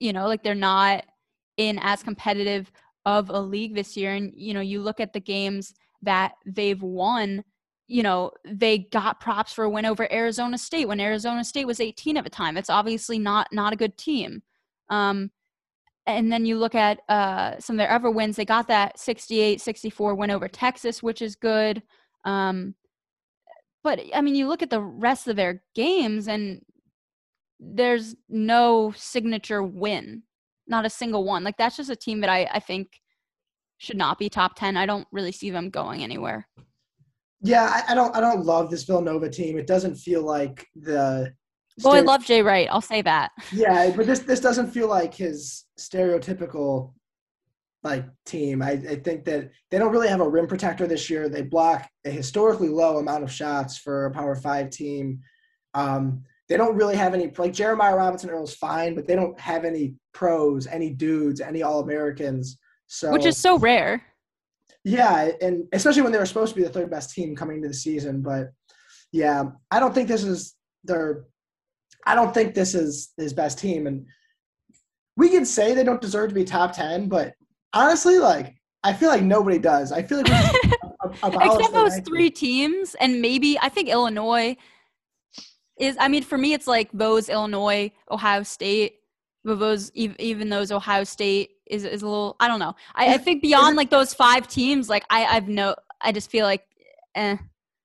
you 0.00 0.12
know 0.12 0.26
like 0.26 0.42
they're 0.42 0.54
not 0.54 1.04
in 1.56 1.78
as 1.80 2.02
competitive 2.02 2.70
of 3.06 3.30
a 3.30 3.40
league 3.40 3.74
this 3.74 3.96
year. 3.96 4.12
And 4.12 4.32
you 4.34 4.52
know 4.52 4.60
you 4.60 4.80
look 4.82 5.00
at 5.00 5.12
the 5.12 5.20
games 5.20 5.72
that 6.02 6.32
they've 6.44 6.82
won 6.82 7.42
you 7.88 8.02
know 8.02 8.32
they 8.44 8.78
got 8.78 9.20
props 9.20 9.52
for 9.52 9.64
a 9.64 9.70
win 9.70 9.86
over 9.86 10.12
arizona 10.12 10.58
state 10.58 10.88
when 10.88 10.98
arizona 10.98 11.44
state 11.44 11.66
was 11.66 11.80
18 11.80 12.16
at 12.16 12.24
the 12.24 12.30
time. 12.30 12.56
It's 12.56 12.70
obviously 12.70 13.18
not 13.18 13.48
not 13.52 13.72
a 13.72 13.76
good 13.76 13.96
team. 13.96 14.42
Um, 14.90 15.30
and 16.08 16.30
then 16.30 16.46
you 16.46 16.56
look 16.58 16.74
at 16.76 17.00
uh, 17.08 17.58
some 17.58 17.74
of 17.74 17.78
their 17.78 17.90
other 17.90 18.10
wins. 18.10 18.36
They 18.36 18.44
got 18.44 18.68
that 18.68 18.98
68 18.98 19.60
64 19.60 20.14
win 20.14 20.30
over 20.30 20.48
texas 20.48 21.02
which 21.02 21.22
is 21.22 21.36
good. 21.36 21.82
Um, 22.24 22.74
but 23.84 24.00
i 24.14 24.20
mean 24.20 24.34
you 24.34 24.48
look 24.48 24.62
at 24.62 24.70
the 24.70 24.82
rest 24.82 25.28
of 25.28 25.36
their 25.36 25.62
games 25.76 26.26
and 26.26 26.60
there's 27.60 28.14
no 28.28 28.92
signature 28.96 29.62
win, 29.62 30.22
not 30.66 30.86
a 30.86 30.90
single 30.90 31.24
one. 31.24 31.44
Like 31.44 31.56
that's 31.56 31.76
just 31.76 31.90
a 31.90 31.96
team 31.96 32.20
that 32.20 32.30
I, 32.30 32.48
I 32.52 32.60
think 32.60 32.88
should 33.78 33.96
not 33.96 34.18
be 34.18 34.28
top 34.28 34.56
10. 34.56 34.76
I 34.76 34.86
don't 34.86 35.06
really 35.12 35.32
see 35.32 35.50
them 35.50 35.70
going 35.70 36.02
anywhere. 36.02 36.48
Yeah, 37.42 37.64
I, 37.64 37.92
I 37.92 37.94
don't 37.94 38.16
I 38.16 38.20
don't 38.20 38.44
love 38.44 38.70
this 38.70 38.84
Villanova 38.84 39.28
team. 39.28 39.58
It 39.58 39.66
doesn't 39.66 39.96
feel 39.96 40.24
like 40.24 40.66
the 40.74 41.32
Well, 41.84 41.94
I 41.94 42.00
love 42.00 42.24
Jay 42.24 42.42
Wright. 42.42 42.68
I'll 42.70 42.80
say 42.80 43.02
that. 43.02 43.30
Yeah, 43.52 43.92
but 43.96 44.06
this 44.06 44.20
this 44.20 44.40
doesn't 44.40 44.68
feel 44.68 44.88
like 44.88 45.14
his 45.14 45.64
stereotypical 45.78 46.94
like 47.84 48.06
team. 48.24 48.62
I, 48.62 48.72
I 48.72 48.96
think 48.96 49.24
that 49.26 49.50
they 49.70 49.78
don't 49.78 49.92
really 49.92 50.08
have 50.08 50.20
a 50.20 50.28
rim 50.28 50.46
protector 50.46 50.86
this 50.86 51.08
year. 51.08 51.28
They 51.28 51.42
block 51.42 51.88
a 52.04 52.10
historically 52.10 52.68
low 52.68 52.98
amount 52.98 53.22
of 53.22 53.30
shots 53.30 53.78
for 53.78 54.06
a 54.06 54.10
power 54.10 54.34
five 54.34 54.70
team. 54.70 55.20
Um, 55.74 56.24
they 56.48 56.56
don't 56.56 56.76
really 56.76 56.96
have 56.96 57.14
any 57.14 57.32
like 57.36 57.52
Jeremiah 57.52 57.96
Robinson 57.96 58.30
Earl's 58.30 58.54
fine, 58.54 58.94
but 58.94 59.06
they 59.06 59.16
don't 59.16 59.38
have 59.40 59.64
any 59.64 59.94
pros, 60.14 60.66
any 60.66 60.90
dudes, 60.90 61.40
any 61.40 61.62
All 61.62 61.80
Americans. 61.80 62.58
So 62.86 63.10
which 63.10 63.26
is 63.26 63.36
so 63.36 63.58
rare. 63.58 64.02
Yeah, 64.84 65.32
and 65.42 65.64
especially 65.72 66.02
when 66.02 66.12
they 66.12 66.18
were 66.18 66.26
supposed 66.26 66.54
to 66.54 66.60
be 66.60 66.64
the 66.64 66.72
third 66.72 66.90
best 66.90 67.12
team 67.12 67.34
coming 67.34 67.56
into 67.56 67.68
the 67.68 67.74
season. 67.74 68.22
But 68.22 68.52
yeah, 69.10 69.44
I 69.70 69.80
don't 69.80 69.92
think 69.92 70.08
this 70.08 70.22
is 70.22 70.54
their. 70.84 71.24
I 72.06 72.14
don't 72.14 72.32
think 72.32 72.54
this 72.54 72.74
is 72.74 73.12
his 73.16 73.32
best 73.32 73.58
team, 73.58 73.88
and 73.88 74.06
we 75.16 75.28
can 75.28 75.44
say 75.44 75.74
they 75.74 75.82
don't 75.82 76.00
deserve 76.00 76.28
to 76.28 76.34
be 76.34 76.44
top 76.44 76.72
ten, 76.72 77.08
but 77.08 77.34
honestly, 77.72 78.18
like 78.18 78.54
I 78.84 78.92
feel 78.92 79.08
like 79.08 79.22
nobody 79.22 79.58
does. 79.58 79.90
I 79.90 80.02
feel 80.02 80.18
like 80.18 80.28
except 81.24 81.72
those 81.72 81.98
three 82.00 82.30
teams, 82.30 82.94
and 83.00 83.20
maybe 83.20 83.58
I 83.60 83.68
think 83.68 83.88
Illinois 83.88 84.56
is 85.78 85.96
I 85.98 86.08
mean 86.08 86.22
for 86.22 86.38
me 86.38 86.52
it's 86.52 86.66
like 86.66 86.90
those 86.92 87.28
Illinois, 87.28 87.90
Ohio 88.10 88.42
State, 88.42 88.96
those 89.44 89.92
even 89.94 90.48
those 90.48 90.72
Ohio 90.72 91.04
State 91.04 91.50
is 91.66 91.84
is 91.84 92.02
a 92.02 92.06
little 92.06 92.36
I 92.40 92.48
don't 92.48 92.60
know. 92.60 92.74
I, 92.94 93.14
I 93.14 93.18
think 93.18 93.42
beyond 93.48 93.76
like 93.76 93.90
those 93.90 94.14
five 94.14 94.48
teams, 94.48 94.88
like 94.88 95.04
I 95.10 95.24
I've 95.24 95.48
no 95.48 95.74
I 96.00 96.12
just 96.12 96.30
feel 96.30 96.44
like 96.44 96.64
eh. 97.14 97.36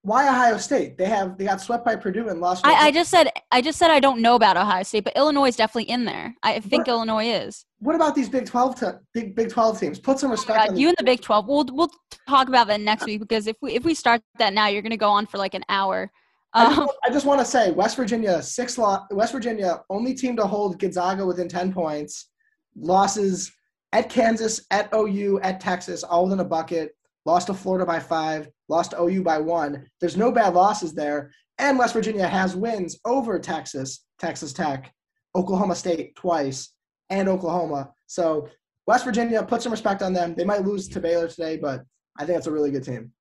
Why 0.03 0.27
Ohio 0.27 0.57
State? 0.57 0.97
They 0.97 1.05
have 1.05 1.37
they 1.37 1.45
got 1.45 1.61
swept 1.61 1.85
by 1.85 1.95
Purdue 1.95 2.27
and 2.29 2.41
lost. 2.41 2.65
I, 2.65 2.87
I, 2.87 2.91
just 2.91 3.11
said 3.11 3.29
I 3.51 3.61
just 3.61 3.77
said 3.77 3.91
I 3.91 3.99
don't 3.99 4.19
know 4.19 4.33
about 4.33 4.57
Ohio 4.57 4.81
State, 4.81 5.03
but 5.03 5.15
Illinois 5.15 5.49
is 5.49 5.55
definitely 5.55 5.91
in 5.91 6.05
there. 6.05 6.33
I 6.41 6.59
think 6.59 6.87
what, 6.87 6.93
Illinois 6.93 7.27
is. 7.27 7.65
What 7.77 7.95
about 7.95 8.15
these 8.15 8.27
Big 8.27 8.47
Twelve 8.47 8.73
to, 8.77 8.99
big 9.13 9.35
Big 9.35 9.51
Twelve 9.51 9.79
teams? 9.79 9.99
Put 9.99 10.17
some 10.17 10.31
respect. 10.31 10.59
Oh 10.59 10.67
God, 10.69 10.77
you 10.79 10.87
and 10.87 10.97
the 10.97 11.03
Big 11.03 11.21
Twelve. 11.21 11.47
We'll 11.47 11.67
we'll 11.71 11.91
talk 12.27 12.47
about 12.47 12.65
that 12.67 12.81
next 12.81 13.05
week 13.05 13.19
because 13.19 13.45
if 13.45 13.57
we 13.61 13.73
if 13.73 13.83
we 13.83 13.93
start 13.93 14.23
that 14.39 14.53
now, 14.53 14.65
you're 14.67 14.81
going 14.81 14.89
to 14.89 14.97
go 14.97 15.09
on 15.09 15.27
for 15.27 15.37
like 15.37 15.53
an 15.53 15.63
hour. 15.69 16.11
I 16.53 16.65
just, 16.65 16.79
um, 16.79 16.89
I 17.03 17.09
just, 17.09 17.25
want 17.25 17.39
to 17.39 17.45
say 17.45 17.71
West 17.71 17.95
Virginia 17.95 18.41
six 18.41 18.77
lot 18.77 19.07
West 19.13 19.31
Virginia 19.31 19.81
only 19.89 20.13
team 20.13 20.35
to 20.35 20.45
hold 20.45 20.79
Gonzaga 20.79 21.25
within 21.25 21.47
ten 21.47 21.71
points. 21.71 22.29
Losses 22.75 23.51
at 23.93 24.09
Kansas, 24.09 24.65
at 24.71 24.89
OU, 24.93 25.39
at 25.41 25.59
Texas, 25.59 26.03
all 26.03 26.23
within 26.23 26.39
a 26.39 26.45
bucket. 26.45 26.95
Lost 27.25 27.47
to 27.47 27.53
Florida 27.53 27.85
by 27.85 27.99
five. 27.99 28.49
Lost 28.67 28.91
to 28.91 29.01
OU 29.01 29.23
by 29.23 29.37
one. 29.37 29.85
There's 29.99 30.17
no 30.17 30.31
bad 30.31 30.53
losses 30.53 30.93
there. 30.93 31.31
And 31.57 31.77
West 31.77 31.93
Virginia 31.93 32.27
has 32.27 32.55
wins 32.55 32.99
over 33.05 33.37
Texas, 33.37 34.05
Texas 34.19 34.53
Tech, 34.53 34.91
Oklahoma 35.35 35.75
State 35.75 36.15
twice, 36.15 36.73
and 37.09 37.29
Oklahoma. 37.29 37.91
So 38.07 38.49
West 38.87 39.05
Virginia, 39.05 39.43
put 39.43 39.61
some 39.61 39.71
respect 39.71 40.01
on 40.01 40.13
them. 40.13 40.33
They 40.35 40.45
might 40.45 40.65
lose 40.65 40.87
to 40.89 40.99
Baylor 40.99 41.27
today, 41.27 41.57
but 41.57 41.83
I 42.17 42.25
think 42.25 42.37
it's 42.37 42.47
a 42.47 42.51
really 42.51 42.71
good 42.71 42.83
team. 42.83 43.11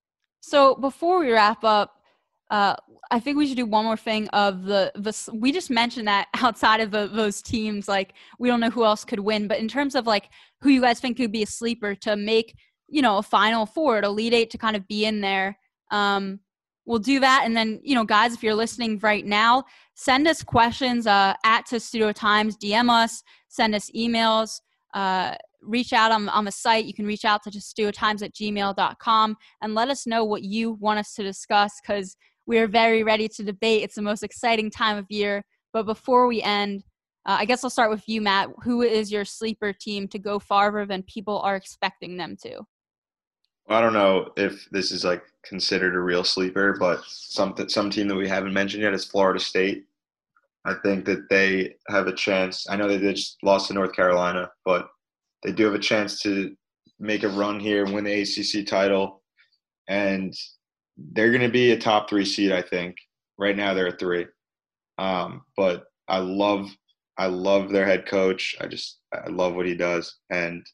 So 0.41 0.74
before 0.74 1.20
we 1.20 1.31
wrap 1.33 1.64
up, 1.64 1.99
uh, 2.51 2.74
I 3.12 3.20
think 3.20 3.36
we 3.36 3.46
should 3.46 3.57
do 3.57 3.66
one 3.66 3.84
more 3.84 3.96
thing 3.96 4.28
of 4.28 4.64
the 4.64 4.92
the. 4.94 5.30
We 5.32 5.53
just 5.53 5.70
mentioned 5.70 6.09
that 6.09 6.28
outside 6.34 6.80
of 6.80 6.90
the, 6.90 7.09
those 7.09 7.42
teams, 7.42 7.88
like 7.88 8.14
we 8.38 8.48
don't 8.48 8.61
know 8.61 8.70
who 8.70 8.84
else 8.84 9.05
could 9.05 9.20
win, 9.20 9.48
but 9.48 9.59
in 9.59 9.68
terms 9.68 9.94
of 9.94 10.07
like 10.07 10.30
who 10.61 10.70
you 10.70 10.80
guys 10.80 11.01
think 11.01 11.16
could 11.16 11.32
be 11.32 11.42
a 11.42 11.46
sleeper 11.46 11.94
to 11.96 12.16
make, 12.16 12.55
you 12.88 13.03
know, 13.03 13.18
a 13.18 13.22
final 13.22 13.66
four, 13.66 14.01
to 14.01 14.09
lead 14.09 14.34
eight, 14.34 14.51
to 14.51 14.59
kind 14.59 14.76
of 14.76 14.86
be 14.88 15.05
in 15.05 15.20
there. 15.20 15.59
Um, 15.90 16.40
we'll 16.86 16.98
do 16.98 17.20
that, 17.20 17.42
and 17.44 17.57
then 17.57 17.80
you 17.82 17.94
know, 17.94 18.05
guys, 18.05 18.34
if 18.34 18.42
you're 18.42 18.55
listening 18.55 18.98
right 18.98 19.24
now, 19.24 19.64
send 19.94 20.26
us 20.28 20.42
questions 20.42 21.07
uh, 21.07 21.34
at 21.44 21.66
Testudo 21.66 22.12
Times, 22.12 22.57
DM 22.57 22.90
us, 22.90 23.22
send 23.48 23.74
us 23.74 23.90
emails. 23.94 24.61
Uh, 24.92 25.36
reach 25.62 25.92
out 25.92 26.11
on, 26.11 26.28
on 26.30 26.44
the 26.44 26.51
site. 26.51 26.84
You 26.84 26.94
can 26.94 27.07
reach 27.07 27.24
out 27.24 27.42
to 27.42 27.51
testudotimes 27.51 28.22
at 28.22 28.34
gmail.com 28.34 29.36
and 29.61 29.74
let 29.74 29.88
us 29.88 30.07
know 30.07 30.24
what 30.24 30.42
you 30.42 30.72
want 30.72 30.98
us 30.98 31.14
to 31.14 31.22
discuss 31.22 31.80
because 31.80 32.16
we 32.51 32.59
are 32.59 32.66
very 32.66 33.05
ready 33.05 33.28
to 33.28 33.44
debate. 33.44 33.84
It's 33.84 33.94
the 33.94 34.03
most 34.03 34.24
exciting 34.24 34.72
time 34.72 34.98
of 34.98 35.07
year. 35.09 35.44
But 35.72 35.86
before 35.86 36.26
we 36.26 36.42
end, 36.42 36.82
uh, 37.24 37.36
I 37.38 37.44
guess 37.44 37.62
I'll 37.62 37.70
start 37.70 37.92
with 37.92 38.03
you, 38.09 38.20
Matt. 38.20 38.51
Who 38.64 38.82
is 38.82 39.12
your 39.12 39.24
sleeper 39.24 39.72
team 39.72 40.09
to 40.09 40.18
go 40.18 40.40
farther 40.40 40.84
than 40.84 41.05
people 41.05 41.38
are 41.42 41.55
expecting 41.55 42.16
them 42.16 42.36
to? 42.42 42.62
I 43.68 43.80
don't 43.80 43.92
know 43.92 44.32
if 44.36 44.68
this 44.72 44.90
is 44.90 45.05
like 45.05 45.22
considered 45.44 45.94
a 45.94 46.01
real 46.01 46.24
sleeper, 46.24 46.76
but 46.76 47.05
something 47.07 47.68
some 47.68 47.88
team 47.88 48.09
that 48.09 48.16
we 48.16 48.28
haven't 48.28 48.53
mentioned 48.53 48.82
yet 48.82 48.94
is 48.94 49.05
Florida 49.05 49.38
State. 49.38 49.84
I 50.64 50.74
think 50.82 51.05
that 51.05 51.28
they 51.30 51.76
have 51.88 52.09
a 52.09 52.12
chance. 52.16 52.66
I 52.68 52.74
know 52.74 52.88
they 52.88 52.98
just 53.12 53.36
lost 53.44 53.68
to 53.68 53.74
North 53.74 53.92
Carolina, 53.92 54.51
but 54.64 54.88
they 55.44 55.53
do 55.53 55.66
have 55.66 55.74
a 55.74 55.78
chance 55.78 56.20
to 56.22 56.57
make 56.98 57.22
a 57.22 57.28
run 57.28 57.61
here, 57.61 57.84
win 57.84 58.03
the 58.03 58.22
ACC 58.22 58.66
title, 58.66 59.22
and 59.86 60.34
they're 61.12 61.30
going 61.30 61.40
to 61.42 61.48
be 61.48 61.72
a 61.72 61.78
top 61.78 62.09
three 62.09 62.24
seed. 62.24 62.53
I 62.53 62.62
think 62.62 62.96
right 63.38 63.57
now 63.57 63.74
they're 63.74 63.88
a 63.88 63.96
three, 63.96 64.26
um, 64.98 65.42
but 65.57 65.84
I 66.09 66.18
love 66.18 66.70
I 67.18 67.26
love 67.26 67.70
their 67.70 67.86
head 67.86 68.07
coach. 68.07 68.57
I 68.61 68.66
just 68.66 69.01
I 69.12 69.28
love 69.28 69.55
what 69.55 69.66
he 69.66 69.74
does, 69.74 70.16
and 70.30 70.64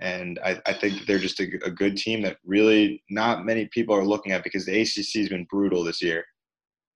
and 0.00 0.38
I, 0.44 0.60
I 0.66 0.72
think 0.72 1.06
they're 1.06 1.18
just 1.18 1.40
a, 1.40 1.48
a 1.64 1.70
good 1.70 1.96
team 1.96 2.22
that 2.22 2.38
really 2.44 3.02
not 3.10 3.44
many 3.44 3.66
people 3.66 3.94
are 3.94 4.04
looking 4.04 4.32
at 4.32 4.44
because 4.44 4.64
the 4.64 4.80
ACC 4.80 5.20
has 5.20 5.28
been 5.28 5.46
brutal 5.50 5.82
this 5.82 6.02
year. 6.02 6.24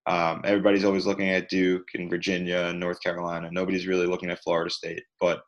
Um, 0.06 0.42
everybody's 0.44 0.84
always 0.84 1.06
looking 1.06 1.30
at 1.30 1.48
Duke 1.48 1.86
and 1.94 2.10
Virginia 2.10 2.66
and 2.68 2.80
North 2.80 3.00
Carolina. 3.02 3.48
Nobody's 3.52 3.86
really 3.86 4.06
looking 4.06 4.30
at 4.30 4.42
Florida 4.42 4.70
State, 4.70 5.02
but 5.20 5.42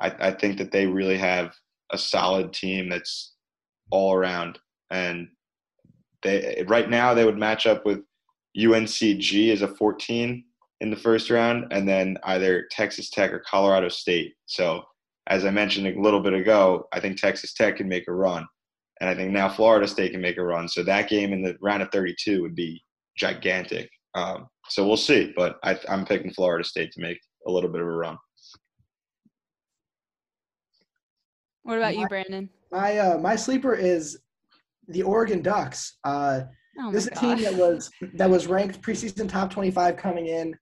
I, 0.00 0.14
I 0.20 0.30
think 0.30 0.58
that 0.58 0.72
they 0.72 0.86
really 0.86 1.18
have 1.18 1.54
a 1.90 1.98
solid 1.98 2.52
team 2.52 2.88
that's 2.88 3.34
all 3.90 4.14
around. 4.14 4.58
And 4.90 5.28
they 6.22 6.64
right 6.68 6.88
now 6.88 7.14
they 7.14 7.24
would 7.24 7.38
match 7.38 7.66
up 7.66 7.84
with 7.84 8.00
UNCG 8.56 9.52
as 9.52 9.62
a 9.62 9.68
14 9.68 10.44
in 10.80 10.90
the 10.90 10.96
first 10.96 11.30
round, 11.30 11.72
and 11.72 11.88
then 11.88 12.18
either 12.24 12.66
Texas 12.70 13.10
Tech 13.10 13.32
or 13.32 13.42
Colorado 13.48 13.88
State. 13.88 14.34
So 14.46 14.82
as 15.28 15.44
I 15.44 15.50
mentioned 15.50 15.86
a 15.86 16.00
little 16.00 16.20
bit 16.20 16.34
ago, 16.34 16.86
I 16.92 17.00
think 17.00 17.18
Texas 17.18 17.54
Tech 17.54 17.76
can 17.76 17.88
make 17.88 18.08
a 18.08 18.12
run, 18.12 18.46
and 19.00 19.08
I 19.10 19.14
think 19.14 19.32
now 19.32 19.48
Florida 19.48 19.88
State 19.88 20.12
can 20.12 20.20
make 20.20 20.36
a 20.36 20.44
run. 20.44 20.68
So 20.68 20.82
that 20.82 21.08
game 21.08 21.32
in 21.32 21.42
the 21.42 21.56
round 21.60 21.82
of 21.82 21.90
32 21.92 22.42
would 22.42 22.54
be 22.54 22.82
gigantic. 23.16 23.90
Um, 24.14 24.46
so 24.68 24.86
we'll 24.86 24.96
see, 24.96 25.32
but 25.36 25.58
I, 25.62 25.78
I'm 25.88 26.04
picking 26.04 26.32
Florida 26.32 26.64
State 26.64 26.92
to 26.92 27.00
make 27.00 27.18
a 27.46 27.50
little 27.50 27.70
bit 27.70 27.80
of 27.80 27.86
a 27.86 27.90
run. 27.90 28.16
What 31.62 31.78
about 31.78 31.96
you, 31.96 32.06
Brandon? 32.06 32.48
My 32.70 32.98
uh, 32.98 33.18
my 33.18 33.34
sleeper 33.34 33.74
is 33.74 34.18
the 34.88 35.02
Oregon 35.02 35.42
Ducks. 35.42 35.98
Uh, 36.04 36.42
oh 36.80 36.92
this 36.92 37.06
is 37.06 37.12
a 37.12 37.20
team 37.20 37.42
that 37.42 37.54
was 37.54 37.90
that 38.14 38.30
was 38.30 38.46
ranked 38.46 38.82
preseason 38.82 39.28
top 39.28 39.50
25 39.50 39.96
coming 39.96 40.26
in. 40.26 40.56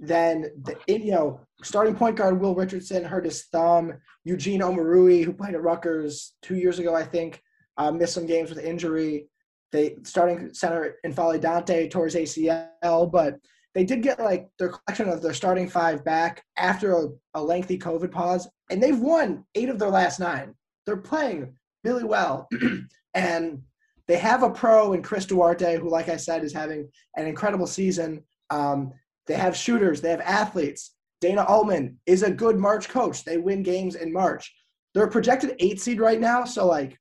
Then 0.00 0.50
the, 0.62 0.76
you 0.88 1.12
know 1.12 1.40
starting 1.62 1.94
point 1.94 2.16
guard 2.16 2.40
Will 2.40 2.54
Richardson 2.54 3.04
hurt 3.04 3.24
his 3.24 3.44
thumb. 3.44 3.92
Eugene 4.24 4.60
Omoruyi, 4.60 5.24
who 5.24 5.32
played 5.32 5.54
at 5.54 5.62
Rutgers 5.62 6.34
two 6.42 6.56
years 6.56 6.78
ago, 6.78 6.94
I 6.94 7.04
think, 7.04 7.42
uh, 7.76 7.90
missed 7.90 8.14
some 8.14 8.26
games 8.26 8.50
with 8.50 8.58
injury. 8.58 9.28
They 9.72 9.96
starting 10.04 10.52
center 10.52 10.96
N'Faly 11.04 11.40
Dante 11.40 11.88
towards 11.88 12.14
ACL, 12.14 13.10
but 13.10 13.38
they 13.74 13.84
did 13.84 14.02
get 14.02 14.20
like 14.20 14.48
their 14.58 14.68
collection 14.68 15.08
of 15.08 15.22
their 15.22 15.32
starting 15.32 15.68
five 15.68 16.04
back 16.04 16.44
after 16.56 16.92
a, 16.92 17.08
a 17.34 17.42
lengthy 17.42 17.78
COVID 17.78 18.10
pause, 18.10 18.48
and 18.70 18.82
they've 18.82 18.98
won 18.98 19.44
eight 19.54 19.70
of 19.70 19.78
their 19.78 19.90
last 19.90 20.20
nine. 20.20 20.54
They're 20.84 20.96
playing 20.96 21.54
really 21.84 22.04
well, 22.04 22.48
and 23.14 23.62
they 24.08 24.18
have 24.18 24.42
a 24.42 24.50
pro 24.50 24.92
in 24.92 25.02
Chris 25.02 25.26
Duarte, 25.26 25.76
who, 25.76 25.88
like 25.88 26.08
I 26.08 26.16
said, 26.16 26.44
is 26.44 26.52
having 26.52 26.88
an 27.16 27.26
incredible 27.26 27.66
season. 27.66 28.22
Um, 28.50 28.92
they 29.26 29.34
have 29.34 29.56
shooters, 29.56 30.00
they 30.00 30.10
have 30.10 30.20
athletes. 30.20 30.94
Dana 31.20 31.44
Altman 31.44 31.98
is 32.06 32.24
a 32.24 32.30
good 32.30 32.58
March 32.58 32.88
coach. 32.88 33.24
They 33.24 33.38
win 33.38 33.62
games 33.62 33.94
in 33.94 34.12
March. 34.12 34.52
They're 34.92 35.06
projected 35.06 35.54
eight 35.60 35.80
seed 35.80 36.00
right 36.00 36.20
now, 36.20 36.44
so 36.44 36.66
like 36.66 36.98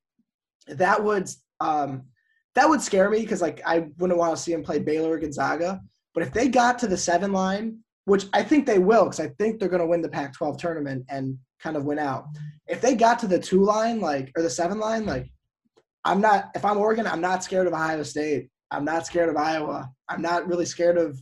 that 0.68 1.04
would 1.04 1.28
um, 1.60 2.04
that 2.56 2.70
would 2.70 2.82
scare 2.82 3.10
me 3.10 3.22
because 3.22 3.42
like 3.42 3.62
I 3.66 3.88
wouldn't 3.98 4.20
want 4.20 4.36
to 4.36 4.42
see 4.42 4.54
him 4.54 4.64
play 4.64 4.80
Baylor 4.80 5.12
or 5.12 5.20
Gonzaga. 5.20 5.82
But 6.14 6.24
if 6.24 6.34
they 6.34 6.50
got 6.50 6.78
to 6.80 6.88
the 6.88 6.98
seven 6.98 7.32
line, 7.32 7.80
which 8.06 8.26
I 8.34 8.44
think 8.44 8.66
they 8.66 8.80
will, 8.80 9.06
because 9.06 9.20
I 9.20 9.30
think 9.40 9.60
they're 9.60 9.70
going 9.70 9.82
to 9.82 9.88
win 9.88 10.02
the 10.02 10.10
Pac-12 10.10 10.58
tournament 10.58 11.06
and 11.10 11.38
kind 11.60 11.78
of 11.78 11.86
win 11.86 12.00
out. 12.00 12.26
If 12.68 12.82
they 12.82 12.96
got 12.96 13.20
to 13.20 13.28
the 13.28 13.40
two 13.40 13.64
line, 13.64 14.00
like 14.00 14.32
or 14.36 14.44
the 14.44 14.50
seven 14.50 14.80
line, 14.80 15.06
like 15.06 15.32
I'm 16.04 16.22
not. 16.22 16.52
If 16.56 16.66
I'm 16.66 16.78
Oregon, 16.78 17.08
I'm 17.08 17.22
not 17.22 17.44
scared 17.44 17.68
of 17.68 17.74
Ohio 17.74 18.04
State. 18.04 18.50
I'm 18.72 18.86
not 18.86 19.06
scared 19.06 19.30
of 19.30 19.38
Iowa. 19.38 19.90
I'm 20.10 20.22
not 20.22 20.48
really 20.48 20.66
scared 20.66 20.98
of 20.98 21.20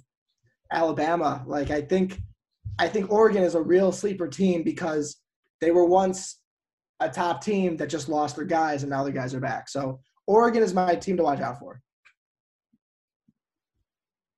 Alabama. 0.72 1.44
Like 1.46 1.72
I 1.72 1.82
think, 1.82 2.20
I 2.78 2.88
think 2.88 3.12
Oregon 3.12 3.44
is 3.44 3.56
a 3.56 3.62
real 3.62 3.92
sleeper 3.92 4.28
team 4.28 4.64
because 4.64 5.20
they 5.60 5.72
were 5.72 5.86
once 5.86 6.40
a 7.00 7.10
top 7.10 7.44
team 7.44 7.78
that 7.78 7.90
just 7.90 8.10
lost 8.10 8.36
their 8.36 8.46
guys 8.46 8.84
and 8.84 8.90
now 8.90 9.04
their 9.04 9.14
guys 9.14 9.34
are 9.34 9.40
back. 9.40 9.70
So 9.70 10.00
Oregon 10.28 10.62
is 10.62 10.74
my 10.74 10.96
team 10.96 11.18
to 11.18 11.24
watch 11.24 11.40
out 11.40 11.60
for. 11.60 11.82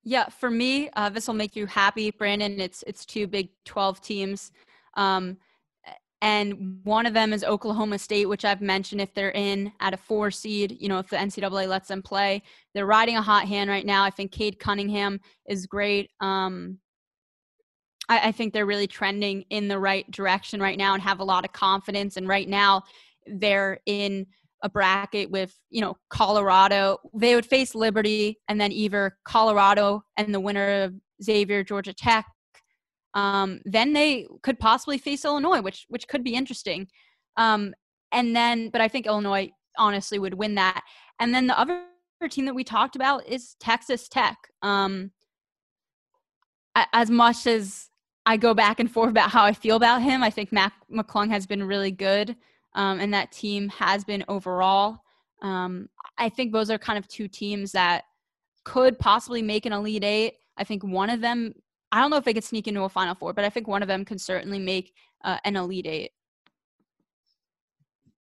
Yeah, 0.03 0.29
for 0.29 0.49
me, 0.49 0.89
uh, 0.95 1.09
this 1.09 1.27
will 1.27 1.35
make 1.35 1.55
you 1.55 1.67
happy, 1.67 2.09
Brandon. 2.11 2.59
It's 2.59 2.83
it's 2.87 3.05
two 3.05 3.27
Big 3.27 3.49
Twelve 3.65 4.01
teams, 4.01 4.51
um, 4.95 5.37
and 6.21 6.79
one 6.83 7.07
of 7.07 7.13
them 7.13 7.33
is 7.33 7.43
Oklahoma 7.43 7.97
State, 7.97 8.27
which 8.27 8.45
I've 8.45 8.61
mentioned. 8.61 9.01
If 9.01 9.13
they're 9.13 9.31
in 9.31 9.71
at 9.79 9.93
a 9.93 9.97
four 9.97 10.29
seed, 10.29 10.77
you 10.79 10.87
know, 10.87 10.99
if 10.99 11.09
the 11.09 11.17
NCAA 11.17 11.67
lets 11.67 11.87
them 11.87 12.03
play, 12.03 12.43
they're 12.73 12.85
riding 12.85 13.17
a 13.17 13.21
hot 13.21 13.47
hand 13.47 13.69
right 13.69 13.85
now. 13.85 14.03
I 14.03 14.11
think 14.11 14.31
Cade 14.31 14.59
Cunningham 14.59 15.19
is 15.49 15.65
great. 15.65 16.11
Um, 16.19 16.77
I, 18.07 18.27
I 18.27 18.31
think 18.31 18.53
they're 18.53 18.67
really 18.67 18.87
trending 18.87 19.45
in 19.49 19.67
the 19.67 19.79
right 19.79 20.09
direction 20.11 20.61
right 20.61 20.77
now 20.77 20.93
and 20.93 21.01
have 21.01 21.21
a 21.21 21.25
lot 21.25 21.43
of 21.43 21.53
confidence. 21.53 22.17
And 22.17 22.27
right 22.27 22.47
now, 22.47 22.83
they're 23.25 23.79
in 23.87 24.27
a 24.63 24.69
bracket 24.69 25.31
with 25.31 25.57
you 25.71 25.81
know 25.81 25.97
Colorado. 26.09 26.99
They 27.15 27.33
would 27.33 27.47
face 27.47 27.73
Liberty 27.73 28.37
and 28.47 28.61
then 28.61 28.71
either 28.71 29.17
Colorado 29.25 30.03
and 30.17 30.35
the 30.35 30.39
winner 30.39 30.83
of 30.83 30.93
Xavier 31.23 31.63
Georgia 31.63 31.93
Tech. 31.93 32.27
Um, 33.13 33.59
then 33.65 33.93
they 33.93 34.27
could 34.41 34.59
possibly 34.59 34.97
face 34.97 35.25
Illinois, 35.25 35.61
which 35.61 35.85
which 35.89 36.07
could 36.07 36.23
be 36.23 36.35
interesting. 36.35 36.87
Um, 37.37 37.73
and 38.11 38.35
then, 38.35 38.69
but 38.69 38.81
I 38.81 38.87
think 38.87 39.05
Illinois 39.05 39.49
honestly 39.77 40.19
would 40.19 40.33
win 40.33 40.55
that. 40.55 40.81
And 41.19 41.33
then 41.33 41.47
the 41.47 41.57
other 41.57 41.83
team 42.29 42.45
that 42.45 42.55
we 42.55 42.63
talked 42.63 42.95
about 42.95 43.25
is 43.27 43.55
Texas 43.59 44.07
Tech. 44.07 44.37
Um, 44.61 45.11
as 46.93 47.09
much 47.09 47.47
as 47.47 47.89
I 48.25 48.37
go 48.37 48.53
back 48.53 48.79
and 48.79 48.91
forth 48.91 49.09
about 49.09 49.29
how 49.29 49.43
I 49.43 49.53
feel 49.53 49.75
about 49.75 50.01
him, 50.01 50.23
I 50.23 50.29
think 50.29 50.51
Mac 50.51 50.73
McClung 50.91 51.29
has 51.29 51.45
been 51.45 51.63
really 51.63 51.91
good 51.91 52.35
um, 52.75 52.99
and 52.99 53.13
that 53.13 53.31
team 53.31 53.69
has 53.69 54.03
been 54.03 54.23
overall. 54.27 54.99
Um, 55.41 55.89
I 56.17 56.29
think 56.29 56.51
those 56.51 56.69
are 56.69 56.77
kind 56.77 56.99
of 56.99 57.07
two 57.07 57.27
teams 57.27 57.71
that 57.71 58.03
could 58.63 58.99
possibly 58.99 59.41
make 59.41 59.65
an 59.65 59.73
Elite 59.73 60.03
Eight. 60.03 60.35
I 60.57 60.63
think 60.63 60.83
one 60.83 61.09
of 61.09 61.21
them, 61.21 61.53
I 61.91 61.99
don't 61.99 62.09
know 62.09 62.17
if 62.17 62.23
they 62.23 62.33
could 62.33 62.43
sneak 62.43 62.67
into 62.67 62.83
a 62.83 62.89
Final 62.89 63.15
Four, 63.15 63.33
but 63.33 63.43
I 63.43 63.49
think 63.49 63.67
one 63.67 63.81
of 63.81 63.87
them 63.87 64.05
can 64.05 64.17
certainly 64.17 64.59
make 64.59 64.93
uh, 65.23 65.37
an 65.43 65.55
Elite 65.55 65.87
Eight. 65.87 66.11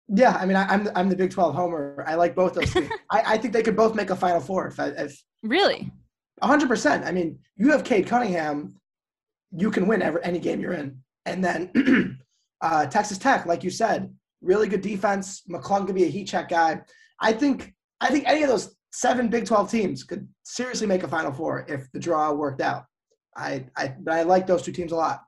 Yeah, 0.07 0.37
I 0.39 0.45
mean, 0.45 0.55
I, 0.55 0.73
am 0.73 0.87
I'm, 0.87 0.91
I'm 0.95 1.09
the 1.09 1.15
Big 1.15 1.31
12 1.31 1.53
homer. 1.53 2.03
I 2.07 2.15
like 2.15 2.33
both 2.33 2.53
those. 2.53 2.73
I, 3.11 3.23
I 3.33 3.37
think 3.37 3.53
they 3.53 3.63
could 3.63 3.75
both 3.75 3.93
make 3.93 4.09
a 4.09 4.15
Final 4.15 4.39
Four. 4.39 4.67
If, 4.67 4.79
if 4.79 5.23
really, 5.43 5.91
100. 6.39 6.67
percent 6.67 7.05
I 7.05 7.11
mean, 7.11 7.39
you 7.57 7.71
have 7.71 7.83
Cade 7.83 8.07
Cunningham, 8.07 8.75
you 9.51 9.69
can 9.69 9.87
win 9.87 10.01
every, 10.01 10.23
any 10.23 10.39
game 10.39 10.61
you're 10.61 10.73
in, 10.73 11.01
and 11.25 11.43
then 11.43 12.19
uh, 12.61 12.85
Texas 12.85 13.17
Tech, 13.17 13.45
like 13.45 13.63
you 13.63 13.69
said, 13.69 14.13
really 14.41 14.69
good 14.69 14.81
defense. 14.81 15.43
McClung 15.49 15.85
could 15.85 15.95
be 15.95 16.05
a 16.05 16.09
heat 16.09 16.25
check 16.25 16.49
guy. 16.49 16.79
I 17.19 17.33
think 17.33 17.73
I 17.99 18.07
think 18.07 18.23
any 18.27 18.43
of 18.43 18.49
those 18.49 18.75
seven 18.93 19.27
Big 19.27 19.45
12 19.45 19.69
teams 19.69 20.03
could 20.05 20.27
seriously 20.43 20.87
make 20.87 21.03
a 21.03 21.07
Final 21.07 21.33
Four 21.33 21.65
if 21.67 21.91
the 21.91 21.99
draw 21.99 22.31
worked 22.31 22.61
out. 22.61 22.85
I 23.37 23.65
I 23.77 23.93
I 24.09 24.23
like 24.23 24.47
those 24.47 24.63
two 24.63 24.71
teams 24.71 24.91
a 24.91 24.95
lot. 24.95 25.23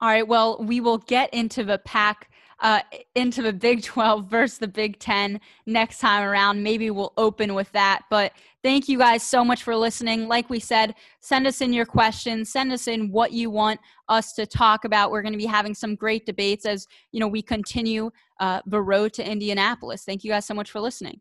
All 0.00 0.08
right. 0.08 0.26
Well, 0.26 0.58
we 0.60 0.80
will 0.80 0.98
get 0.98 1.32
into 1.32 1.64
the 1.64 1.78
pack, 1.78 2.30
uh, 2.60 2.80
into 3.14 3.42
the 3.42 3.52
Big 3.52 3.82
12 3.82 4.28
versus 4.28 4.58
the 4.58 4.68
Big 4.68 4.98
10 4.98 5.40
next 5.66 5.98
time 5.98 6.24
around. 6.24 6.62
Maybe 6.62 6.90
we'll 6.90 7.12
open 7.16 7.54
with 7.54 7.70
that. 7.72 8.02
But 8.10 8.32
thank 8.62 8.88
you 8.88 8.98
guys 8.98 9.22
so 9.22 9.44
much 9.44 9.62
for 9.62 9.74
listening. 9.76 10.28
Like 10.28 10.50
we 10.50 10.58
said, 10.58 10.94
send 11.20 11.46
us 11.46 11.60
in 11.60 11.72
your 11.72 11.86
questions, 11.86 12.50
send 12.50 12.72
us 12.72 12.88
in 12.88 13.12
what 13.12 13.32
you 13.32 13.50
want 13.50 13.80
us 14.08 14.34
to 14.34 14.46
talk 14.46 14.84
about. 14.84 15.10
We're 15.10 15.22
going 15.22 15.32
to 15.32 15.38
be 15.38 15.46
having 15.46 15.74
some 15.74 15.94
great 15.94 16.26
debates 16.26 16.66
as 16.66 16.86
you 17.12 17.20
know 17.20 17.28
we 17.28 17.40
continue 17.40 18.10
uh, 18.40 18.60
the 18.66 18.82
road 18.82 19.12
to 19.14 19.30
Indianapolis. 19.30 20.04
Thank 20.04 20.24
you 20.24 20.30
guys 20.30 20.44
so 20.44 20.54
much 20.54 20.70
for 20.70 20.80
listening. 20.80 21.20